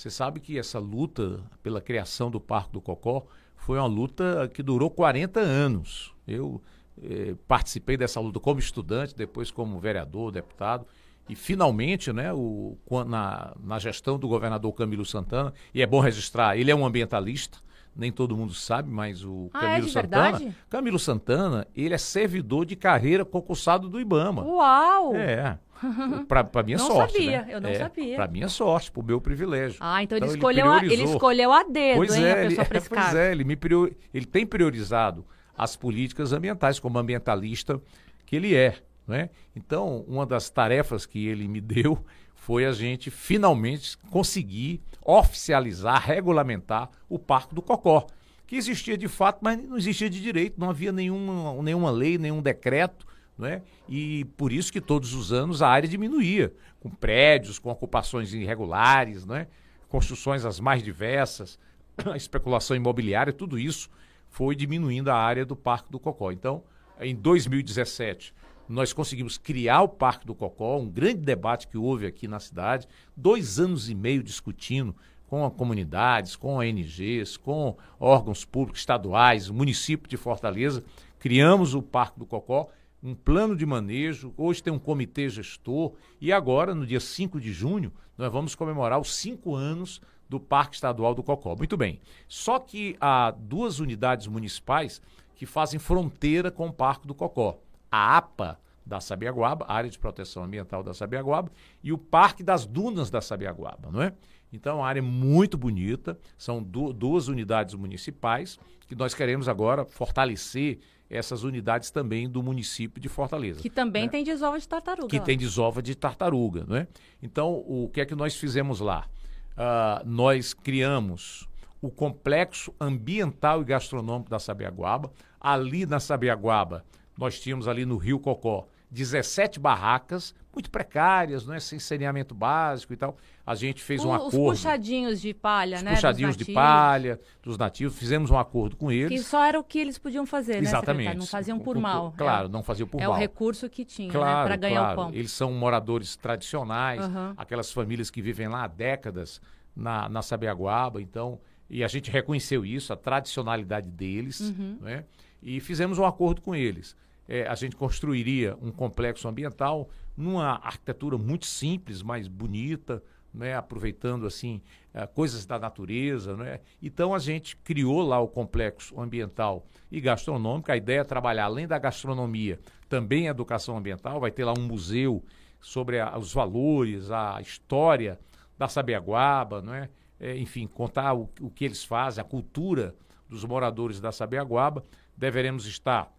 Você 0.00 0.08
sabe 0.08 0.40
que 0.40 0.58
essa 0.58 0.78
luta 0.78 1.40
pela 1.62 1.78
criação 1.78 2.30
do 2.30 2.40
Parque 2.40 2.72
do 2.72 2.80
Cocó 2.80 3.26
foi 3.54 3.76
uma 3.76 3.86
luta 3.86 4.50
que 4.54 4.62
durou 4.62 4.88
40 4.88 5.40
anos. 5.40 6.14
Eu 6.26 6.58
eh, 7.02 7.34
participei 7.46 7.98
dessa 7.98 8.18
luta 8.18 8.40
como 8.40 8.58
estudante, 8.58 9.14
depois 9.14 9.50
como 9.50 9.78
vereador, 9.78 10.32
deputado. 10.32 10.86
E 11.28 11.36
finalmente, 11.36 12.14
né, 12.14 12.32
o, 12.32 12.78
na, 13.06 13.54
na 13.62 13.78
gestão 13.78 14.18
do 14.18 14.26
governador 14.26 14.72
Camilo 14.72 15.04
Santana, 15.04 15.52
e 15.74 15.82
é 15.82 15.86
bom 15.86 16.00
registrar, 16.00 16.56
ele 16.56 16.70
é 16.70 16.74
um 16.74 16.86
ambientalista, 16.86 17.58
nem 17.94 18.10
todo 18.10 18.34
mundo 18.34 18.54
sabe, 18.54 18.90
mas 18.90 19.22
o 19.22 19.50
ah, 19.52 19.60
Camilo 19.60 19.86
é 19.86 19.90
Santana. 19.90 20.38
Verdade? 20.38 20.56
Camilo 20.70 20.98
Santana, 20.98 21.66
ele 21.76 21.92
é 21.92 21.98
servidor 21.98 22.64
de 22.64 22.74
carreira 22.74 23.22
concursado 23.22 23.86
do 23.86 24.00
Ibama. 24.00 24.44
Uau! 24.44 25.14
É. 25.14 25.58
Para 26.28 26.62
minha 26.62 26.78
não 26.78 26.86
sorte. 26.86 27.12
Sabia, 27.14 27.42
né? 27.42 27.48
eu 27.50 27.60
não 27.60 27.70
é, 27.70 27.74
sabia. 27.74 28.16
Para 28.16 28.28
minha 28.28 28.48
sorte, 28.48 28.90
para 28.90 29.00
o 29.00 29.04
meu 29.04 29.20
privilégio. 29.20 29.78
Ah, 29.80 30.02
então, 30.02 30.16
então 30.18 30.28
ele, 30.28 30.36
escolheu 30.36 30.66
ele, 30.66 30.74
a, 30.74 30.92
ele 30.92 31.02
escolheu 31.04 31.52
a 31.52 31.62
dedo, 31.64 31.96
pois 31.96 32.14
hein, 32.14 32.24
é, 32.24 32.32
a 32.32 32.34
pessoa 32.34 32.66
ele, 32.70 32.76
é, 32.76 32.80
Pois 32.80 33.14
é, 33.14 33.32
ele, 33.32 33.44
me 33.44 33.56
prior, 33.56 33.90
ele 34.12 34.26
tem 34.26 34.46
priorizado 34.46 35.24
as 35.56 35.76
políticas 35.76 36.32
ambientais 36.32 36.78
como 36.78 36.98
ambientalista 36.98 37.80
que 38.26 38.36
ele 38.36 38.54
é. 38.54 38.76
Né? 39.06 39.30
Então, 39.56 40.04
uma 40.06 40.24
das 40.24 40.50
tarefas 40.50 41.06
que 41.06 41.26
ele 41.26 41.48
me 41.48 41.60
deu 41.60 42.04
foi 42.34 42.64
a 42.64 42.72
gente 42.72 43.10
finalmente 43.10 43.96
conseguir 44.10 44.80
oficializar, 45.04 46.04
regulamentar 46.06 46.90
o 47.08 47.18
Parque 47.18 47.54
do 47.54 47.62
Cocó, 47.62 48.06
que 48.46 48.56
existia 48.56 48.96
de 48.96 49.08
fato, 49.08 49.38
mas 49.42 49.62
não 49.62 49.76
existia 49.76 50.08
de 50.08 50.20
direito, 50.20 50.58
não 50.58 50.70
havia 50.70 50.90
nenhuma, 50.90 51.62
nenhuma 51.62 51.90
lei, 51.90 52.18
nenhum 52.18 52.42
decreto 52.42 53.06
é? 53.46 53.62
E 53.88 54.24
por 54.36 54.52
isso 54.52 54.72
que 54.72 54.80
todos 54.80 55.14
os 55.14 55.32
anos 55.32 55.62
a 55.62 55.68
área 55.68 55.88
diminuía, 55.88 56.52
com 56.80 56.90
prédios, 56.90 57.58
com 57.58 57.70
ocupações 57.70 58.32
irregulares, 58.32 59.28
é? 59.28 59.46
construções 59.88 60.44
as 60.44 60.60
mais 60.60 60.82
diversas, 60.82 61.58
a 62.04 62.14
especulação 62.16 62.76
imobiliária, 62.76 63.32
tudo 63.32 63.58
isso 63.58 63.90
foi 64.28 64.54
diminuindo 64.54 65.10
a 65.10 65.16
área 65.16 65.44
do 65.44 65.56
Parque 65.56 65.90
do 65.90 65.98
Cocó. 65.98 66.30
Então, 66.30 66.62
em 67.00 67.14
2017, 67.14 68.32
nós 68.68 68.92
conseguimos 68.92 69.36
criar 69.36 69.82
o 69.82 69.88
Parque 69.88 70.26
do 70.26 70.34
Cocó, 70.34 70.78
um 70.78 70.88
grande 70.88 71.22
debate 71.22 71.66
que 71.66 71.76
houve 71.76 72.06
aqui 72.06 72.28
na 72.28 72.38
cidade, 72.38 72.86
dois 73.16 73.58
anos 73.58 73.90
e 73.90 73.94
meio 73.94 74.22
discutindo 74.22 74.94
com 75.26 75.48
comunidades, 75.50 76.36
com 76.36 76.56
ONGs, 76.56 77.36
com 77.36 77.76
órgãos 77.98 78.44
públicos 78.44 78.80
estaduais, 78.80 79.48
município 79.48 80.08
de 80.08 80.16
Fortaleza, 80.16 80.84
criamos 81.18 81.74
o 81.74 81.82
Parque 81.82 82.18
do 82.18 82.26
Cocó 82.26 82.68
um 83.02 83.14
plano 83.14 83.56
de 83.56 83.64
manejo, 83.64 84.34
hoje 84.36 84.62
tem 84.62 84.72
um 84.72 84.78
comitê 84.78 85.28
gestor, 85.28 85.94
e 86.20 86.32
agora, 86.32 86.74
no 86.74 86.86
dia 86.86 87.00
5 87.00 87.40
de 87.40 87.52
junho, 87.52 87.92
nós 88.16 88.30
vamos 88.30 88.54
comemorar 88.54 89.00
os 89.00 89.14
cinco 89.14 89.54
anos 89.54 90.00
do 90.28 90.38
Parque 90.38 90.74
Estadual 90.74 91.14
do 91.14 91.22
Cocó. 91.22 91.56
Muito 91.56 91.76
bem. 91.76 92.00
Só 92.28 92.58
que 92.58 92.96
há 93.00 93.30
duas 93.30 93.80
unidades 93.80 94.26
municipais 94.26 95.00
que 95.34 95.46
fazem 95.46 95.80
fronteira 95.80 96.50
com 96.50 96.68
o 96.68 96.72
Parque 96.72 97.06
do 97.06 97.14
Cocó. 97.14 97.58
A 97.90 98.18
APA 98.18 98.60
da 98.84 99.00
Sabiaguaba, 99.00 99.64
Área 99.68 99.90
de 99.90 99.98
Proteção 99.98 100.44
Ambiental 100.44 100.82
da 100.82 100.92
Sabiaguaba, 100.92 101.50
e 101.82 101.92
o 101.92 101.98
Parque 101.98 102.42
das 102.42 102.66
Dunas 102.66 103.10
da 103.10 103.20
Sabiaguaba, 103.20 103.90
não 103.90 104.02
é? 104.02 104.12
Então, 104.52 104.78
uma 104.78 104.86
área 104.86 105.02
muito 105.02 105.56
bonita, 105.56 106.18
são 106.36 106.62
du 106.62 106.92
duas 106.92 107.28
unidades 107.28 107.74
municipais 107.74 108.58
que 108.86 108.96
nós 108.96 109.14
queremos 109.14 109.48
agora 109.48 109.84
fortalecer 109.84 110.80
essas 111.10 111.42
unidades 111.42 111.90
também 111.90 112.30
do 112.30 112.42
município 112.42 113.00
de 113.00 113.08
Fortaleza. 113.08 113.60
Que 113.60 113.68
também 113.68 114.04
né? 114.04 114.08
tem 114.08 114.24
desova 114.24 114.58
de 114.58 114.68
tartaruga. 114.68 115.08
Que 115.08 115.18
lá. 115.18 115.24
tem 115.24 115.36
desova 115.36 115.82
de 115.82 115.94
tartaruga, 115.96 116.64
não 116.66 116.76
é? 116.76 116.86
Então, 117.20 117.64
o 117.66 117.90
que 117.92 118.00
é 118.00 118.06
que 118.06 118.14
nós 118.14 118.36
fizemos 118.36 118.78
lá? 118.78 119.06
Uh, 119.52 120.08
nós 120.08 120.54
criamos 120.54 121.48
o 121.82 121.90
complexo 121.90 122.72
ambiental 122.80 123.60
e 123.60 123.64
gastronômico 123.64 124.30
da 124.30 124.38
Sabiaguaba. 124.38 125.10
Ali 125.40 125.84
na 125.84 125.98
Sabiaguaba, 125.98 126.84
nós 127.18 127.40
tínhamos 127.40 127.66
ali 127.66 127.84
no 127.84 127.96
Rio 127.96 128.20
Cocó 128.20 128.68
17 128.90 129.60
barracas, 129.60 130.34
muito 130.52 130.68
precárias, 130.68 131.46
não 131.46 131.54
é? 131.54 131.60
sem 131.60 131.78
saneamento 131.78 132.34
básico 132.34 132.92
e 132.92 132.96
tal. 132.96 133.16
A 133.46 133.54
gente 133.54 133.80
fez 133.80 134.04
o, 134.04 134.08
um 134.08 134.12
acordo. 134.12 134.42
Os 134.42 134.58
puxadinhos 134.58 135.20
de 135.20 135.32
palha, 135.32 135.76
os 135.76 135.82
né? 135.82 135.94
Puxadinhos 135.94 136.36
de 136.36 136.44
palha 136.46 137.20
dos 137.40 137.56
nativos, 137.56 137.96
fizemos 137.96 138.30
um 138.30 138.38
acordo 138.38 138.76
com 138.76 138.90
eles. 138.90 139.08
Que 139.08 139.18
só 139.24 139.44
era 139.44 139.60
o 139.60 139.64
que 139.64 139.78
eles 139.78 139.96
podiam 139.96 140.26
fazer, 140.26 140.56
Exatamente. 140.56 140.64
né? 140.64 141.02
Exatamente. 141.02 141.18
Não 141.18 141.26
faziam 141.26 141.58
por 141.60 141.78
mal. 141.78 142.12
Claro, 142.16 142.46
é, 142.46 142.50
não 142.50 142.62
faziam 142.64 142.88
por 142.88 143.00
é 143.00 143.04
mal. 143.06 143.14
É 143.14 143.16
o 143.16 143.18
recurso 143.18 143.68
que 143.70 143.84
tinha, 143.84 144.08
né, 144.08 144.12
claro, 144.12 144.38
né? 144.38 144.44
Para 144.44 144.56
ganhar 144.56 144.80
claro. 144.80 144.92
o 144.92 145.04
pão. 145.04 145.14
Eles 145.14 145.30
são 145.30 145.52
moradores 145.52 146.16
tradicionais, 146.16 147.06
uhum. 147.06 147.34
aquelas 147.36 147.70
famílias 147.72 148.10
que 148.10 148.20
vivem 148.20 148.48
lá 148.48 148.64
há 148.64 148.68
décadas 148.68 149.40
na, 149.74 150.08
na 150.08 150.20
Sabiaguaba, 150.20 151.00
então. 151.00 151.40
E 151.68 151.84
a 151.84 151.88
gente 151.88 152.10
reconheceu 152.10 152.64
isso, 152.64 152.92
a 152.92 152.96
tradicionalidade 152.96 153.88
deles, 153.88 154.40
uhum. 154.40 154.78
né? 154.80 155.04
E 155.40 155.60
fizemos 155.60 155.96
um 155.96 156.04
acordo 156.04 156.42
com 156.42 156.54
eles 156.56 156.96
é, 157.30 157.46
a 157.46 157.54
gente 157.54 157.76
construiria 157.76 158.58
um 158.60 158.72
complexo 158.72 159.28
ambiental 159.28 159.88
numa 160.16 160.56
arquitetura 160.56 161.16
muito 161.16 161.46
simples, 161.46 162.02
mas 162.02 162.26
bonita, 162.26 163.00
né, 163.32 163.54
aproveitando 163.54 164.26
assim 164.26 164.60
uh, 164.92 165.06
coisas 165.14 165.46
da 165.46 165.56
natureza, 165.56 166.36
né? 166.36 166.58
Então 166.82 167.14
a 167.14 167.20
gente 167.20 167.56
criou 167.58 168.02
lá 168.02 168.18
o 168.18 168.26
complexo 168.26 169.00
ambiental 169.00 169.64
e 169.92 170.00
gastronômico. 170.00 170.72
A 170.72 170.76
ideia 170.76 171.02
é 171.02 171.04
trabalhar 171.04 171.44
além 171.44 171.68
da 171.68 171.78
gastronomia, 171.78 172.58
também 172.88 173.28
a 173.28 173.30
educação 173.30 173.78
ambiental. 173.78 174.18
Vai 174.18 174.32
ter 174.32 174.44
lá 174.44 174.52
um 174.52 174.62
museu 174.62 175.24
sobre 175.60 176.00
a, 176.00 176.18
os 176.18 176.34
valores, 176.34 177.12
a 177.12 177.40
história 177.40 178.18
da 178.58 178.66
Sabiaguaba, 178.66 179.62
não 179.62 179.72
é? 179.72 179.88
é 180.18 180.36
enfim, 180.36 180.66
contar 180.66 181.14
o, 181.14 181.30
o 181.40 181.48
que 181.48 181.64
eles 181.64 181.84
fazem, 181.84 182.20
a 182.20 182.24
cultura 182.24 182.92
dos 183.28 183.44
moradores 183.44 184.00
da 184.00 184.10
Sabiaguaba. 184.10 184.82
Deveremos 185.16 185.64
estar 185.66 186.12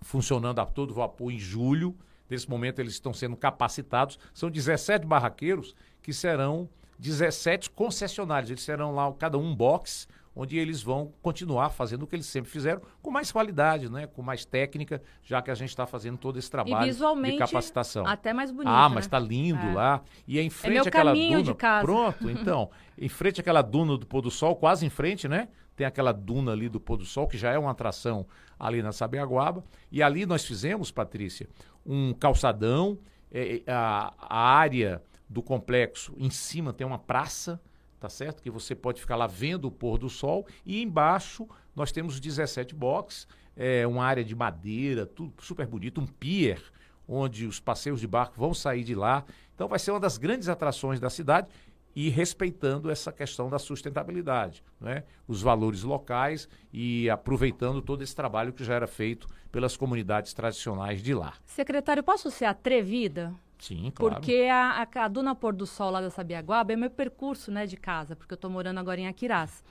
funcionando 0.00 0.58
a 0.60 0.66
todo 0.66 0.94
vapor 0.94 1.32
em 1.32 1.38
julho. 1.38 1.96
Nesse 2.28 2.48
momento 2.48 2.78
eles 2.80 2.92
estão 2.92 3.12
sendo 3.12 3.36
capacitados. 3.36 4.18
São 4.32 4.50
17 4.50 5.06
barraqueiros 5.06 5.74
que 6.02 6.12
serão 6.12 6.68
17 6.98 7.70
concessionários. 7.70 8.50
Eles 8.50 8.62
serão 8.62 8.94
lá, 8.94 9.12
cada 9.14 9.36
um 9.38 9.54
box, 9.54 10.06
onde 10.34 10.56
eles 10.56 10.82
vão 10.82 11.12
continuar 11.20 11.70
fazendo 11.70 12.02
o 12.02 12.06
que 12.06 12.14
eles 12.14 12.26
sempre 12.26 12.50
fizeram, 12.50 12.80
com 13.02 13.10
mais 13.10 13.32
qualidade, 13.32 13.90
né? 13.90 14.06
com 14.06 14.22
mais 14.22 14.44
técnica, 14.44 15.02
já 15.22 15.42
que 15.42 15.50
a 15.50 15.54
gente 15.54 15.70
está 15.70 15.86
fazendo 15.86 16.18
todo 16.18 16.38
esse 16.38 16.50
trabalho 16.50 16.92
de 16.92 17.36
capacitação. 17.38 18.06
Até 18.06 18.32
mais 18.32 18.50
bonito. 18.50 18.68
Ah, 18.68 18.88
mas 18.88 19.06
está 19.06 19.18
né? 19.18 19.26
lindo 19.26 19.66
é. 19.66 19.74
lá. 19.74 20.02
E 20.26 20.38
é 20.38 20.42
em 20.42 20.50
frente 20.50 20.86
é 20.86 20.88
àquela 20.88 21.12
duna. 21.12 21.42
De 21.42 21.54
casa. 21.54 21.84
Pronto, 21.84 22.28
então, 22.30 22.70
em 22.96 23.08
frente 23.08 23.40
àquela 23.40 23.62
duna 23.62 23.96
do 23.96 24.06
pôr 24.06 24.20
do 24.20 24.30
sol, 24.30 24.54
quase 24.54 24.86
em 24.86 24.90
frente, 24.90 25.26
né? 25.26 25.48
Tem 25.74 25.86
aquela 25.86 26.12
duna 26.12 26.52
ali 26.52 26.68
do 26.68 26.78
pôr 26.78 26.98
do 26.98 27.06
sol, 27.06 27.26
que 27.26 27.38
já 27.38 27.50
é 27.52 27.58
uma 27.58 27.70
atração 27.70 28.26
ali 28.60 28.82
na 28.82 28.92
Sabiaguaba. 28.92 29.64
E 29.90 30.02
ali 30.02 30.26
nós 30.26 30.44
fizemos, 30.44 30.92
Patrícia, 30.92 31.48
um 31.84 32.12
calçadão, 32.12 32.98
é, 33.32 33.62
é 33.66 33.72
a, 33.72 34.12
a 34.18 34.38
área 34.38 35.02
do 35.28 35.42
complexo 35.42 36.14
em 36.18 36.30
cima 36.30 36.72
tem 36.72 36.86
uma 36.86 36.98
praça 36.98 37.60
tá 38.00 38.08
certo? 38.08 38.42
Que 38.42 38.50
você 38.50 38.74
pode 38.74 38.98
ficar 38.98 39.14
lá 39.14 39.26
vendo 39.26 39.66
o 39.66 39.70
pôr 39.70 39.98
do 39.98 40.08
sol 40.08 40.46
e 40.64 40.82
embaixo 40.82 41.46
nós 41.76 41.92
temos 41.92 42.18
17 42.18 42.74
boxes, 42.74 43.28
é, 43.54 43.86
uma 43.86 44.04
área 44.04 44.24
de 44.24 44.34
madeira, 44.34 45.04
tudo 45.04 45.34
super 45.42 45.66
bonito, 45.66 46.00
um 46.00 46.06
pier 46.06 46.60
onde 47.06 47.46
os 47.46 47.60
passeios 47.60 48.00
de 48.00 48.06
barco 48.06 48.34
vão 48.38 48.54
sair 48.54 48.84
de 48.84 48.94
lá. 48.94 49.24
Então 49.54 49.68
vai 49.68 49.78
ser 49.78 49.90
uma 49.90 50.00
das 50.00 50.16
grandes 50.16 50.48
atrações 50.48 50.98
da 50.98 51.10
cidade 51.10 51.48
e 51.94 52.08
respeitando 52.08 52.90
essa 52.90 53.12
questão 53.12 53.48
da 53.50 53.58
sustentabilidade, 53.58 54.62
né? 54.80 55.04
os 55.26 55.42
valores 55.42 55.82
locais 55.82 56.48
e 56.72 57.10
aproveitando 57.10 57.82
todo 57.82 58.02
esse 58.02 58.14
trabalho 58.14 58.52
que 58.52 58.64
já 58.64 58.74
era 58.74 58.86
feito 58.86 59.26
pelas 59.50 59.76
comunidades 59.76 60.32
tradicionais 60.32 61.02
de 61.02 61.14
lá. 61.14 61.34
Secretário, 61.44 62.02
posso 62.02 62.30
ser 62.30 62.44
atrevida? 62.44 63.34
Sim, 63.58 63.92
claro. 63.94 64.14
Porque 64.14 64.48
a, 64.50 64.86
a, 64.94 65.04
a 65.04 65.08
Duna 65.08 65.34
Pôr 65.34 65.52
do 65.52 65.66
Sol 65.66 65.90
lá 65.90 66.00
da 66.00 66.10
Sabiaguaba 66.10 66.72
é 66.72 66.76
meu 66.76 66.90
percurso 66.90 67.50
né, 67.50 67.66
de 67.66 67.76
casa, 67.76 68.16
porque 68.16 68.32
eu 68.32 68.36
estou 68.36 68.50
morando 68.50 68.78
agora 68.78 69.00
em 69.00 69.06
Aquirás. 69.06 69.62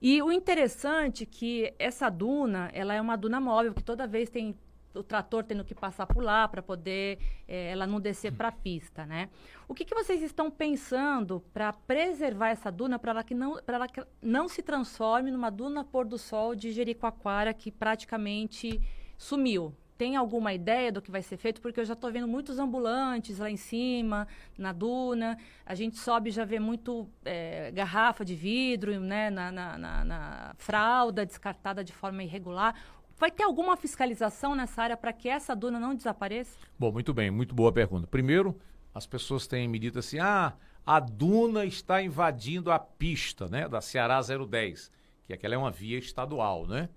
E 0.00 0.22
o 0.22 0.30
interessante 0.30 1.24
é 1.24 1.26
que 1.26 1.74
essa 1.78 2.08
duna, 2.08 2.70
ela 2.72 2.94
é 2.94 3.00
uma 3.00 3.16
duna 3.16 3.40
móvel, 3.40 3.74
que 3.74 3.82
toda 3.82 4.06
vez 4.06 4.28
tem 4.28 4.54
o 4.96 5.02
trator 5.02 5.44
tendo 5.44 5.64
que 5.64 5.74
passar 5.74 6.06
por 6.06 6.22
lá 6.22 6.48
para 6.48 6.62
poder 6.62 7.18
é, 7.46 7.70
ela 7.70 7.86
não 7.86 8.00
descer 8.00 8.32
para 8.32 8.48
a 8.48 8.52
pista, 8.52 9.04
né? 9.06 9.28
O 9.68 9.74
que, 9.74 9.84
que 9.84 9.94
vocês 9.94 10.22
estão 10.22 10.50
pensando 10.50 11.42
para 11.52 11.72
preservar 11.72 12.48
essa 12.48 12.70
duna 12.70 12.98
para 12.98 13.10
ela 13.10 13.24
que 13.24 13.34
não 13.34 13.62
para 13.62 13.76
ela 13.76 13.88
que 13.88 14.02
não 14.22 14.48
se 14.48 14.62
transforme 14.62 15.30
numa 15.30 15.50
duna 15.50 15.84
pôr 15.84 16.06
do 16.06 16.18
sol 16.18 16.54
de 16.54 16.72
Jericoacoara 16.72 17.52
que 17.52 17.70
praticamente 17.70 18.80
sumiu, 19.16 19.74
tem 19.96 20.14
alguma 20.14 20.52
ideia 20.52 20.92
do 20.92 21.00
que 21.00 21.10
vai 21.10 21.22
ser 21.22 21.36
feito? 21.36 21.60
Porque 21.60 21.80
eu 21.80 21.84
já 21.84 21.94
estou 21.94 22.12
vendo 22.12 22.28
muitos 22.28 22.58
ambulantes 22.58 23.38
lá 23.38 23.50
em 23.50 23.56
cima, 23.56 24.28
na 24.58 24.72
duna. 24.72 25.38
A 25.64 25.74
gente 25.74 25.96
sobe 25.96 26.28
e 26.28 26.32
já 26.32 26.44
vê 26.44 26.58
muito 26.58 27.08
é, 27.24 27.70
garrafa 27.72 28.24
de 28.24 28.34
vidro, 28.34 29.00
né, 29.00 29.30
na, 29.30 29.50
na, 29.50 29.78
na, 29.78 30.04
na 30.04 30.54
fralda 30.58 31.24
descartada 31.24 31.82
de 31.82 31.92
forma 31.92 32.22
irregular. 32.22 32.74
Vai 33.18 33.30
ter 33.30 33.44
alguma 33.44 33.76
fiscalização 33.76 34.54
nessa 34.54 34.82
área 34.82 34.96
para 34.96 35.12
que 35.12 35.28
essa 35.28 35.56
duna 35.56 35.80
não 35.80 35.94
desapareça? 35.94 36.58
Bom, 36.78 36.92
muito 36.92 37.14
bem, 37.14 37.30
muito 37.30 37.54
boa 37.54 37.72
pergunta. 37.72 38.06
Primeiro, 38.06 38.58
as 38.94 39.06
pessoas 39.06 39.46
têm 39.46 39.66
me 39.66 39.78
dito 39.78 39.98
assim: 39.98 40.18
ah, 40.18 40.52
a 40.84 41.00
duna 41.00 41.64
está 41.64 42.02
invadindo 42.02 42.70
a 42.70 42.78
pista, 42.78 43.48
né, 43.48 43.68
da 43.68 43.80
Ceará 43.80 44.20
010, 44.20 44.90
que 45.26 45.32
aquela 45.32 45.54
é 45.54 45.58
uma 45.58 45.70
via 45.70 45.98
estadual, 45.98 46.66
né? 46.66 46.88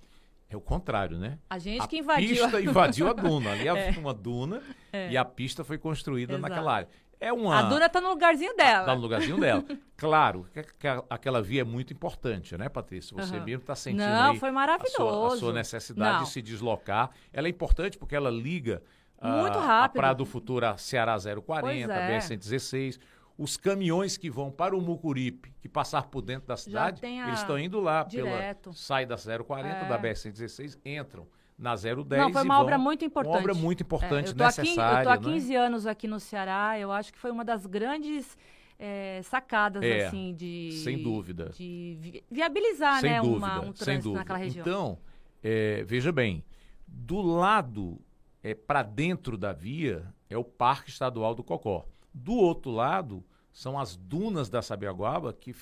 É 0.50 0.58
o 0.58 0.62
contrário, 0.62 1.18
né? 1.20 1.38
A 1.50 1.60
gente 1.60 1.84
a 1.84 1.88
que 1.88 1.98
invadiu. 2.00 2.44
A 2.44 2.50
pista 2.50 2.62
invadiu 2.62 3.08
a 3.08 3.14
duna. 3.14 3.52
Ali 3.52 3.68
é. 3.70 3.94
uma 4.00 4.14
duna 4.14 4.64
é. 4.92 5.12
e 5.12 5.18
a 5.18 5.24
pista 5.24 5.64
foi 5.64 5.78
construída 5.78 6.34
Exato. 6.34 6.50
naquela 6.50 6.74
área. 6.74 6.90
É 7.20 7.34
uma... 7.34 7.60
A 7.60 7.62
duna 7.64 7.88
está 7.88 8.00
no 8.00 8.10
lugarzinho 8.10 8.56
dela. 8.56 8.80
Está 8.82 8.96
no 8.96 9.02
lugarzinho 9.02 9.40
dela. 9.40 9.64
claro, 9.98 10.48
que, 10.54 10.64
que, 10.64 10.88
aquela 11.10 11.42
via 11.42 11.62
é 11.62 11.64
muito 11.66 11.92
importante, 11.92 12.58
né, 12.58 12.70
Patrícia? 12.70 13.16
Você 13.18 13.38
uhum. 13.38 13.44
mesmo 13.44 13.62
está 13.62 13.76
sentindo 13.76 14.04
Não, 14.04 14.32
aí 14.32 14.40
foi 14.40 14.52
maravilhoso. 14.52 14.96
A 14.96 15.30
sua, 15.30 15.34
a 15.34 15.38
sua 15.38 15.54
necessidade 15.54 16.18
Não. 16.18 16.24
de 16.24 16.30
se 16.30 16.42
deslocar. 16.42 17.10
Ela 17.34 17.48
é 17.48 17.50
importante 17.50 17.98
porque 17.98 18.16
ela 18.16 18.30
liga 18.30 18.82
muito 19.22 19.60
rápido. 19.60 19.98
a 19.98 20.02
Praia 20.02 20.16
do 20.16 20.26
Futuro 20.26 20.66
a 20.66 20.78
Ceará 20.78 21.18
040, 21.18 21.94
é. 21.94 22.20
BR-116 22.20 23.00
os 23.40 23.56
caminhões 23.56 24.18
que 24.18 24.30
vão 24.30 24.52
para 24.52 24.76
o 24.76 24.82
Mucuripe, 24.82 25.54
que 25.62 25.70
passar 25.70 26.08
por 26.08 26.22
dentro 26.22 26.46
da 26.46 26.58
cidade, 26.58 27.00
eles 27.06 27.40
estão 27.40 27.58
indo 27.58 27.80
lá 27.80 28.04
direto. 28.04 28.64
pela 28.64 28.76
sai 28.76 29.06
da 29.06 29.16
040 29.16 29.68
é. 29.78 29.88
da 29.88 29.98
BR-116, 29.98 30.78
entram 30.84 31.26
na 31.60 31.76
010 31.76 32.08
Não, 32.08 32.32
foi 32.32 32.44
uma 32.44 32.62
obra 32.62 32.78
muito 32.78 33.04
importante. 33.04 33.34
Uma 33.34 33.40
obra 33.40 33.54
muito 33.54 33.84
importante, 33.84 34.30
é, 34.30 34.32
eu 34.32 34.46
necessária. 34.46 35.00
Aqui, 35.00 35.10
eu 35.10 35.14
estou 35.14 35.32
há 35.32 35.34
15 35.34 35.50
né? 35.50 35.56
anos 35.58 35.86
aqui 35.86 36.08
no 36.08 36.20
Ceará, 36.20 36.80
eu 36.80 36.92
acho 36.92 37.12
que 37.12 37.20
foi 37.20 37.30
uma 37.30 37.44
das 37.44 37.66
grandes 37.66 38.38
é, 38.80 39.20
sacadas, 39.24 39.84
é, 39.84 40.06
assim, 40.06 40.34
de... 40.34 40.72
Sem 40.84 41.04
dúvida. 41.04 41.50
De 41.50 41.98
vi 42.00 42.24
viabilizar, 42.32 43.02
sem 43.02 43.12
né, 43.12 43.22
dúvida, 43.22 43.38
uma, 43.38 43.60
um 43.60 43.74
trânsito 43.74 44.14
naquela 44.14 44.40
região. 44.40 44.62
Então, 44.62 45.00
é, 45.44 45.84
veja 45.84 46.14
bem, 46.14 46.46
do 46.88 47.22
lado 47.22 48.00
é, 48.42 48.56
para 48.56 48.82
dentro 48.82 49.38
da 49.38 49.52
via 49.52 50.08
é 50.30 50.38
o 50.38 50.44
Parque 50.46 50.90
Estadual 50.90 51.36
do 51.36 51.44
Cocó. 51.44 51.86
Do 52.14 52.34
outro 52.34 52.72
lado 52.72 53.24
são 53.52 53.78
as 53.78 53.98
dunas 53.98 54.50
da 54.50 54.62
Sabiaguaba, 54.62 55.34
que 55.34 55.54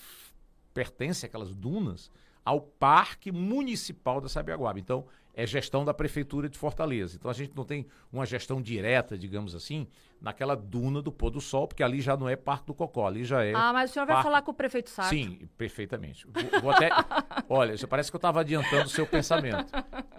pertencem 0.73 1.27
aquelas 1.27 1.55
dunas 1.55 2.11
ao 2.47 2.61
Parque 2.61 3.29
Municipal 3.29 4.21
da 4.21 4.29
Sabiaguaba. 4.29 4.79
Então, 4.79 5.05
é 5.33 5.45
gestão 5.45 5.83
da 5.83 5.93
Prefeitura 5.93 6.47
de 6.47 6.57
Fortaleza. 6.57 7.17
Então, 7.17 7.29
a 7.29 7.33
gente 7.33 7.53
não 7.53 7.65
tem 7.65 7.85
uma 8.09 8.25
gestão 8.25 8.61
direta, 8.61 9.17
digamos 9.17 9.53
assim, 9.53 9.85
naquela 10.21 10.55
duna 10.55 11.01
do 11.01 11.11
pôr 11.11 11.29
do 11.29 11.41
sol, 11.41 11.67
porque 11.67 11.83
ali 11.83 11.99
já 11.99 12.15
não 12.15 12.29
é 12.29 12.37
Parque 12.37 12.67
do 12.67 12.73
Cocó, 12.73 13.05
ali 13.05 13.25
já 13.25 13.43
é. 13.43 13.53
Ah, 13.53 13.73
mas 13.73 13.89
o 13.89 13.93
senhor 13.93 14.05
vai 14.05 14.23
falar 14.23 14.41
com 14.43 14.51
o 14.51 14.53
prefeito 14.53 14.89
Sarto? 14.89 15.09
Sim, 15.09 15.49
perfeitamente. 15.57 16.25
Vou, 16.25 16.61
vou 16.61 16.71
até. 16.71 16.89
Olha, 17.49 17.75
parece 17.85 18.09
que 18.09 18.15
eu 18.15 18.19
estava 18.19 18.39
adiantando 18.39 18.85
o 18.85 18.89
seu 18.89 19.05
pensamento. 19.05 19.69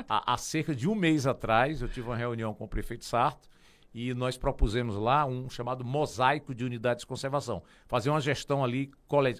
Há, 0.06 0.34
há 0.34 0.36
cerca 0.36 0.74
de 0.74 0.86
um 0.86 0.94
mês 0.94 1.26
atrás, 1.26 1.80
eu 1.80 1.88
tive 1.88 2.08
uma 2.08 2.16
reunião 2.16 2.52
com 2.52 2.64
o 2.64 2.68
prefeito 2.68 3.06
Sarto 3.06 3.48
e 3.92 4.12
nós 4.14 4.36
propusemos 4.36 4.96
lá 4.96 5.24
um 5.24 5.48
chamado 5.48 5.84
mosaico 5.84 6.54
de 6.54 6.64
unidades 6.64 7.02
de 7.02 7.06
conservação. 7.06 7.62
Fazer 7.86 8.10
uma 8.10 8.20
gestão 8.20 8.62
ali 8.62 8.90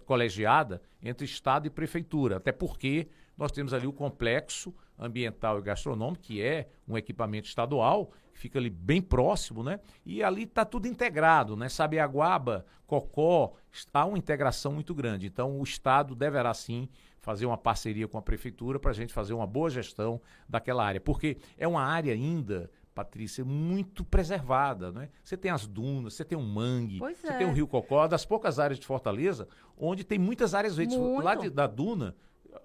colegiada 0.05 0.81
entre 1.03 1.25
Estado 1.25 1.67
e 1.67 1.71
Prefeitura, 1.71 2.39
até 2.39 2.53
porque 2.53 3.09
nós 3.37 3.53
temos 3.53 3.73
ali 3.73 3.87
o 3.87 3.93
complexo 3.93 4.75
ambiental 4.99 5.59
e 5.59 5.63
gastronômico, 5.63 6.25
que 6.25 6.43
é 6.43 6.69
um 6.89 6.99
equipamento 6.99 7.47
estadual, 7.47 8.11
que 8.33 8.41
fica 8.41 8.59
ali 8.59 8.69
bem 8.69 9.01
próximo, 9.01 9.63
né? 9.63 9.79
E 10.05 10.25
ali 10.25 10.43
está 10.43 10.65
tudo 10.65 10.89
integrado, 10.89 11.57
né? 11.57 11.69
Sabiaguaba, 11.69 12.67
Cocó, 12.85 13.55
há 13.95 14.05
uma 14.05 14.19
integração 14.19 14.73
muito 14.73 14.93
grande. 14.93 15.27
Então 15.27 15.61
o 15.61 15.63
Estado 15.63 16.17
deverá 16.17 16.53
sim 16.53 16.89
fazer 17.21 17.47
uma 17.47 17.59
parceria 17.59 18.09
com 18.09 18.19
a 18.19 18.23
Prefeitura 18.23 18.81
para 18.81 18.91
a 18.91 18.95
gente 18.95 19.13
fazer 19.13 19.35
uma 19.35 19.47
boa 19.47 19.71
gestão 19.71 20.21
daquela 20.49 20.85
área, 20.85 21.01
porque 21.01 21.37
é 21.57 21.69
uma 21.69 21.83
área 21.83 22.13
ainda 22.13 22.71
Patrícia, 22.99 23.45
muito 23.45 24.03
preservada, 24.03 24.91
né? 24.91 25.09
Você 25.23 25.37
tem 25.37 25.53
as 25.53 25.69
dunas, 25.69 26.15
você 26.15 26.25
tem 26.25 26.37
o 26.37 26.43
mangue, 26.43 26.99
pois 26.99 27.17
você 27.17 27.29
é. 27.29 27.39
tem 27.39 27.47
o 27.47 27.53
Rio 27.53 27.69
Cocó, 27.69 28.09
das 28.09 28.25
poucas 28.25 28.59
áreas 28.59 28.77
de 28.77 28.85
Fortaleza, 28.85 29.47
onde 29.77 30.03
tem 30.03 30.19
muitas 30.19 30.53
áreas 30.53 30.75
verdes. 30.75 30.97
Muito. 30.97 31.23
Lá 31.23 31.37
de, 31.37 31.49
da 31.49 31.69
duna, 31.69 32.17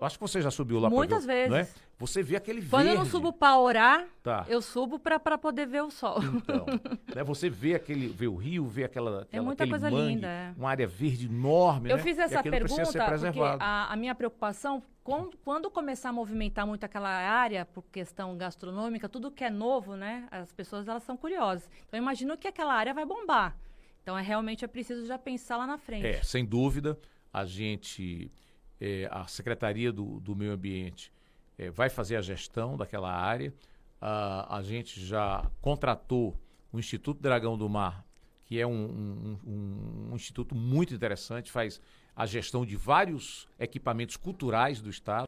acho 0.01 0.17
que 0.17 0.21
você 0.21 0.41
já 0.41 0.49
subiu 0.49 0.79
lá 0.79 0.89
Muitas 0.89 1.23
ver, 1.23 1.49
vezes. 1.51 1.69
É? 1.69 1.81
Você 1.99 2.23
vê 2.23 2.36
aquele 2.36 2.61
Quando 2.63 2.86
verde. 2.86 2.97
eu 2.97 3.03
não 3.03 3.05
subo 3.05 3.31
para 3.31 3.59
orar, 3.59 4.07
tá. 4.23 4.43
eu 4.49 4.59
subo 4.59 4.97
para 4.97 5.38
poder 5.38 5.67
ver 5.67 5.84
o 5.84 5.91
sol. 5.91 6.17
Então, 6.23 6.65
né, 7.15 7.23
você 7.23 7.47
vê 7.47 7.75
aquele, 7.75 8.07
vê 8.07 8.27
o 8.27 8.36
rio, 8.36 8.65
vê 8.65 8.86
aquela, 8.86 9.19
é 9.19 9.21
aquela 9.21 9.43
é 9.43 9.45
muita 9.45 9.67
coisa 9.67 9.91
mangue, 9.91 10.15
linda, 10.15 10.27
é. 10.27 10.53
uma 10.57 10.69
área 10.71 10.88
verde 10.88 11.27
enorme. 11.27 11.91
Eu 11.91 11.97
né? 11.97 12.01
fiz 12.01 12.17
essa 12.17 12.41
pergunta 12.41 12.84
porque 12.84 13.39
a, 13.59 13.93
a, 13.93 13.95
minha 13.95 14.15
preocupação 14.15 14.81
quando, 15.04 15.70
começar 15.70 16.10
a 16.10 16.14
movimentar 16.14 16.66
muito 16.66 16.86
aquela 16.86 17.10
área 17.10 17.66
por 17.66 17.84
questão 17.91 18.38
gastronômica, 18.38 19.10
tudo 19.10 19.30
que 19.30 19.43
é 19.43 19.49
novo, 19.49 19.95
né? 19.95 20.28
As 20.32 20.54
pessoas 20.54 20.88
elas 20.88 21.04
são 21.04 21.18
curiosas. 21.18 21.70
Então 21.88 21.99
eu 21.99 22.01
imagino 22.01 22.38
que 22.38 22.47
aquela 22.47 22.74
área 22.74 22.93
vai 22.93 23.06
bombar. 23.06 23.58
Então 24.01 24.18
é 24.18 24.22
realmente 24.22 24.64
é 24.64 24.68
preciso 24.68 25.06
já 25.06 25.18
pensar 25.18 25.58
lá 25.58 25.68
na 25.68 25.78
frente. 25.78 26.06
É, 26.06 26.24
sem 26.24 26.45
dúvida, 26.45 26.97
a 27.34 27.45
gente 27.45 28.32
é, 28.80 29.08
a 29.12 29.28
Secretaria 29.28 29.91
do, 29.91 30.20
do 30.22 30.36
Meio 30.36 30.54
Ambiente 30.54 31.12
é, 31.58 31.70
vai 31.70 31.89
fazer 31.89 32.16
a 32.16 32.22
gestão 32.22 32.78
daquela 32.78 33.12
área. 33.12 33.54
a 33.99 34.62
gente 34.64 35.06
já 35.06 35.49
contratou 35.62 36.38
o 36.72 36.80
Instituto 36.80 37.22
Dragão 37.22 37.58
do 37.58 37.70
Mar, 37.70 38.06
que 38.45 38.60
é 38.60 38.66
um, 38.66 38.72
um, 38.72 39.39
um, 39.45 40.10
um 40.12 40.16
instituto 40.16 40.54
muito 40.56 40.93
interessante, 40.93 41.51
faz 41.51 41.82
a 42.16 42.26
gestão 42.26 42.66
de 42.66 42.76
vários 42.76 43.47
equipamentos 43.59 44.18
culturais 44.18 44.82
do 44.82 44.89
Estado 44.89 45.28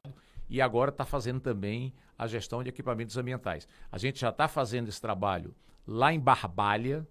e 0.49 0.61
agora 0.61 0.89
está 0.89 1.05
fazendo 1.05 1.39
também 1.39 1.93
a 2.17 2.27
gestão 2.27 2.63
de 2.63 2.69
equipamentos 2.69 3.17
ambientais. 3.17 3.67
A 3.91 3.97
gente 3.97 4.19
já 4.19 4.29
está 4.29 4.47
fazendo 4.47 4.87
esse 4.87 5.01
trabalho 5.01 5.53
lá 5.87 6.13
em 6.13 6.19
Barbalha, 6.19 7.07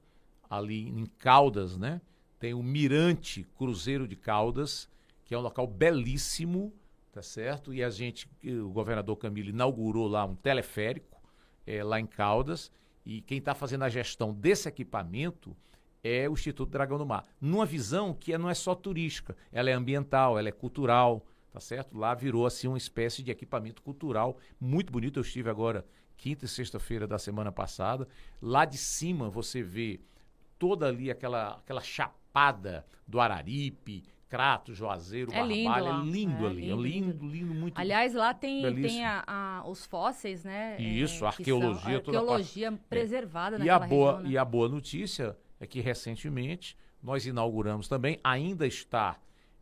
ali 0.48 0.88
em 0.88 1.06
Caldas, 1.18 1.76
né? 1.76 2.00
Tem 2.38 2.54
o 2.54 2.62
Mirante 2.62 3.46
Cruzeiro 3.56 4.06
de 4.06 4.16
Caldas, 4.16 4.88
que 5.24 5.34
é 5.34 5.38
um 5.38 5.42
local 5.42 5.66
belíssimo, 5.66 6.72
tá 7.12 7.22
certo? 7.22 7.72
E 7.72 7.82
a 7.82 7.90
gente, 7.90 8.28
o 8.44 8.68
governador 8.70 9.16
Camilo 9.16 9.48
inaugurou 9.48 10.06
lá 10.06 10.24
um 10.24 10.34
teleférico 10.34 11.20
é, 11.66 11.82
lá 11.82 11.98
em 11.98 12.06
Caldas, 12.06 12.70
e 13.04 13.20
quem 13.20 13.38
está 13.38 13.54
fazendo 13.54 13.84
a 13.84 13.88
gestão 13.88 14.32
desse 14.32 14.68
equipamento 14.68 15.56
é 16.04 16.28
o 16.28 16.34
Instituto 16.34 16.70
Dragão 16.70 16.98
do 16.98 17.06
Mar. 17.06 17.24
Numa 17.40 17.64
visão 17.64 18.12
que 18.12 18.36
não 18.36 18.50
é 18.50 18.54
só 18.54 18.74
turística, 18.74 19.34
ela 19.50 19.70
é 19.70 19.72
ambiental, 19.72 20.38
ela 20.38 20.48
é 20.50 20.52
cultural, 20.52 21.24
tá 21.50 21.58
certo? 21.58 21.96
Lá 21.96 22.14
virou 22.14 22.44
assim 22.46 22.68
uma 22.68 22.76
espécie 22.78 23.22
de 23.22 23.30
equipamento 23.30 23.80
cultural 23.82 24.36
muito 24.60 24.92
bonito. 24.92 25.18
Eu 25.18 25.22
estive 25.22 25.48
agora 25.48 25.84
quinta 26.16 26.44
e 26.44 26.48
sexta-feira 26.48 27.06
da 27.06 27.18
semana 27.18 27.50
passada. 27.50 28.06
Lá 28.40 28.66
de 28.66 28.76
cima 28.76 29.30
você 29.30 29.62
vê 29.62 29.98
toda 30.58 30.86
ali 30.86 31.10
aquela, 31.10 31.54
aquela 31.54 31.80
chapada 31.80 32.84
do 33.08 33.18
Araripe, 33.18 34.04
Crato, 34.28 34.74
Juazeiro, 34.74 35.30
É 35.32 35.36
Barbalha. 35.36 35.90
É 35.90 36.02
lindo 36.02 36.44
É 36.44 36.48
ali. 36.50 36.60
lindo, 36.60 36.86
é 36.86 36.88
lindo, 36.90 37.26
lindo, 37.26 37.54
muito 37.54 37.78
Aliás, 37.78 38.14
lá 38.14 38.34
tem, 38.34 38.62
Belíssimo. 38.62 38.88
tem 38.88 39.04
a- 39.04 39.22
a- 39.26 39.68
os 39.68 39.86
fósseis, 39.86 40.42
né? 40.42 40.76
Isso, 40.80 41.24
é, 41.24 41.28
a 41.28 41.30
que 41.32 41.42
arqueologia, 41.42 41.80
são- 41.82 41.96
a 41.96 42.00
toda 42.00 42.18
a 42.18 42.20
arqueologia 42.20 42.72
preservada 42.90 43.64
E 43.64 43.70
a, 43.70 43.78
boa, 43.78 44.12
região, 44.12 44.22
né? 44.28 44.30
e 44.34 44.38
a 44.38 44.44
boa 44.44 44.68
notícia 44.68 45.36
é 45.64 45.66
que 45.66 45.80
recentemente 45.80 46.76
nós 47.02 47.26
inauguramos 47.26 47.88
também, 47.88 48.20
ainda 48.22 48.66
está 48.66 49.18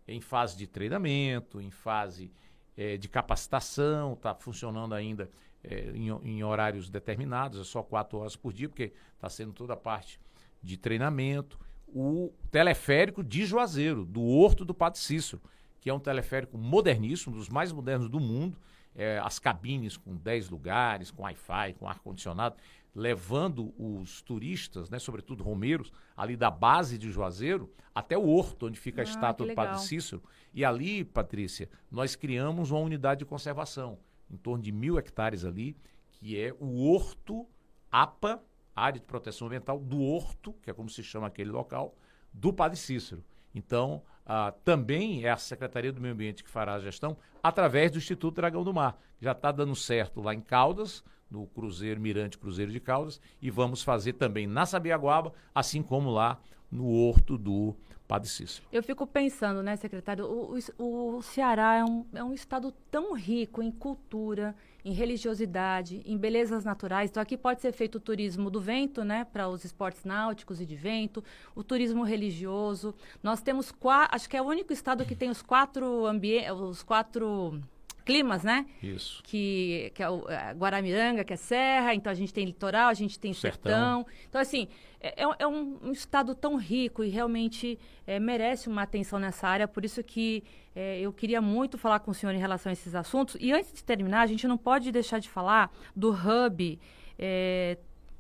em 0.06 0.20
fase 0.20 0.56
de 0.56 0.66
treinamento, 0.66 1.60
em 1.60 1.70
fase 1.70 2.30
eh, 2.76 2.96
de 2.96 3.08
capacitação, 3.08 4.12
está 4.14 4.34
funcionando 4.34 4.94
ainda 4.94 5.30
eh, 5.64 5.92
em, 5.94 6.08
em 6.08 6.44
horários 6.44 6.90
determinados, 6.90 7.60
é 7.60 7.64
só 7.64 7.82
quatro 7.82 8.18
horas 8.18 8.36
por 8.36 8.52
dia, 8.52 8.68
porque 8.68 8.92
está 9.14 9.28
sendo 9.28 9.52
toda 9.52 9.74
a 9.74 9.76
parte 9.76 10.20
de 10.62 10.76
treinamento. 10.76 11.58
O 11.88 12.32
teleférico 12.50 13.22
de 13.22 13.44
Juazeiro, 13.44 14.04
do 14.04 14.22
Horto 14.22 14.64
do 14.64 14.74
Padre 14.74 14.98
Cícero, 14.98 15.42
que 15.80 15.90
é 15.90 15.94
um 15.94 16.00
teleférico 16.00 16.56
moderníssimo, 16.56 17.34
dos 17.34 17.48
mais 17.48 17.72
modernos 17.72 18.08
do 18.08 18.20
mundo, 18.20 18.58
é, 18.94 19.18
as 19.18 19.38
cabines 19.38 19.96
com 19.96 20.16
10 20.16 20.50
lugares, 20.50 21.10
com 21.10 21.22
Wi-Fi, 21.22 21.74
com 21.78 21.88
ar-condicionado, 21.88 22.56
levando 22.94 23.72
os 23.78 24.20
turistas, 24.22 24.90
né, 24.90 24.98
sobretudo 24.98 25.42
romeiros, 25.42 25.92
ali 26.16 26.36
da 26.36 26.50
base 26.50 26.98
de 26.98 27.10
Juazeiro 27.10 27.72
até 27.94 28.16
o 28.16 28.26
Horto, 28.28 28.66
onde 28.66 28.78
fica 28.78 29.00
a 29.00 29.04
Ah, 29.04 29.08
estátua 29.08 29.46
do 29.46 29.54
Padre. 29.54 29.80
Cícero. 29.80 30.22
E 30.52 30.64
ali, 30.64 31.04
Patrícia, 31.04 31.70
nós 31.90 32.14
criamos 32.14 32.70
uma 32.70 32.80
unidade 32.80 33.20
de 33.20 33.24
conservação, 33.24 33.98
em 34.30 34.36
torno 34.36 34.62
de 34.62 34.70
mil 34.70 34.98
hectares 34.98 35.44
ali, 35.44 35.76
que 36.10 36.38
é 36.38 36.54
o 36.60 36.86
Horto 36.86 37.46
APA, 37.90 38.42
Área 38.74 39.00
de 39.00 39.06
Proteção 39.06 39.46
Ambiental, 39.46 39.78
do 39.78 40.00
Horto, 40.00 40.52
que 40.62 40.70
é 40.70 40.74
como 40.74 40.88
se 40.88 41.02
chama 41.02 41.26
aquele 41.26 41.50
local, 41.50 41.94
do 42.32 42.52
Padre 42.52 42.78
Cícero. 42.78 43.24
Então, 43.54 44.02
ah, 44.24 44.52
também 44.64 45.24
é 45.24 45.30
a 45.30 45.36
Secretaria 45.36 45.92
do 45.92 46.00
Meio 46.00 46.14
Ambiente 46.14 46.44
que 46.44 46.50
fará 46.50 46.74
a 46.74 46.80
gestão 46.80 47.16
através 47.42 47.90
do 47.90 47.98
Instituto 47.98 48.36
Dragão 48.36 48.64
do 48.64 48.72
Mar. 48.72 48.98
Já 49.20 49.32
está 49.32 49.52
dando 49.52 49.74
certo 49.74 50.20
lá 50.20 50.34
em 50.34 50.40
Caldas, 50.40 51.04
no 51.32 51.46
Cruzeiro 51.46 51.98
Mirante 52.00 52.36
Cruzeiro 52.36 52.70
de 52.70 52.78
Caldas, 52.78 53.18
e 53.40 53.50
vamos 53.50 53.82
fazer 53.82 54.12
também 54.12 54.46
na 54.46 54.66
Sabiaguaba, 54.66 55.32
assim 55.54 55.82
como 55.82 56.10
lá 56.10 56.38
no 56.70 56.86
Horto 56.88 57.38
do 57.38 57.74
Padre 58.06 58.28
Cícero. 58.28 58.66
Eu 58.70 58.82
fico 58.82 59.06
pensando, 59.06 59.62
né, 59.62 59.74
secretário, 59.76 60.26
o, 60.26 60.58
o- 60.78 61.16
o 61.16 61.22
Ceará 61.22 61.76
é 61.76 61.84
um, 61.84 62.04
é 62.12 62.22
um 62.22 62.34
estado 62.34 62.72
tão 62.90 63.14
rico 63.14 63.62
em 63.62 63.70
cultura, 63.70 64.54
em 64.84 64.92
religiosidade, 64.92 66.02
em 66.04 66.18
belezas 66.18 66.64
naturais. 66.64 67.08
Então 67.10 67.22
aqui 67.22 67.36
pode 67.38 67.60
ser 67.62 67.72
feito 67.72 67.96
o 67.96 68.00
turismo 68.00 68.50
do 68.50 68.60
vento, 68.60 69.02
né, 69.04 69.24
para 69.24 69.48
os 69.48 69.64
esportes 69.64 70.04
náuticos 70.04 70.60
e 70.60 70.66
de 70.66 70.74
vento, 70.76 71.24
o 71.54 71.62
turismo 71.64 72.02
religioso. 72.02 72.94
Nós 73.22 73.40
temos 73.40 73.70
quatro, 73.72 74.14
acho 74.14 74.28
que 74.28 74.36
é 74.36 74.42
o 74.42 74.46
único 74.46 74.72
estado 74.72 75.04
que 75.06 75.14
tem 75.14 75.30
os 75.30 75.40
quatro 75.40 76.04
ambientes, 76.04 76.50
os 76.52 76.82
quatro 76.82 77.60
climas, 78.02 78.42
né? 78.42 78.66
Isso. 78.82 79.22
que, 79.22 79.92
que 79.94 80.02
é 80.02 80.10
o 80.10 80.28
é, 80.28 80.52
Guaramiranga, 80.52 81.24
que 81.24 81.32
é 81.32 81.36
serra, 81.36 81.94
então 81.94 82.10
a 82.10 82.14
gente 82.14 82.32
tem 82.32 82.44
litoral, 82.44 82.88
a 82.88 82.94
gente 82.94 83.18
tem 83.18 83.32
Sertão. 83.32 84.04
sertão. 84.04 84.06
Então, 84.28 84.40
assim, 84.40 84.68
é, 85.00 85.22
é 85.38 85.46
um, 85.46 85.78
um 85.82 85.92
estado 85.92 86.34
tão 86.34 86.56
rico 86.56 87.02
e 87.02 87.08
realmente 87.08 87.78
é, 88.06 88.20
merece 88.20 88.68
uma 88.68 88.82
atenção 88.82 89.18
nessa 89.18 89.48
área, 89.48 89.66
por 89.66 89.84
isso 89.84 90.02
que 90.02 90.44
é, 90.74 91.00
eu 91.00 91.12
queria 91.12 91.40
muito 91.40 91.76
falar 91.76 92.00
com 92.00 92.10
o 92.10 92.14
senhor 92.14 92.34
em 92.34 92.38
relação 92.38 92.70
a 92.70 92.72
esses 92.72 92.94
assuntos. 92.94 93.36
E 93.40 93.52
antes 93.52 93.72
de 93.72 93.84
terminar, 93.84 94.22
a 94.22 94.26
gente 94.26 94.46
não 94.46 94.56
pode 94.56 94.90
deixar 94.92 95.18
de 95.18 95.28
falar 95.28 95.70
do 95.94 96.10
hub, 96.10 96.78
é, 97.18 97.78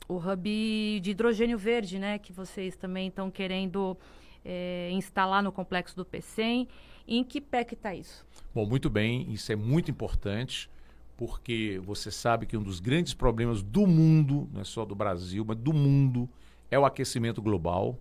o 0.08 0.16
hub 0.16 1.00
de 1.00 1.10
hidrogênio 1.10 1.56
verde, 1.56 1.98
né, 1.98 2.18
que 2.18 2.32
vocês 2.32 2.76
também 2.76 3.08
estão 3.08 3.30
querendo 3.30 3.96
é, 4.44 4.90
instalar 4.92 5.42
no 5.42 5.52
complexo 5.52 5.96
do 5.96 6.04
PCM. 6.04 6.68
Em 7.06 7.24
que 7.24 7.40
pé 7.40 7.64
que 7.64 7.74
está 7.74 7.94
isso? 7.94 8.24
Bom, 8.54 8.66
muito 8.66 8.88
bem, 8.88 9.32
isso 9.32 9.50
é 9.52 9.56
muito 9.56 9.90
importante, 9.90 10.70
porque 11.16 11.80
você 11.84 12.10
sabe 12.10 12.46
que 12.46 12.56
um 12.56 12.62
dos 12.62 12.80
grandes 12.80 13.14
problemas 13.14 13.62
do 13.62 13.86
mundo, 13.86 14.48
não 14.52 14.60
é 14.60 14.64
só 14.64 14.84
do 14.84 14.94
Brasil, 14.94 15.44
mas 15.46 15.56
do 15.56 15.72
mundo, 15.72 16.28
é 16.70 16.78
o 16.78 16.84
aquecimento 16.84 17.40
global. 17.40 17.98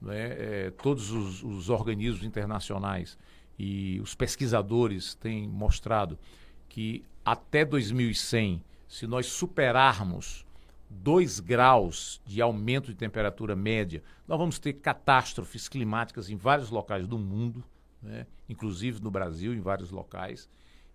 Né? 0.00 0.36
É, 0.38 0.70
todos 0.70 1.10
os, 1.10 1.42
os 1.42 1.68
organismos 1.68 2.24
internacionais 2.24 3.18
e 3.58 4.00
os 4.00 4.14
pesquisadores 4.14 5.14
têm 5.14 5.46
mostrado 5.46 6.18
que 6.68 7.04
até 7.24 7.64
2100, 7.64 8.62
se 8.88 9.06
nós 9.06 9.26
superarmos 9.26 10.46
2 10.88 11.40
graus 11.40 12.20
de 12.26 12.40
aumento 12.40 12.86
de 12.86 12.94
temperatura 12.94 13.54
média, 13.54 14.02
nós 14.26 14.38
vamos 14.38 14.58
ter 14.58 14.72
catástrofes 14.74 15.68
climáticas 15.68 16.30
em 16.30 16.36
vários 16.36 16.70
locais 16.70 17.06
do 17.06 17.18
mundo, 17.18 17.62
né? 18.02 18.26
inclusive 18.48 19.00
no 19.02 19.10
Brasil, 19.10 19.52
em 19.54 19.60
vários 19.60 19.90
locais. 19.90 20.48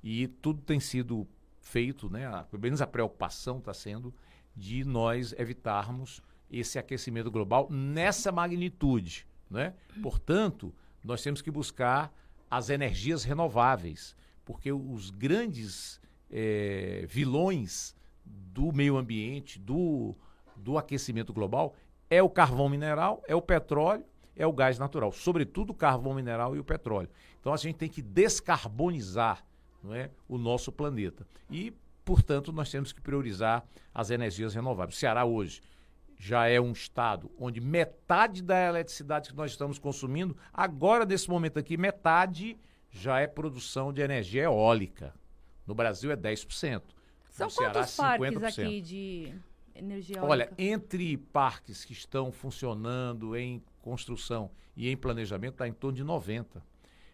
E 0.03 0.27
tudo 0.27 0.61
tem 0.61 0.79
sido 0.79 1.27
feito, 1.61 2.09
né? 2.09 2.27
a- 2.27 2.43
pelo 2.43 2.61
menos 2.61 2.81
a 2.81 2.87
preocupação 2.87 3.57
está 3.59 3.73
sendo 3.73 4.13
de 4.55 4.83
nós 4.85 5.33
evitarmos 5.37 6.21
esse 6.49 6.77
aquecimento 6.79 7.29
global 7.31 7.67
nessa 7.69 8.31
magnitude. 8.31 9.25
Né? 9.49 9.73
Portanto, 10.01 10.73
nós 11.03 11.21
temos 11.21 11.41
que 11.41 11.51
buscar 11.51 12.13
as 12.49 12.69
energias 12.69 13.23
renováveis, 13.23 14.15
porque 14.45 14.71
os 14.71 15.09
grandes 15.09 15.99
eh, 16.31 17.05
vilões 17.07 17.95
do 18.23 18.71
meio 18.71 18.97
ambiente, 18.97 19.59
do, 19.59 20.15
do 20.55 20.77
aquecimento 20.77 21.33
global, 21.33 21.75
é 22.09 22.21
o 22.21 22.29
carvão 22.29 22.69
mineral, 22.69 23.23
é 23.27 23.35
o 23.35 23.41
petróleo, 23.41 24.05
é 24.35 24.45
o 24.45 24.53
gás 24.53 24.77
natural, 24.77 25.11
sobretudo 25.11 25.71
o 25.71 25.73
carvão 25.73 26.13
mineral 26.13 26.55
e 26.55 26.59
o 26.59 26.63
petróleo. 26.63 27.09
Então 27.39 27.53
a 27.53 27.57
gente 27.57 27.75
tem 27.75 27.89
que 27.89 28.01
descarbonizar 28.01 29.45
não 29.83 29.93
é, 29.93 30.09
o 30.27 30.37
nosso 30.37 30.71
planeta. 30.71 31.27
E, 31.49 31.73
portanto, 32.03 32.51
nós 32.51 32.69
temos 32.69 32.91
que 32.91 32.99
priorizar 32.99 33.63
as 33.93 34.09
energias 34.09 34.55
renováveis. 34.55 34.97
O 34.97 34.99
Ceará 34.99 35.23
hoje 35.25 35.61
já 36.17 36.47
é 36.47 36.59
um 36.59 36.71
estado 36.71 37.29
onde 37.37 37.61
metade 37.61 38.41
da 38.41 38.59
eletricidade 38.67 39.29
que 39.29 39.35
nós 39.35 39.51
estamos 39.51 39.77
consumindo, 39.77 40.35
agora 40.53 41.05
nesse 41.05 41.29
momento 41.29 41.59
aqui, 41.59 41.77
metade 41.77 42.57
já 42.89 43.19
é 43.19 43.27
produção 43.27 43.91
de 43.91 44.01
energia 44.01 44.43
eólica. 44.43 45.13
No 45.67 45.75
Brasil 45.75 46.11
é 46.11 46.15
10%. 46.15 46.81
São 47.29 47.47
no 47.47 47.51
Ceará, 47.51 47.73
quantos 47.73 47.95
parques 47.95 48.33
50%. 48.33 48.65
aqui 48.65 48.81
de 48.81 49.33
energia 49.75 50.23
Olha, 50.23 50.43
eólica? 50.43 50.55
entre 50.57 51.17
parques 51.17 51.83
que 51.83 51.91
estão 51.91 52.31
funcionando 52.31 53.35
em 53.35 53.61
construção 53.85 54.49
e 54.75 54.89
em 54.89 54.97
planejamento, 54.97 55.53
está 55.53 55.67
em 55.67 55.73
torno 55.73 55.95
de 55.95 56.03
90. 56.03 56.61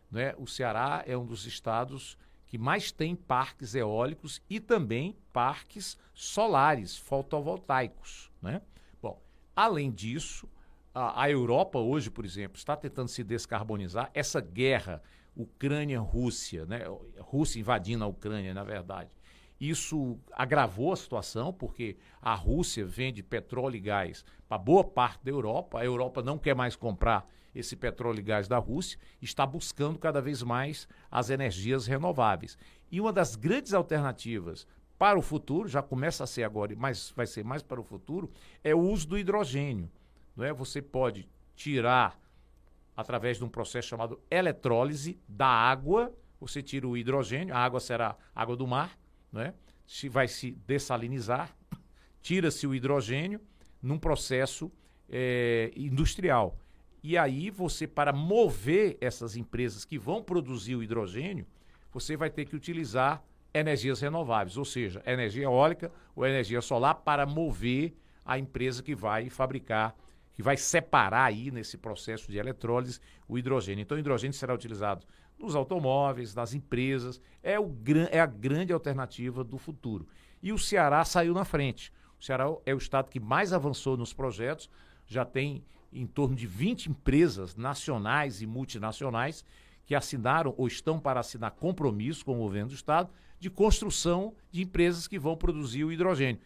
Né? 0.09 0.33
O 0.37 0.47
Ceará 0.47 1.03
é 1.05 1.17
um 1.17 1.25
dos 1.25 1.45
estados 1.45 2.17
que 2.47 2.57
mais 2.57 2.91
tem 2.91 3.13
parques 3.13 3.75
eólicos 3.75 4.41
e 4.49 4.57
também 4.59 5.17
parques 5.33 5.97
solares, 6.13 6.97
fotovoltaicos. 6.97 8.31
Né? 8.41 8.61
Bom, 9.01 9.21
além 9.53 9.91
disso, 9.91 10.47
a, 10.93 11.23
a 11.23 11.29
Europa 11.29 11.77
hoje, 11.77 12.09
por 12.09 12.23
exemplo, 12.23 12.57
está 12.57 12.75
tentando 12.75 13.09
se 13.09 13.21
descarbonizar. 13.21 14.09
Essa 14.13 14.39
guerra 14.39 15.01
Ucrânia-Rússia, 15.35 16.65
né? 16.65 16.81
Rússia 17.19 17.59
invadindo 17.59 18.03
a 18.03 18.07
Ucrânia, 18.07 18.53
na 18.53 18.63
verdade. 18.63 19.09
Isso 19.61 20.17
agravou 20.31 20.91
a 20.91 20.95
situação, 20.95 21.53
porque 21.53 21.95
a 22.19 22.33
Rússia 22.33 22.83
vende 22.83 23.21
petróleo 23.21 23.75
e 23.75 23.79
gás 23.79 24.25
para 24.49 24.57
boa 24.57 24.83
parte 24.83 25.23
da 25.23 25.29
Europa. 25.29 25.79
A 25.79 25.85
Europa 25.85 26.23
não 26.23 26.35
quer 26.35 26.55
mais 26.55 26.75
comprar 26.75 27.29
esse 27.53 27.75
petróleo 27.75 28.17
e 28.17 28.23
gás 28.23 28.47
da 28.47 28.57
Rússia, 28.57 28.97
está 29.21 29.45
buscando 29.45 29.99
cada 29.99 30.19
vez 30.19 30.41
mais 30.41 30.87
as 31.11 31.29
energias 31.29 31.85
renováveis. 31.85 32.57
E 32.91 32.99
uma 32.99 33.13
das 33.13 33.35
grandes 33.35 33.71
alternativas 33.71 34.65
para 34.97 35.19
o 35.19 35.21
futuro, 35.21 35.67
já 35.67 35.83
começa 35.83 36.23
a 36.23 36.27
ser 36.27 36.43
agora, 36.43 36.73
mas 36.75 37.13
vai 37.15 37.27
ser 37.27 37.43
mais 37.43 37.61
para 37.61 37.79
o 37.79 37.83
futuro, 37.83 38.31
é 38.63 38.73
o 38.73 38.79
uso 38.79 39.09
do 39.09 39.17
hidrogênio. 39.17 39.91
Não 40.35 40.43
é? 40.43 40.51
Você 40.53 40.81
pode 40.81 41.29
tirar, 41.55 42.19
através 42.97 43.37
de 43.37 43.43
um 43.43 43.49
processo 43.49 43.89
chamado 43.89 44.19
eletrólise, 44.31 45.19
da 45.27 45.47
água, 45.47 46.11
você 46.39 46.63
tira 46.63 46.87
o 46.87 46.97
hidrogênio, 46.97 47.53
a 47.53 47.59
água 47.59 47.79
será 47.79 48.15
água 48.33 48.55
do 48.55 48.65
mar, 48.65 48.97
né? 49.31 49.53
se 49.85 50.07
vai 50.07 50.27
se 50.27 50.51
dessalinizar, 50.65 51.55
tira-se 52.21 52.65
o 52.65 52.73
hidrogênio 52.73 53.41
num 53.81 53.97
processo 53.97 54.71
eh, 55.09 55.71
industrial. 55.75 56.57
E 57.03 57.17
aí 57.17 57.49
você, 57.49 57.87
para 57.87 58.13
mover 58.13 58.97
essas 59.01 59.35
empresas 59.35 59.83
que 59.83 59.97
vão 59.97 60.21
produzir 60.23 60.75
o 60.75 60.83
hidrogênio, 60.83 61.45
você 61.91 62.15
vai 62.15 62.29
ter 62.29 62.45
que 62.45 62.55
utilizar 62.55 63.23
energias 63.53 63.99
renováveis, 63.99 64.55
ou 64.55 64.63
seja, 64.63 65.01
energia 65.05 65.43
eólica 65.43 65.91
ou 66.15 66.25
energia 66.25 66.61
solar 66.61 66.95
para 66.95 67.25
mover 67.25 67.93
a 68.23 68.37
empresa 68.37 68.81
que 68.81 68.95
vai 68.95 69.29
fabricar 69.29 69.95
que 70.33 70.41
vai 70.41 70.55
separar 70.57 71.25
aí 71.25 71.51
nesse 71.51 71.77
processo 71.77 72.31
de 72.31 72.37
eletrólise 72.37 72.99
o 73.27 73.37
hidrogênio. 73.37 73.81
Então, 73.81 73.97
o 73.97 73.99
hidrogênio 73.99 74.33
será 74.33 74.53
utilizado 74.53 75.05
nos 75.41 75.55
automóveis, 75.55 76.35
nas 76.35 76.53
empresas, 76.53 77.21
é, 77.41 77.59
o, 77.59 77.75
é 78.09 78.19
a 78.19 78.25
grande 78.25 78.71
alternativa 78.71 79.43
do 79.43 79.57
futuro. 79.57 80.07
E 80.41 80.51
o 80.53 80.57
Ceará 80.57 81.03
saiu 81.03 81.33
na 81.33 81.45
frente. 81.45 81.91
O 82.19 82.23
Ceará 82.23 82.45
é 82.65 82.73
o 82.73 82.77
estado 82.77 83.09
que 83.09 83.19
mais 83.19 83.51
avançou 83.51 83.97
nos 83.97 84.13
projetos, 84.13 84.69
já 85.05 85.25
tem 85.25 85.63
em 85.91 86.05
torno 86.05 86.35
de 86.35 86.47
20 86.47 86.87
empresas 86.87 87.55
nacionais 87.55 88.41
e 88.41 88.47
multinacionais 88.47 89.43
que 89.85 89.95
assinaram 89.95 90.53
ou 90.57 90.67
estão 90.67 90.99
para 90.99 91.19
assinar 91.19 91.51
compromisso 91.51 92.23
com 92.23 92.35
o 92.35 92.43
governo 92.43 92.69
do 92.69 92.75
estado 92.75 93.09
de 93.39 93.49
construção 93.49 94.33
de 94.51 94.61
empresas 94.61 95.07
que 95.07 95.17
vão 95.17 95.35
produzir 95.35 95.83
o 95.83 95.91
hidrogênio. 95.91 96.39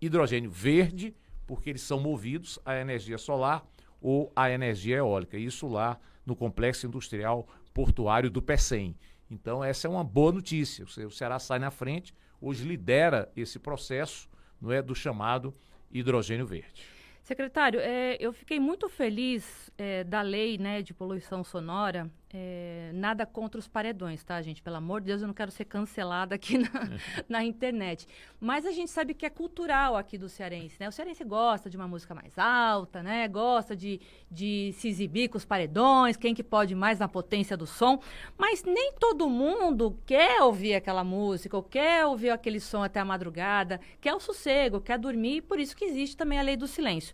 Hidrogênio 0.00 0.50
verde, 0.50 1.14
porque 1.46 1.70
eles 1.70 1.82
são 1.82 2.00
movidos 2.00 2.58
à 2.64 2.76
energia 2.76 3.16
solar 3.16 3.64
ou 4.00 4.32
à 4.34 4.50
energia 4.50 4.96
eólica. 4.96 5.38
Isso 5.38 5.68
lá 5.68 5.98
no 6.26 6.34
complexo 6.34 6.86
industrial 6.86 7.46
portuário 7.80 8.30
do 8.30 8.42
PECEM. 8.42 8.94
Então, 9.30 9.64
essa 9.64 9.88
é 9.88 9.90
uma 9.90 10.04
boa 10.04 10.32
notícia. 10.32 10.84
O 10.84 11.10
Ceará 11.10 11.38
sai 11.38 11.58
na 11.58 11.70
frente, 11.70 12.14
hoje 12.38 12.62
lidera 12.62 13.32
esse 13.34 13.58
processo 13.58 14.28
não 14.60 14.70
é, 14.70 14.82
do 14.82 14.94
chamado 14.94 15.54
hidrogênio 15.90 16.46
verde. 16.46 16.82
Secretário, 17.22 17.80
é, 17.80 18.18
eu 18.20 18.34
fiquei 18.34 18.60
muito 18.60 18.86
feliz 18.86 19.70
é, 19.78 20.04
da 20.04 20.20
lei 20.20 20.58
né, 20.58 20.82
de 20.82 20.92
poluição 20.92 21.42
sonora. 21.42 22.10
É, 22.32 22.92
nada 22.94 23.26
contra 23.26 23.58
os 23.58 23.66
paredões, 23.66 24.22
tá, 24.22 24.40
gente? 24.40 24.62
Pelo 24.62 24.76
amor 24.76 25.00
de 25.00 25.08
Deus, 25.08 25.20
eu 25.20 25.26
não 25.26 25.34
quero 25.34 25.50
ser 25.50 25.64
cancelada 25.64 26.36
aqui 26.36 26.58
na, 26.58 26.70
na, 27.28 27.44
internet. 27.44 28.06
Mas 28.38 28.64
a 28.64 28.70
gente 28.70 28.88
sabe 28.88 29.14
que 29.14 29.26
é 29.26 29.30
cultural 29.30 29.96
aqui 29.96 30.16
do 30.16 30.28
cearense, 30.28 30.76
né? 30.78 30.88
O 30.88 30.92
cearense 30.92 31.24
gosta 31.24 31.68
de 31.68 31.76
uma 31.76 31.88
música 31.88 32.14
mais 32.14 32.38
alta, 32.38 33.02
né? 33.02 33.26
Gosta 33.26 33.74
de, 33.74 34.00
de 34.30 34.72
se 34.74 34.86
exibir 34.86 35.28
com 35.28 35.38
os 35.38 35.44
paredões, 35.44 36.16
quem 36.16 36.32
que 36.32 36.44
pode 36.44 36.72
mais 36.72 37.00
na 37.00 37.08
potência 37.08 37.56
do 37.56 37.66
som. 37.66 38.00
Mas 38.38 38.62
nem 38.62 38.92
todo 38.92 39.28
mundo 39.28 39.98
quer 40.06 40.40
ouvir 40.40 40.76
aquela 40.76 41.02
música, 41.02 41.56
ou 41.56 41.64
quer 41.64 42.06
ouvir 42.06 42.30
aquele 42.30 42.60
som 42.60 42.84
até 42.84 43.00
a 43.00 43.04
madrugada, 43.04 43.80
quer 44.00 44.14
o 44.14 44.20
sossego, 44.20 44.80
quer 44.80 45.00
dormir, 45.00 45.40
por 45.42 45.58
isso 45.58 45.74
que 45.76 45.84
existe 45.84 46.16
também 46.16 46.38
a 46.38 46.42
lei 46.42 46.56
do 46.56 46.68
silêncio. 46.68 47.12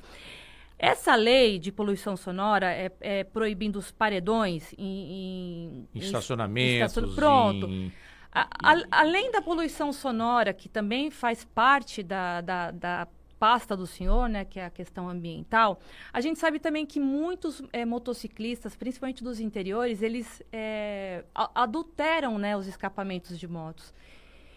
Essa 0.78 1.14
lei 1.14 1.58
de 1.58 1.72
poluição 1.72 2.16
sonora 2.16 2.70
é, 2.70 2.92
é 3.00 3.24
proibindo 3.24 3.78
os 3.78 3.90
paredões 3.90 4.74
em, 4.76 4.84
em, 4.84 5.88
em 5.94 5.98
estacionamentos. 5.98 6.96
Em 6.96 7.14
Pronto. 7.14 7.66
Em... 7.66 7.92
A, 8.30 8.46
a, 8.62 8.82
além 8.90 9.30
da 9.30 9.40
poluição 9.40 9.90
sonora, 9.92 10.52
que 10.52 10.68
também 10.68 11.10
faz 11.10 11.44
parte 11.44 12.02
da, 12.02 12.42
da, 12.42 12.70
da, 12.70 13.08
pasta 13.38 13.76
do 13.76 13.86
senhor, 13.86 14.28
né, 14.28 14.44
que 14.44 14.58
é 14.58 14.64
a 14.64 14.70
questão 14.70 15.08
ambiental, 15.08 15.78
a 16.12 16.20
gente 16.20 16.38
sabe 16.38 16.58
também 16.58 16.84
que 16.84 16.98
muitos 16.98 17.62
é, 17.72 17.84
motociclistas, 17.84 18.74
principalmente 18.74 19.22
dos 19.22 19.40
interiores, 19.40 20.02
eles 20.02 20.42
é, 20.52 21.24
adulteram 21.54 22.38
né, 22.38 22.56
os 22.56 22.66
escapamentos 22.66 23.38
de 23.38 23.46
motos. 23.46 23.94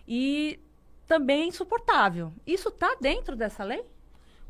E 0.07 0.59
também 1.07 1.43
é 1.43 1.45
insuportável. 1.45 2.31
Isso 2.45 2.69
está 2.69 2.95
dentro 2.99 3.35
dessa 3.35 3.63
lei? 3.63 3.83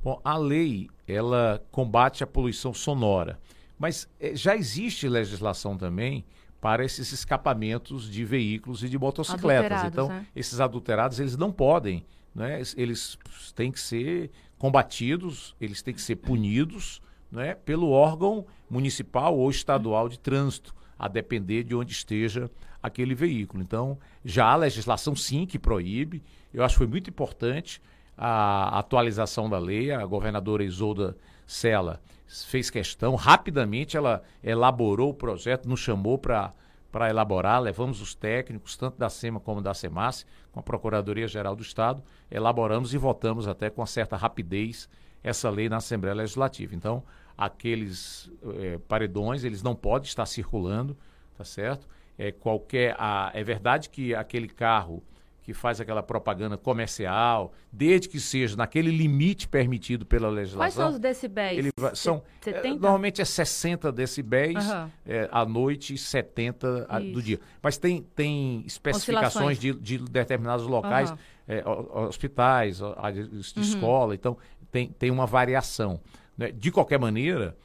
Bom, 0.02 0.20
a 0.24 0.38
lei, 0.38 0.90
ela 1.08 1.64
combate 1.72 2.24
a 2.24 2.28
poluição 2.28 2.74
sonora, 2.74 3.40
mas 3.78 4.10
é, 4.20 4.36
já 4.36 4.56
existe 4.56 5.08
legislação 5.08 5.78
também 5.78 6.26
para 6.62 6.84
esses 6.84 7.12
escapamentos 7.12 8.10
de 8.10 8.24
veículos 8.26 8.84
e 8.84 8.90
de 8.90 8.98
motocicletas. 8.98 9.86
Então, 9.86 10.10
né? 10.10 10.26
esses 10.36 10.60
adulterados, 10.60 11.20
eles 11.20 11.38
não 11.38 11.52
podem, 11.52 12.06
né? 12.34 12.62
eles 12.76 13.18
têm 13.56 13.72
que 13.72 13.80
ser 13.80 14.30
combatidos, 14.58 15.56
eles 15.60 15.82
têm 15.82 15.94
que 15.94 16.02
ser 16.02 16.18
punidos 16.18 17.02
né? 17.32 17.56
pelo 17.56 17.90
órgão 17.90 18.46
municipal 18.70 19.38
ou 19.38 19.50
estadual 19.50 20.10
de 20.10 20.20
trânsito, 20.20 20.76
a 20.98 21.08
depender 21.08 21.64
de 21.64 21.74
onde 21.74 21.94
esteja 21.94 22.52
aquele 22.84 23.16
veículo. 23.16 23.64
Então, 23.64 23.98
já 24.24 24.48
há 24.48 24.56
legislação 24.56 25.16
sim 25.16 25.46
que 25.46 25.58
proíbe, 25.58 26.22
eu 26.54 26.64
acho 26.64 26.74
que 26.74 26.80
foi 26.80 26.88
muito 26.88 27.10
importante 27.10 27.82
a 28.22 28.78
atualização 28.78 29.50
da 29.50 29.58
lei, 29.58 29.92
a 29.92 30.06
governadora 30.06 30.62
Isolda 30.62 31.16
Sela 31.48 32.02
fez 32.28 32.70
questão, 32.70 33.16
rapidamente 33.16 33.96
ela 33.96 34.22
elaborou 34.44 35.12
o 35.12 35.14
projeto, 35.14 35.70
nos 35.70 35.80
chamou 35.80 36.18
para 36.18 36.54
para 36.92 37.08
elaborar, 37.08 37.62
levamos 37.62 38.02
os 38.02 38.16
técnicos, 38.16 38.76
tanto 38.76 38.98
da 38.98 39.12
SEMA 39.12 39.40
como 39.40 39.62
da 39.62 39.76
SEMAS, 39.76 40.26
com 40.52 40.60
a 40.60 40.64
Procuradoria-Geral 40.64 41.56
do 41.56 41.62
Estado, 41.62 42.04
elaboramos 42.32 42.96
e 42.96 42.98
votamos 42.98 43.48
até 43.48 43.70
com 43.70 43.86
certa 43.86 44.18
rapidez 44.18 44.90
essa 45.24 45.52
lei 45.52 45.70
na 45.70 45.78
Assembleia 45.78 46.16
Legislativa. 46.16 46.74
Então, 46.74 47.04
aqueles 47.38 48.32
é, 48.58 48.80
paredões, 48.88 49.44
eles 49.44 49.62
não 49.62 49.76
podem 49.76 50.08
estar 50.08 50.26
circulando, 50.26 50.98
tá 51.38 51.44
certo? 51.44 51.88
É, 52.18 52.32
qualquer, 52.32 52.96
a, 52.98 53.30
é 53.36 53.44
verdade 53.44 53.88
que 53.88 54.16
aquele 54.16 54.48
carro 54.48 55.04
que 55.50 55.54
faz 55.56 55.82
aquela 55.82 56.04
propaganda 56.04 56.60
comercial, 56.60 57.52
desde 57.72 58.08
que 58.08 58.20
seja 58.20 58.56
naquele 58.56 58.92
limite 58.92 59.48
permitido 59.48 60.06
pela 60.06 60.30
legislação. 60.30 60.60
Quais 60.60 60.74
são 60.76 60.90
os 60.90 61.00
decibéis? 61.00 61.58
Ele 61.58 61.72
vai, 61.76 61.96
são, 61.96 62.22
é, 62.46 62.68
normalmente 62.70 63.20
é 63.20 63.26
60 63.26 63.92
decibéis 63.92 64.64
uhum. 64.70 64.90
é, 65.08 65.28
à 65.32 65.44
noite 65.44 65.96
e 65.96 65.98
70 65.98 66.86
a, 66.88 67.00
do 67.00 67.20
dia. 67.20 67.40
Mas 67.64 67.80
tem, 67.80 68.04
tem 68.16 68.64
especificações 68.64 69.58
de, 69.58 69.74
de, 69.74 69.98
determinados 69.98 70.68
locais, 70.68 71.10
uhum. 71.10 71.18
é, 71.48 71.64
hospitais, 72.08 72.78
de 72.78 72.84
uhum. 72.84 73.64
escola, 73.64 74.14
então 74.14 74.38
tem, 74.72 74.90
tem 74.90 75.10
uma 75.10 75.26
variação. 75.26 76.00
Né? 76.38 76.52
De 76.52 76.72
qualquer 76.72 77.00
maneira, 77.00 77.58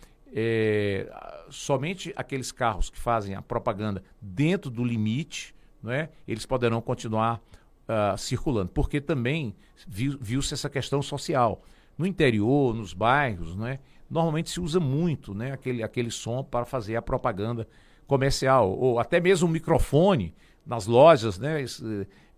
somente 1.51 2.15
aqueles 2.17 2.51
carros 2.51 2.89
que 2.89 2.99
fazem 2.99 3.35
a 3.35 3.43
propaganda 3.43 4.03
dentro 4.23 4.71
do 4.71 4.83
limite, 4.83 5.55
não 5.83 5.93
é? 5.93 6.09
eles 6.27 6.47
poderão 6.47 6.81
continuar 6.81 7.43
uh, 7.89 8.17
circulando, 8.19 8.71
porque 8.71 9.01
também 9.01 9.55
viu-se 9.87 10.19
viu 10.21 10.41
essa 10.41 10.69
questão 10.69 11.03
social. 11.03 11.63
No 11.97 12.07
interior, 12.07 12.75
nos 12.75 12.93
bairros, 12.93 13.57
né, 13.57 13.79
normalmente 14.11 14.51
se 14.51 14.61
usa 14.61 14.81
muito 14.81 15.35
né, 15.35 15.53
aquele, 15.53 15.83
aquele 15.83 16.11
som 16.11 16.43
para 16.43 16.65
fazer 16.65 16.97
a 16.97 17.03
propaganda 17.03 17.69
comercial, 18.07 18.71
ou 18.71 18.99
até 18.99 19.21
mesmo 19.21 19.49
o 19.49 19.51
microfone 19.51 20.35
nas 20.67 20.87
lojas, 20.87 21.39
né, 21.39 21.65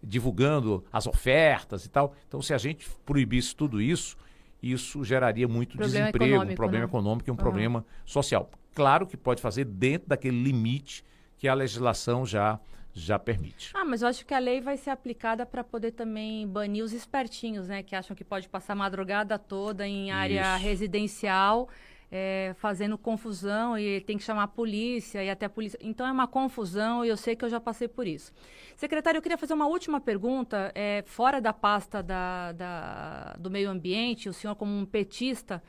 divulgando 0.02 0.84
as 0.92 1.06
ofertas 1.06 1.84
e 1.84 1.90
tal. 1.90 2.14
Então, 2.28 2.40
se 2.42 2.54
a 2.54 2.58
gente 2.58 2.88
proibisse 3.04 3.54
tudo 3.54 3.80
isso, 3.80 4.16
isso 4.62 5.04
geraria 5.04 5.48
muito 5.48 5.76
problema 5.76 6.06
desemprego, 6.06 6.52
um 6.52 6.54
problema 6.54 6.84
né? 6.84 6.90
econômico 6.90 7.28
e 7.28 7.30
um 7.30 7.34
uhum. 7.34 7.38
problema 7.38 7.86
social. 8.04 8.50
Claro 8.74 9.06
que 9.06 9.16
pode 9.16 9.40
fazer 9.40 9.64
dentro 9.64 10.08
daquele 10.08 10.42
limite 10.42 11.04
que 11.38 11.48
a 11.48 11.54
legislação 11.54 12.24
já 12.24 12.58
já 12.96 13.18
permite. 13.18 13.70
Ah, 13.74 13.84
mas 13.84 14.00
eu 14.00 14.08
acho 14.08 14.24
que 14.24 14.32
a 14.32 14.38
lei 14.38 14.58
vai 14.58 14.78
ser 14.78 14.88
aplicada 14.88 15.44
para 15.44 15.62
poder 15.62 15.92
também 15.92 16.48
banir 16.48 16.82
os 16.82 16.94
espertinhos, 16.94 17.68
né? 17.68 17.82
Que 17.82 17.94
acham 17.94 18.16
que 18.16 18.24
pode 18.24 18.48
passar 18.48 18.72
a 18.72 18.76
madrugada 18.76 19.38
toda 19.38 19.86
em 19.86 20.10
área 20.10 20.56
Isso. 20.56 20.64
residencial, 20.64 21.68
é, 22.10 22.54
fazendo 22.56 22.96
confusão 22.96 23.78
e 23.78 24.00
tem 24.00 24.16
que 24.16 24.24
chamar 24.24 24.44
a 24.44 24.48
polícia 24.48 25.22
e 25.22 25.28
até 25.28 25.44
a 25.44 25.50
polícia. 25.50 25.78
Então 25.82 26.06
é 26.06 26.10
uma 26.10 26.26
confusão 26.26 27.04
e 27.04 27.08
eu 27.10 27.18
sei 27.18 27.36
que 27.36 27.44
eu 27.44 27.50
já 27.50 27.60
passei 27.60 27.86
por 27.86 28.06
isso. 28.06 28.32
Secretário, 28.74 29.18
eu 29.18 29.22
queria 29.22 29.36
fazer 29.36 29.52
uma 29.52 29.66
última 29.66 30.00
pergunta, 30.00 30.72
é, 30.74 31.04
fora 31.06 31.38
da 31.38 31.52
pasta 31.52 32.02
da, 32.02 32.52
da, 32.52 33.36
do 33.38 33.50
meio 33.50 33.68
ambiente, 33.68 34.26
o 34.26 34.32
senhor 34.32 34.56
como 34.56 34.72
um 34.72 34.86
petista. 34.86 35.62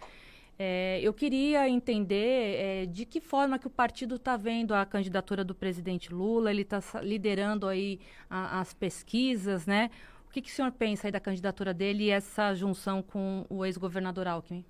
É, 0.59 0.99
eu 1.03 1.13
queria 1.13 1.69
entender 1.69 2.55
é, 2.55 2.85
de 2.87 3.05
que 3.05 3.21
forma 3.21 3.59
que 3.59 3.67
o 3.67 3.69
partido 3.69 4.15
está 4.15 4.35
vendo 4.35 4.73
a 4.73 4.85
candidatura 4.85 5.43
do 5.43 5.53
presidente 5.53 6.11
Lula, 6.11 6.49
ele 6.49 6.63
está 6.63 6.81
liderando 7.01 7.67
aí 7.67 7.99
a, 8.27 8.59
as 8.59 8.73
pesquisas, 8.73 9.67
né? 9.67 9.91
O 10.27 10.31
que, 10.31 10.41
que 10.41 10.49
o 10.49 10.53
senhor 10.53 10.71
pensa 10.71 11.07
aí 11.07 11.11
da 11.11 11.19
candidatura 11.19 11.73
dele 11.73 12.05
e 12.05 12.09
essa 12.09 12.55
junção 12.55 13.03
com 13.03 13.45
o 13.49 13.63
ex-governador 13.65 14.27
Alckmin? 14.27 14.65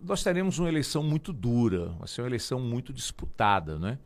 Nós 0.00 0.22
teremos 0.22 0.58
uma 0.58 0.68
eleição 0.68 1.02
muito 1.02 1.32
dura, 1.32 1.88
vai 1.98 2.06
ser 2.06 2.22
uma 2.22 2.28
eleição 2.28 2.60
muito 2.60 2.92
disputada, 2.92 3.78
né? 3.78 3.98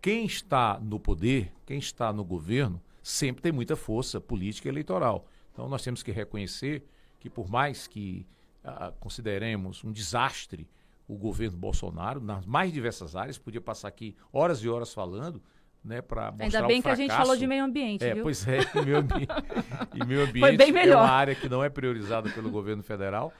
Quem 0.00 0.24
está 0.24 0.80
no 0.80 0.98
poder, 0.98 1.52
quem 1.66 1.78
está 1.78 2.12
no 2.12 2.24
governo, 2.24 2.80
sempre 3.02 3.42
tem 3.42 3.52
muita 3.52 3.76
força 3.76 4.20
política 4.20 4.68
e 4.68 4.70
eleitoral. 4.70 5.26
Então 5.52 5.68
nós 5.68 5.82
temos 5.82 6.02
que 6.02 6.10
reconhecer 6.10 6.84
que 7.20 7.28
por 7.28 7.48
mais 7.48 7.86
que 7.86 8.26
ah, 8.64 8.92
consideremos 8.98 9.82
um 9.84 9.92
desastre 9.92 10.68
o 11.06 11.16
governo 11.16 11.58
Bolsonaro 11.58 12.20
nas 12.20 12.46
mais 12.46 12.72
diversas 12.72 13.14
áreas, 13.16 13.38
podia 13.38 13.60
passar 13.60 13.88
aqui 13.88 14.16
horas 14.32 14.62
e 14.62 14.68
horas 14.68 14.94
falando, 14.94 15.42
né, 15.84 16.00
para 16.00 16.30
mostrar 16.30 16.44
Ainda 16.44 16.66
bem 16.66 16.80
que 16.80 16.88
a 16.88 16.94
gente 16.94 17.10
falou 17.10 17.36
de 17.36 17.46
meio 17.46 17.64
ambiente, 17.64 18.04
é, 18.04 18.14
viu? 18.14 18.22
Pois 18.22 18.46
é, 18.46 18.60
e 18.60 18.84
meio 18.84 18.98
ambiente, 18.98 19.32
e 19.94 20.04
meio 20.06 20.22
ambiente 20.24 20.88
é 20.88 20.96
uma 20.96 21.10
área 21.10 21.34
que 21.34 21.48
não 21.48 21.62
é 21.62 21.68
priorizada 21.68 22.30
pelo 22.30 22.50
governo 22.50 22.82
federal, 22.82 23.32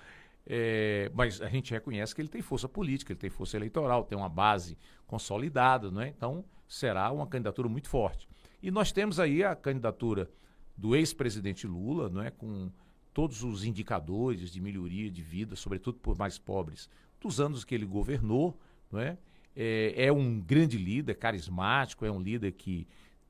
é, 0.45 1.11
mas 1.15 1.41
a 1.41 1.49
gente 1.49 1.71
reconhece 1.71 2.15
que 2.15 2.21
ele 2.21 2.29
tem 2.29 2.43
força 2.43 2.69
política, 2.69 3.13
ele 3.13 3.21
tem 3.21 3.31
força 3.31 3.57
eleitoral, 3.57 4.05
tem 4.05 4.19
uma 4.19 4.29
base 4.29 4.77
consolidada, 5.07 5.91
né? 5.91 6.09
então 6.09 6.45
será 6.67 7.11
uma 7.13 7.27
candidatura 7.27 7.69
muito 7.69 7.89
forte. 7.89 8.29
E 8.63 8.71
nós 8.71 8.93
temos 8.93 9.21
aí 9.21 9.45
a 9.45 9.55
candidatura 9.55 10.29
do 10.77 10.97
ex-presidente 10.97 11.67
Lula, 11.67 12.09
não 12.09 12.23
é, 12.23 12.31
com 12.31 12.71
todos 13.13 13.43
os 13.43 13.65
indicadores 13.65 14.51
de 14.51 14.61
melhoria 14.61 15.11
de 15.11 15.23
vida, 15.23 15.57
sobretudo 15.57 15.99
por 15.99 16.17
mais 16.17 16.39
pobres 16.39 16.89
dos 17.21 17.41
anos 17.41 17.65
que 17.65 17.75
ele 17.75 17.87
governou, 17.87 18.59
não 18.91 19.01
é? 19.01 19.17
É, 19.55 20.07
é 20.07 20.13
um 20.13 20.41
grande 20.41 20.79
líder, 20.79 21.15
carismático, 21.15 22.05
é 22.05 22.11
um 22.11 22.21
líder 22.21 22.53
que 22.53 22.87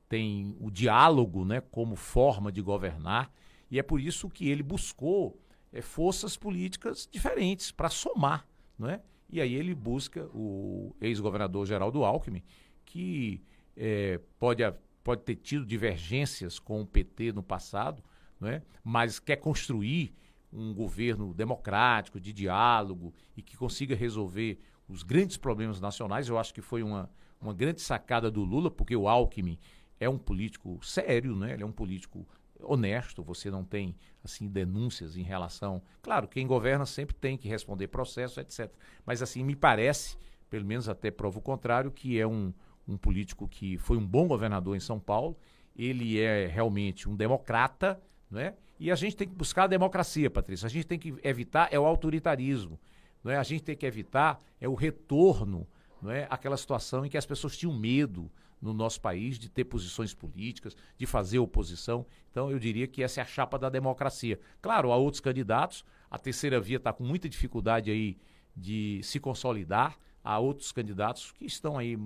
tem 0.07 0.55
o 0.59 0.71
diálogo 0.71 1.43
né, 1.43 1.59
como 1.59 1.95
forma 1.95 2.51
de 2.51 2.61
governar, 2.61 3.31
e 3.69 3.77
é 3.77 3.83
por 3.83 3.99
isso 3.99 4.29
que 4.29 4.47
ele 4.47 4.63
buscou 4.63 5.39
é, 5.71 5.81
forças 5.81 6.37
políticas 6.37 7.07
diferentes 7.11 7.71
para 7.71 7.89
somar. 7.89 8.47
Não 8.77 8.89
é? 8.89 9.01
E 9.29 9.41
aí 9.41 9.53
ele 9.53 9.73
busca 9.73 10.25
o 10.33 10.95
ex-governador 11.01 11.65
Geraldo 11.65 12.03
Alckmin, 12.03 12.43
que 12.85 13.41
é, 13.75 14.19
pode, 14.39 14.63
pode 15.03 15.23
ter 15.23 15.35
tido 15.35 15.65
divergências 15.65 16.59
com 16.59 16.81
o 16.81 16.85
PT 16.85 17.31
no 17.31 17.41
passado, 17.41 18.03
não 18.43 18.49
é? 18.49 18.61
mas 18.83 19.19
quer 19.19 19.37
construir 19.37 20.13
um 20.51 20.73
governo 20.73 21.33
democrático, 21.33 22.19
de 22.19 22.31
diálogo 22.31 23.13
e 23.35 23.41
que 23.41 23.57
consiga 23.57 23.95
resolver 23.95 24.59
os 24.87 25.01
grandes 25.01 25.37
problemas 25.37 25.81
nacionais. 25.81 26.29
Eu 26.29 26.37
acho 26.37 26.53
que 26.53 26.61
foi 26.61 26.83
uma, 26.83 27.09
uma 27.41 27.53
grande 27.53 27.81
sacada 27.81 28.29
do 28.29 28.43
Lula, 28.43 28.69
porque 28.69 28.95
o 28.95 29.07
Alckmin 29.07 29.57
é 29.99 30.07
um 30.07 30.17
político 30.17 30.79
sério, 30.83 31.35
né? 31.35 31.53
ele 31.53 31.63
é 31.63 31.65
um 31.65 31.71
político 31.71 32.27
honesto, 32.59 33.23
você 33.23 33.49
não 33.49 33.63
tem 33.63 33.95
assim 34.23 34.47
denúncias 34.47 35.17
em 35.17 35.23
relação. 35.23 35.81
Claro, 36.01 36.27
quem 36.27 36.45
governa 36.45 36.85
sempre 36.85 37.15
tem 37.15 37.37
que 37.37 37.47
responder 37.47 37.87
processo, 37.87 38.39
etc. 38.39 38.71
Mas 39.05 39.21
assim, 39.21 39.43
me 39.43 39.55
parece, 39.55 40.17
pelo 40.49 40.65
menos 40.65 40.87
até 40.87 41.09
prova 41.09 41.39
o 41.39 41.41
contrário, 41.41 41.91
que 41.91 42.19
é 42.19 42.27
um, 42.27 42.53
um 42.87 42.97
político 42.97 43.47
que 43.47 43.77
foi 43.77 43.97
um 43.97 44.05
bom 44.05 44.27
governador 44.27 44.75
em 44.75 44.79
São 44.79 44.99
Paulo. 44.99 45.37
Ele 45.75 46.19
é 46.19 46.45
realmente 46.45 47.09
um 47.09 47.15
democrata, 47.15 47.99
é? 48.39 48.55
E 48.79 48.91
a 48.91 48.95
gente 48.95 49.15
tem 49.15 49.27
que 49.27 49.35
buscar 49.35 49.63
a 49.63 49.67
democracia, 49.67 50.29
Patrícia. 50.29 50.65
A 50.65 50.69
gente 50.69 50.85
tem 50.85 50.99
que 50.99 51.13
evitar 51.23 51.69
é 51.71 51.79
o 51.79 51.85
autoritarismo, 51.85 52.79
não 53.23 53.31
é? 53.31 53.37
A 53.37 53.43
gente 53.43 53.63
tem 53.63 53.75
que 53.75 53.85
evitar 53.85 54.39
é 54.59 54.67
o 54.67 54.73
retorno, 54.73 55.67
não 56.01 56.11
é? 56.11 56.27
Aquela 56.29 56.57
situação 56.57 57.05
em 57.05 57.09
que 57.09 57.17
as 57.17 57.25
pessoas 57.25 57.57
tinham 57.57 57.73
medo 57.73 58.29
no 58.61 58.73
nosso 58.73 59.01
país 59.01 59.37
de 59.37 59.49
ter 59.49 59.65
posições 59.65 60.13
políticas, 60.13 60.75
de 60.97 61.05
fazer 61.05 61.37
oposição. 61.37 62.05
Então 62.31 62.49
eu 62.49 62.57
diria 62.57 62.87
que 62.87 63.03
essa 63.03 63.19
é 63.19 63.23
a 63.23 63.25
chapa 63.25 63.59
da 63.59 63.69
democracia. 63.69 64.39
Claro, 64.61 64.91
há 64.91 64.95
outros 64.95 65.19
candidatos. 65.19 65.83
A 66.09 66.17
terceira 66.17 66.61
via 66.61 66.77
está 66.77 66.93
com 66.93 67.03
muita 67.03 67.27
dificuldade 67.27 67.91
aí 67.91 68.17
de 68.55 69.01
se 69.03 69.19
consolidar. 69.19 69.97
Há 70.23 70.39
outros 70.39 70.71
candidatos 70.71 71.31
que 71.33 71.45
estão 71.45 71.77
aí 71.77 71.97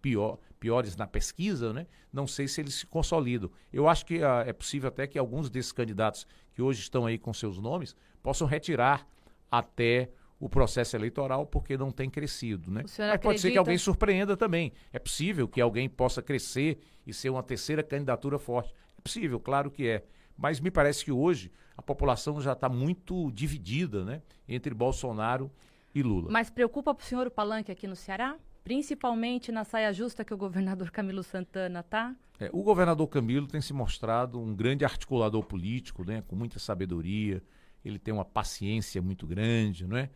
pior, 0.00 0.38
piores 0.58 0.96
na 0.96 1.06
pesquisa, 1.06 1.72
né? 1.72 1.86
Não 2.12 2.26
sei 2.26 2.48
se 2.48 2.60
eles 2.60 2.74
se 2.74 2.86
consolidam. 2.86 3.50
Eu 3.72 3.88
acho 3.88 4.04
que 4.04 4.18
uh, 4.18 4.42
é 4.44 4.52
possível 4.52 4.88
até 4.88 5.06
que 5.06 5.18
alguns 5.18 5.48
desses 5.48 5.70
candidatos 5.70 6.26
que 6.52 6.60
hoje 6.60 6.80
estão 6.80 7.06
aí 7.06 7.18
com 7.18 7.32
seus 7.32 7.58
nomes 7.58 7.94
possam 8.22 8.46
retirar 8.46 9.06
até 9.50 10.10
o 10.40 10.48
processo 10.48 10.96
eleitoral 10.96 11.46
porque 11.46 11.76
não 11.76 11.92
tem 11.92 12.10
crescido, 12.10 12.68
né? 12.68 12.80
Mas 12.82 12.98
acredita... 12.98 13.18
pode 13.20 13.40
ser 13.40 13.52
que 13.52 13.58
alguém 13.58 13.78
surpreenda 13.78 14.36
também. 14.36 14.72
É 14.92 14.98
possível 14.98 15.46
que 15.46 15.60
alguém 15.60 15.88
possa 15.88 16.20
crescer 16.20 16.80
e 17.06 17.14
ser 17.14 17.30
uma 17.30 17.44
terceira 17.44 17.80
candidatura 17.80 18.40
forte. 18.40 18.74
É 18.98 19.00
possível, 19.00 19.38
claro 19.38 19.70
que 19.70 19.86
é. 19.86 20.04
Mas 20.36 20.58
me 20.58 20.68
parece 20.68 21.04
que 21.04 21.12
hoje 21.12 21.52
a 21.76 21.82
população 21.82 22.40
já 22.40 22.54
está 22.54 22.68
muito 22.68 23.30
dividida, 23.30 24.04
né? 24.04 24.20
Entre 24.48 24.74
Bolsonaro 24.74 25.48
e 25.94 26.02
Lula. 26.02 26.30
Mas 26.30 26.50
preocupa 26.50 26.94
para 26.94 27.02
o 27.02 27.06
senhor 27.06 27.26
o 27.26 27.30
palanque 27.30 27.70
aqui 27.70 27.86
no 27.86 27.96
Ceará? 27.96 28.36
Principalmente 28.64 29.50
na 29.50 29.64
saia 29.64 29.92
justa 29.92 30.24
que 30.24 30.32
o 30.32 30.36
governador 30.36 30.90
Camilo 30.90 31.22
Santana 31.22 31.82
tá? 31.82 32.14
É, 32.38 32.48
o 32.52 32.62
governador 32.62 33.06
Camilo 33.08 33.46
tem 33.46 33.60
se 33.60 33.72
mostrado 33.72 34.40
um 34.40 34.54
grande 34.54 34.84
articulador 34.84 35.44
político, 35.44 36.04
né? 36.04 36.22
Com 36.26 36.36
muita 36.36 36.58
sabedoria. 36.58 37.42
Ele 37.84 37.98
tem 37.98 38.14
uma 38.14 38.24
paciência 38.24 39.02
muito 39.02 39.26
grande, 39.26 39.86
não 39.86 39.96
é? 39.96 40.08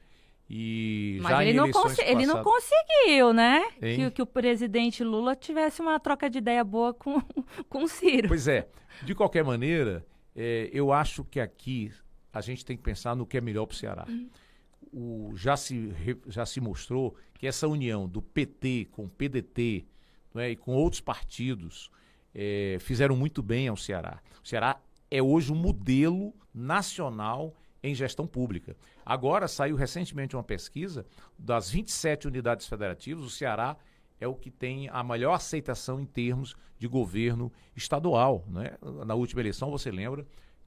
E 0.49 1.19
Mas 1.23 1.41
ele, 1.41 1.55
não 1.55 1.67
ele 1.67 2.27
não 2.27 2.41
conseguiu, 2.41 3.33
né? 3.33 3.69
Que, 3.81 4.11
que, 4.13 4.23
o 4.23 4.27
presidente 4.27 5.03
Lula 5.03 5.35
tivesse 5.35 5.83
uma 5.83 5.99
troca 5.99 6.31
de 6.31 6.39
ideia 6.39 6.63
boa 6.63 6.95
com, 6.95 7.21
com 7.69 7.83
o 7.83 7.89
Ciro. 7.89 8.29
Pois 8.29 8.47
é. 8.47 8.69
De 9.03 9.13
qualquer 9.13 9.43
maneira, 9.43 10.07
é, 10.37 10.71
eu 10.73 10.93
acho 10.93 11.25
que 11.25 11.41
aqui 11.41 11.93
a 12.33 12.41
gente 12.41 12.65
tem 12.65 12.77
que 12.77 12.83
pensar 12.83 13.17
no 13.17 13.27
que 13.27 13.37
é 13.37 13.41
melhor 13.41 13.67
para 13.67 13.75
o 13.75 13.77
Ceará. 13.77 14.07
Hum 14.09 14.29
o, 14.97 15.37
já, 15.37 15.59
se, 15.59 15.95
já 16.27 16.47
se 16.47 16.59
mostrou 16.59 17.15
que 17.35 17.47
essa 17.47 17.69
união 17.69 18.09
do 18.09 18.23
PT 18.23 18.89
com 18.91 19.05
o 19.05 19.09
PDT 19.11 19.85
é, 20.35 20.51
e 20.51 20.57
com 20.57 20.73
outros 20.75 21.03
partidos 21.03 21.91
é, 22.35 22.79
fizeram 22.81 23.15
muito 23.15 23.43
bem 23.43 23.69
ao 23.69 23.77
Ceará. 23.77 24.23
O 24.43 24.49
Ceará 24.49 24.81
é 25.11 25.23
hoje 25.23 25.53
um 25.53 25.57
modelo 25.57 26.35
nacional 26.55 27.55
em 27.83 27.95
gestão 27.95 28.27
pública. 28.27 28.75
Agora 29.05 29.47
saiu 29.47 29.77
recentemente 29.77 30.35
uma 30.35 30.43
pesquisa 30.43 31.05
das 31.39 31.71
27 31.71 32.27
unidades 32.27 32.67
federativas, 32.67 33.23
o 33.23 33.31
Ceará 33.31 33.77
é 34.19 34.27
o 34.27 34.35
que 34.35 34.51
tem 34.51 34.89
a 34.89 35.03
maior 35.03 35.35
aceitação 35.35 36.01
em 36.01 36.07
termos 36.07 36.57
de 36.79 36.89
governo 36.89 37.53
estadual. 37.77 38.47
Né? 38.49 38.79
Na 39.05 39.15
última 39.15 39.43
eleição, 39.43 39.71
você 39.71 39.91
lembra, 39.91 40.27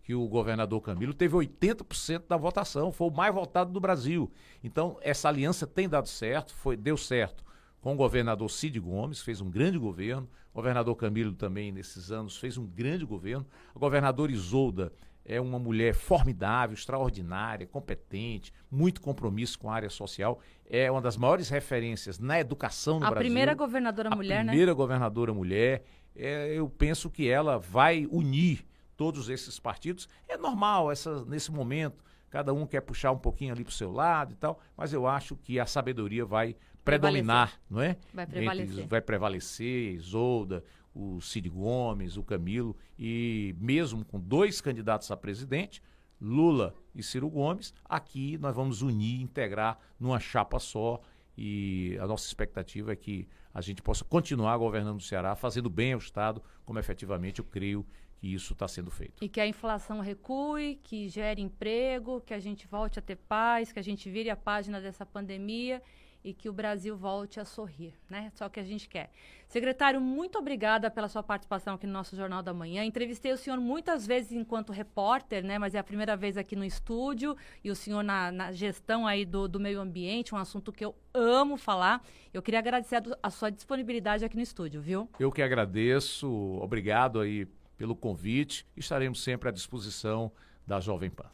que 0.10 0.16
o 0.16 0.28
governador 0.28 0.82
Camilo 0.82 1.14
teve 1.14 1.36
80% 1.36 2.24
da 2.28 2.36
votação, 2.36 2.92
foi 2.92 3.10
o 3.10 3.12
mais 3.12 3.32
votado 3.32 3.72
do 3.72 3.80
Brasil. 3.80 4.32
Então, 4.64 4.98
essa 5.04 5.30
aliança 5.30 5.68
tem 5.68 5.88
dado 5.88 6.10
certo, 6.10 6.52
foi 6.52 6.76
deu 6.76 6.98
certo 6.98 7.44
com 7.80 7.94
o 7.94 7.96
governador 7.96 8.50
Cid 8.50 8.80
Gomes, 8.80 9.22
fez 9.22 9.40
um 9.40 9.52
grande 9.52 9.78
governo. 9.78 10.28
O 10.52 10.56
governador 10.56 10.96
Camilo 10.96 11.34
também, 11.34 11.72
nesses 11.72 12.12
anos, 12.12 12.38
fez 12.38 12.58
um 12.58 12.66
grande 12.66 13.06
governo. 13.06 13.46
A 13.76 13.78
governadora 13.78 14.32
Isolda 14.32 14.92
é 15.24 15.40
uma 15.40 15.60
mulher 15.60 15.94
formidável, 15.94 16.74
extraordinária, 16.74 17.68
competente, 17.68 18.52
muito 18.72 19.02
compromisso 19.02 19.60
com 19.60 19.70
a 19.70 19.76
área 19.76 19.92
social. 19.92 20.40
É 20.68 20.90
uma 20.90 21.04
das 21.04 21.18
maiores 21.18 21.50
referências 21.50 22.18
na 22.18 22.40
educação 22.40 23.00
no 23.00 23.06
a 23.06 23.12
Brasil. 23.12 23.28
A 23.28 23.30
primeira 23.30 23.54
governadora 23.54 24.10
a 24.12 24.16
mulher, 24.16 24.38
né? 24.38 24.42
A 24.42 24.46
primeira 24.54 24.74
governadora 24.74 25.32
mulher. 25.36 25.84
É, 26.16 26.56
eu 26.56 26.68
penso 26.68 27.12
que 27.12 27.30
ela 27.30 27.60
vai 27.60 28.08
unir 28.10 28.68
todos 29.00 29.30
esses 29.30 29.58
partidos. 29.58 30.10
É 30.28 30.36
normal 30.36 30.92
essa, 30.92 31.24
nesse 31.24 31.54
momento, 31.54 32.04
cada 32.30 32.54
um 32.54 32.68
quer 32.68 32.82
puxar 32.82 33.14
um 33.14 33.18
pouquinho 33.18 33.54
ali 33.54 33.64
para 33.64 33.72
o 33.72 33.74
seu 33.74 33.94
lado 33.94 34.34
e 34.34 34.36
tal, 34.36 34.60
mas 34.76 34.92
eu 34.92 35.08
acho 35.08 35.38
que 35.38 35.58
a 35.58 35.66
sabedoria 35.66 36.26
vai 36.26 36.54
predominar, 36.84 37.58
não 37.70 37.82
é? 37.82 37.96
Vai 38.14 38.28
prevalecer. 38.28 38.74
Entre, 38.74 38.88
vai 38.88 39.00
prevalecer, 39.00 39.94
Isolda, 39.94 40.66
o 40.94 41.22
Cid 41.22 41.48
Gomes, 41.48 42.18
o 42.18 42.24
Camilo, 42.24 42.76
e 42.98 43.56
mesmo 43.58 44.04
com 44.04 44.20
dois 44.20 44.60
candidatos 44.60 45.10
a 45.12 45.16
presidente, 45.16 45.82
Lula 46.20 46.76
e 46.94 47.02
Ciro 47.02 47.30
Gomes, 47.30 47.74
aqui 47.86 48.38
nós 48.38 48.54
vamos 48.54 48.82
unir, 48.82 49.22
integrar 49.22 49.80
numa 49.98 50.20
chapa 50.20 50.60
só 50.60 51.00
e 51.38 51.98
a 52.02 52.06
nossa 52.06 52.28
expectativa 52.28 52.92
é 52.92 52.98
que 52.98 53.26
a 53.54 53.62
gente 53.62 53.82
possa 53.82 54.04
continuar 54.04 54.58
governando 54.58 54.98
o 54.98 55.02
Ceará, 55.02 55.38
fazendo 55.38 55.70
bem 55.70 55.94
ao 55.94 56.00
Estado, 56.00 56.44
como 56.66 56.80
efetivamente 56.80 57.40
eu 57.40 57.46
creio 57.46 57.86
que 58.20 58.34
isso 58.34 58.54
está 58.54 58.68
sendo 58.68 58.92
feito. 58.92 59.24
E 59.24 59.30
que 59.30 59.40
a 59.40 59.48
inflação 59.48 60.02
recue, 60.02 60.80
que 60.84 61.08
gere 61.08 61.42
emprego, 61.42 62.22
que 62.22 62.34
a 62.34 62.40
gente 62.40 62.68
volte 62.68 63.00
a 63.00 63.02
ter 63.02 63.16
paz, 63.16 63.72
que 63.72 63.80
a 63.80 63.84
gente 63.84 64.10
vire 64.10 64.30
a 64.30 64.36
página 64.36 64.82
dessa 64.82 65.06
pandemia 65.06 65.82
e 66.22 66.34
que 66.34 66.50
o 66.50 66.54
Brasil 66.54 66.98
volte 66.98 67.40
a 67.40 67.46
sorrir, 67.46 67.94
né? 68.10 68.30
Só 68.36 68.48
o 68.48 68.50
que 68.50 68.60
a 68.60 68.64
gente 68.64 68.90
quer. 68.90 69.10
Secretário, 69.48 70.02
muito 70.02 70.38
obrigada 70.38 70.92
pela 70.92 71.08
sua 71.08 71.24
participação 71.24 71.76
aqui 71.76 71.88
no 71.88 71.94
nosso 71.94 72.14
Jornal 72.14 72.44
da 72.44 72.54
Manhã. 72.54 72.84
Entrevistei 72.84 73.32
o 73.32 73.38
senhor 73.38 73.58
muitas 73.60 74.06
vezes 74.06 74.34
enquanto 74.34 74.74
repórter, 74.74 75.44
né? 75.46 75.58
Mas 75.58 75.74
é 75.76 75.80
a 75.80 75.84
primeira 75.84 76.18
vez 76.18 76.36
aqui 76.38 76.58
no 76.58 76.66
estúdio 76.66 77.38
e 77.64 77.72
o 77.72 77.76
senhor 77.76 78.04
na, 78.04 78.34
na 78.34 78.52
gestão 78.52 79.08
aí 79.08 79.26
do, 79.26 79.48
do, 79.48 79.62
meio 79.62 79.80
ambiente, 79.80 80.36
um 80.36 80.38
assunto 80.38 80.74
que 80.74 80.84
eu 80.84 80.94
amo 81.14 81.56
falar. 81.56 82.06
Eu 82.34 82.42
queria 82.42 82.60
agradecer 82.60 82.98
a, 82.98 83.04
a 83.24 83.30
sua 83.30 83.50
disponibilidade 83.50 84.26
aqui 84.26 84.36
no 84.36 84.44
estúdio, 84.44 84.82
viu? 84.82 85.10
Eu 85.18 85.32
que 85.32 85.42
agradeço. 85.42 86.28
Obrigado 86.62 87.22
aí 87.22 87.48
pelo 87.80 87.96
convite. 87.96 88.68
Estaremos 88.76 89.24
sempre 89.24 89.48
à 89.48 89.52
disposição 89.52 90.30
da 90.68 90.82
Jovem 90.82 91.10
Pan. 91.10 91.26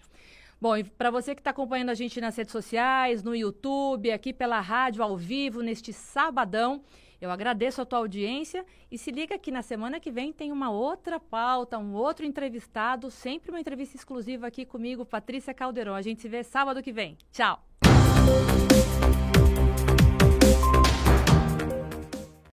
Bom, 0.62 0.78
e 0.78 0.84
para 0.84 1.12
você 1.12 1.36
que 1.36 1.42
está 1.42 1.50
acompanhando 1.50 1.90
a 1.90 1.94
gente 1.94 2.22
nas 2.22 2.38
redes 2.38 2.52
sociais, 2.52 3.22
no 3.24 3.36
YouTube, 3.36 4.12
aqui 4.12 4.32
pela 4.32 4.62
rádio 4.62 5.04
ao 5.04 5.18
vivo, 5.18 5.62
neste 5.62 5.92
sabadão, 5.92 6.82
eu 7.20 7.30
agradeço 7.30 7.82
a 7.82 7.86
tua 7.86 8.00
audiência 8.00 8.66
e 8.90 8.98
se 8.98 9.12
liga 9.12 9.38
que 9.38 9.52
na 9.52 9.62
semana 9.62 10.00
que 10.00 10.12
vem 10.12 10.32
tem 10.32 10.52
uma 10.52 10.70
outra 10.70 11.20
pauta, 11.20 11.78
um 11.78 11.94
outro 11.94 12.26
entrevistado, 12.26 13.12
sempre 13.12 13.50
uma 13.52 13.60
entrevista 13.60 13.98
exclusiva 13.98 14.48
aqui 14.48 14.66
comigo, 14.66 15.06
Patrícia 15.06 15.54
Caldeirão. 15.54 15.96
A 15.96 16.02
gente 16.02 16.22
se 16.22 16.30
vê 16.30 16.44
sábado 16.44 16.82
que 16.82 16.92
vem. 16.92 17.18
Tchau! 17.32 17.62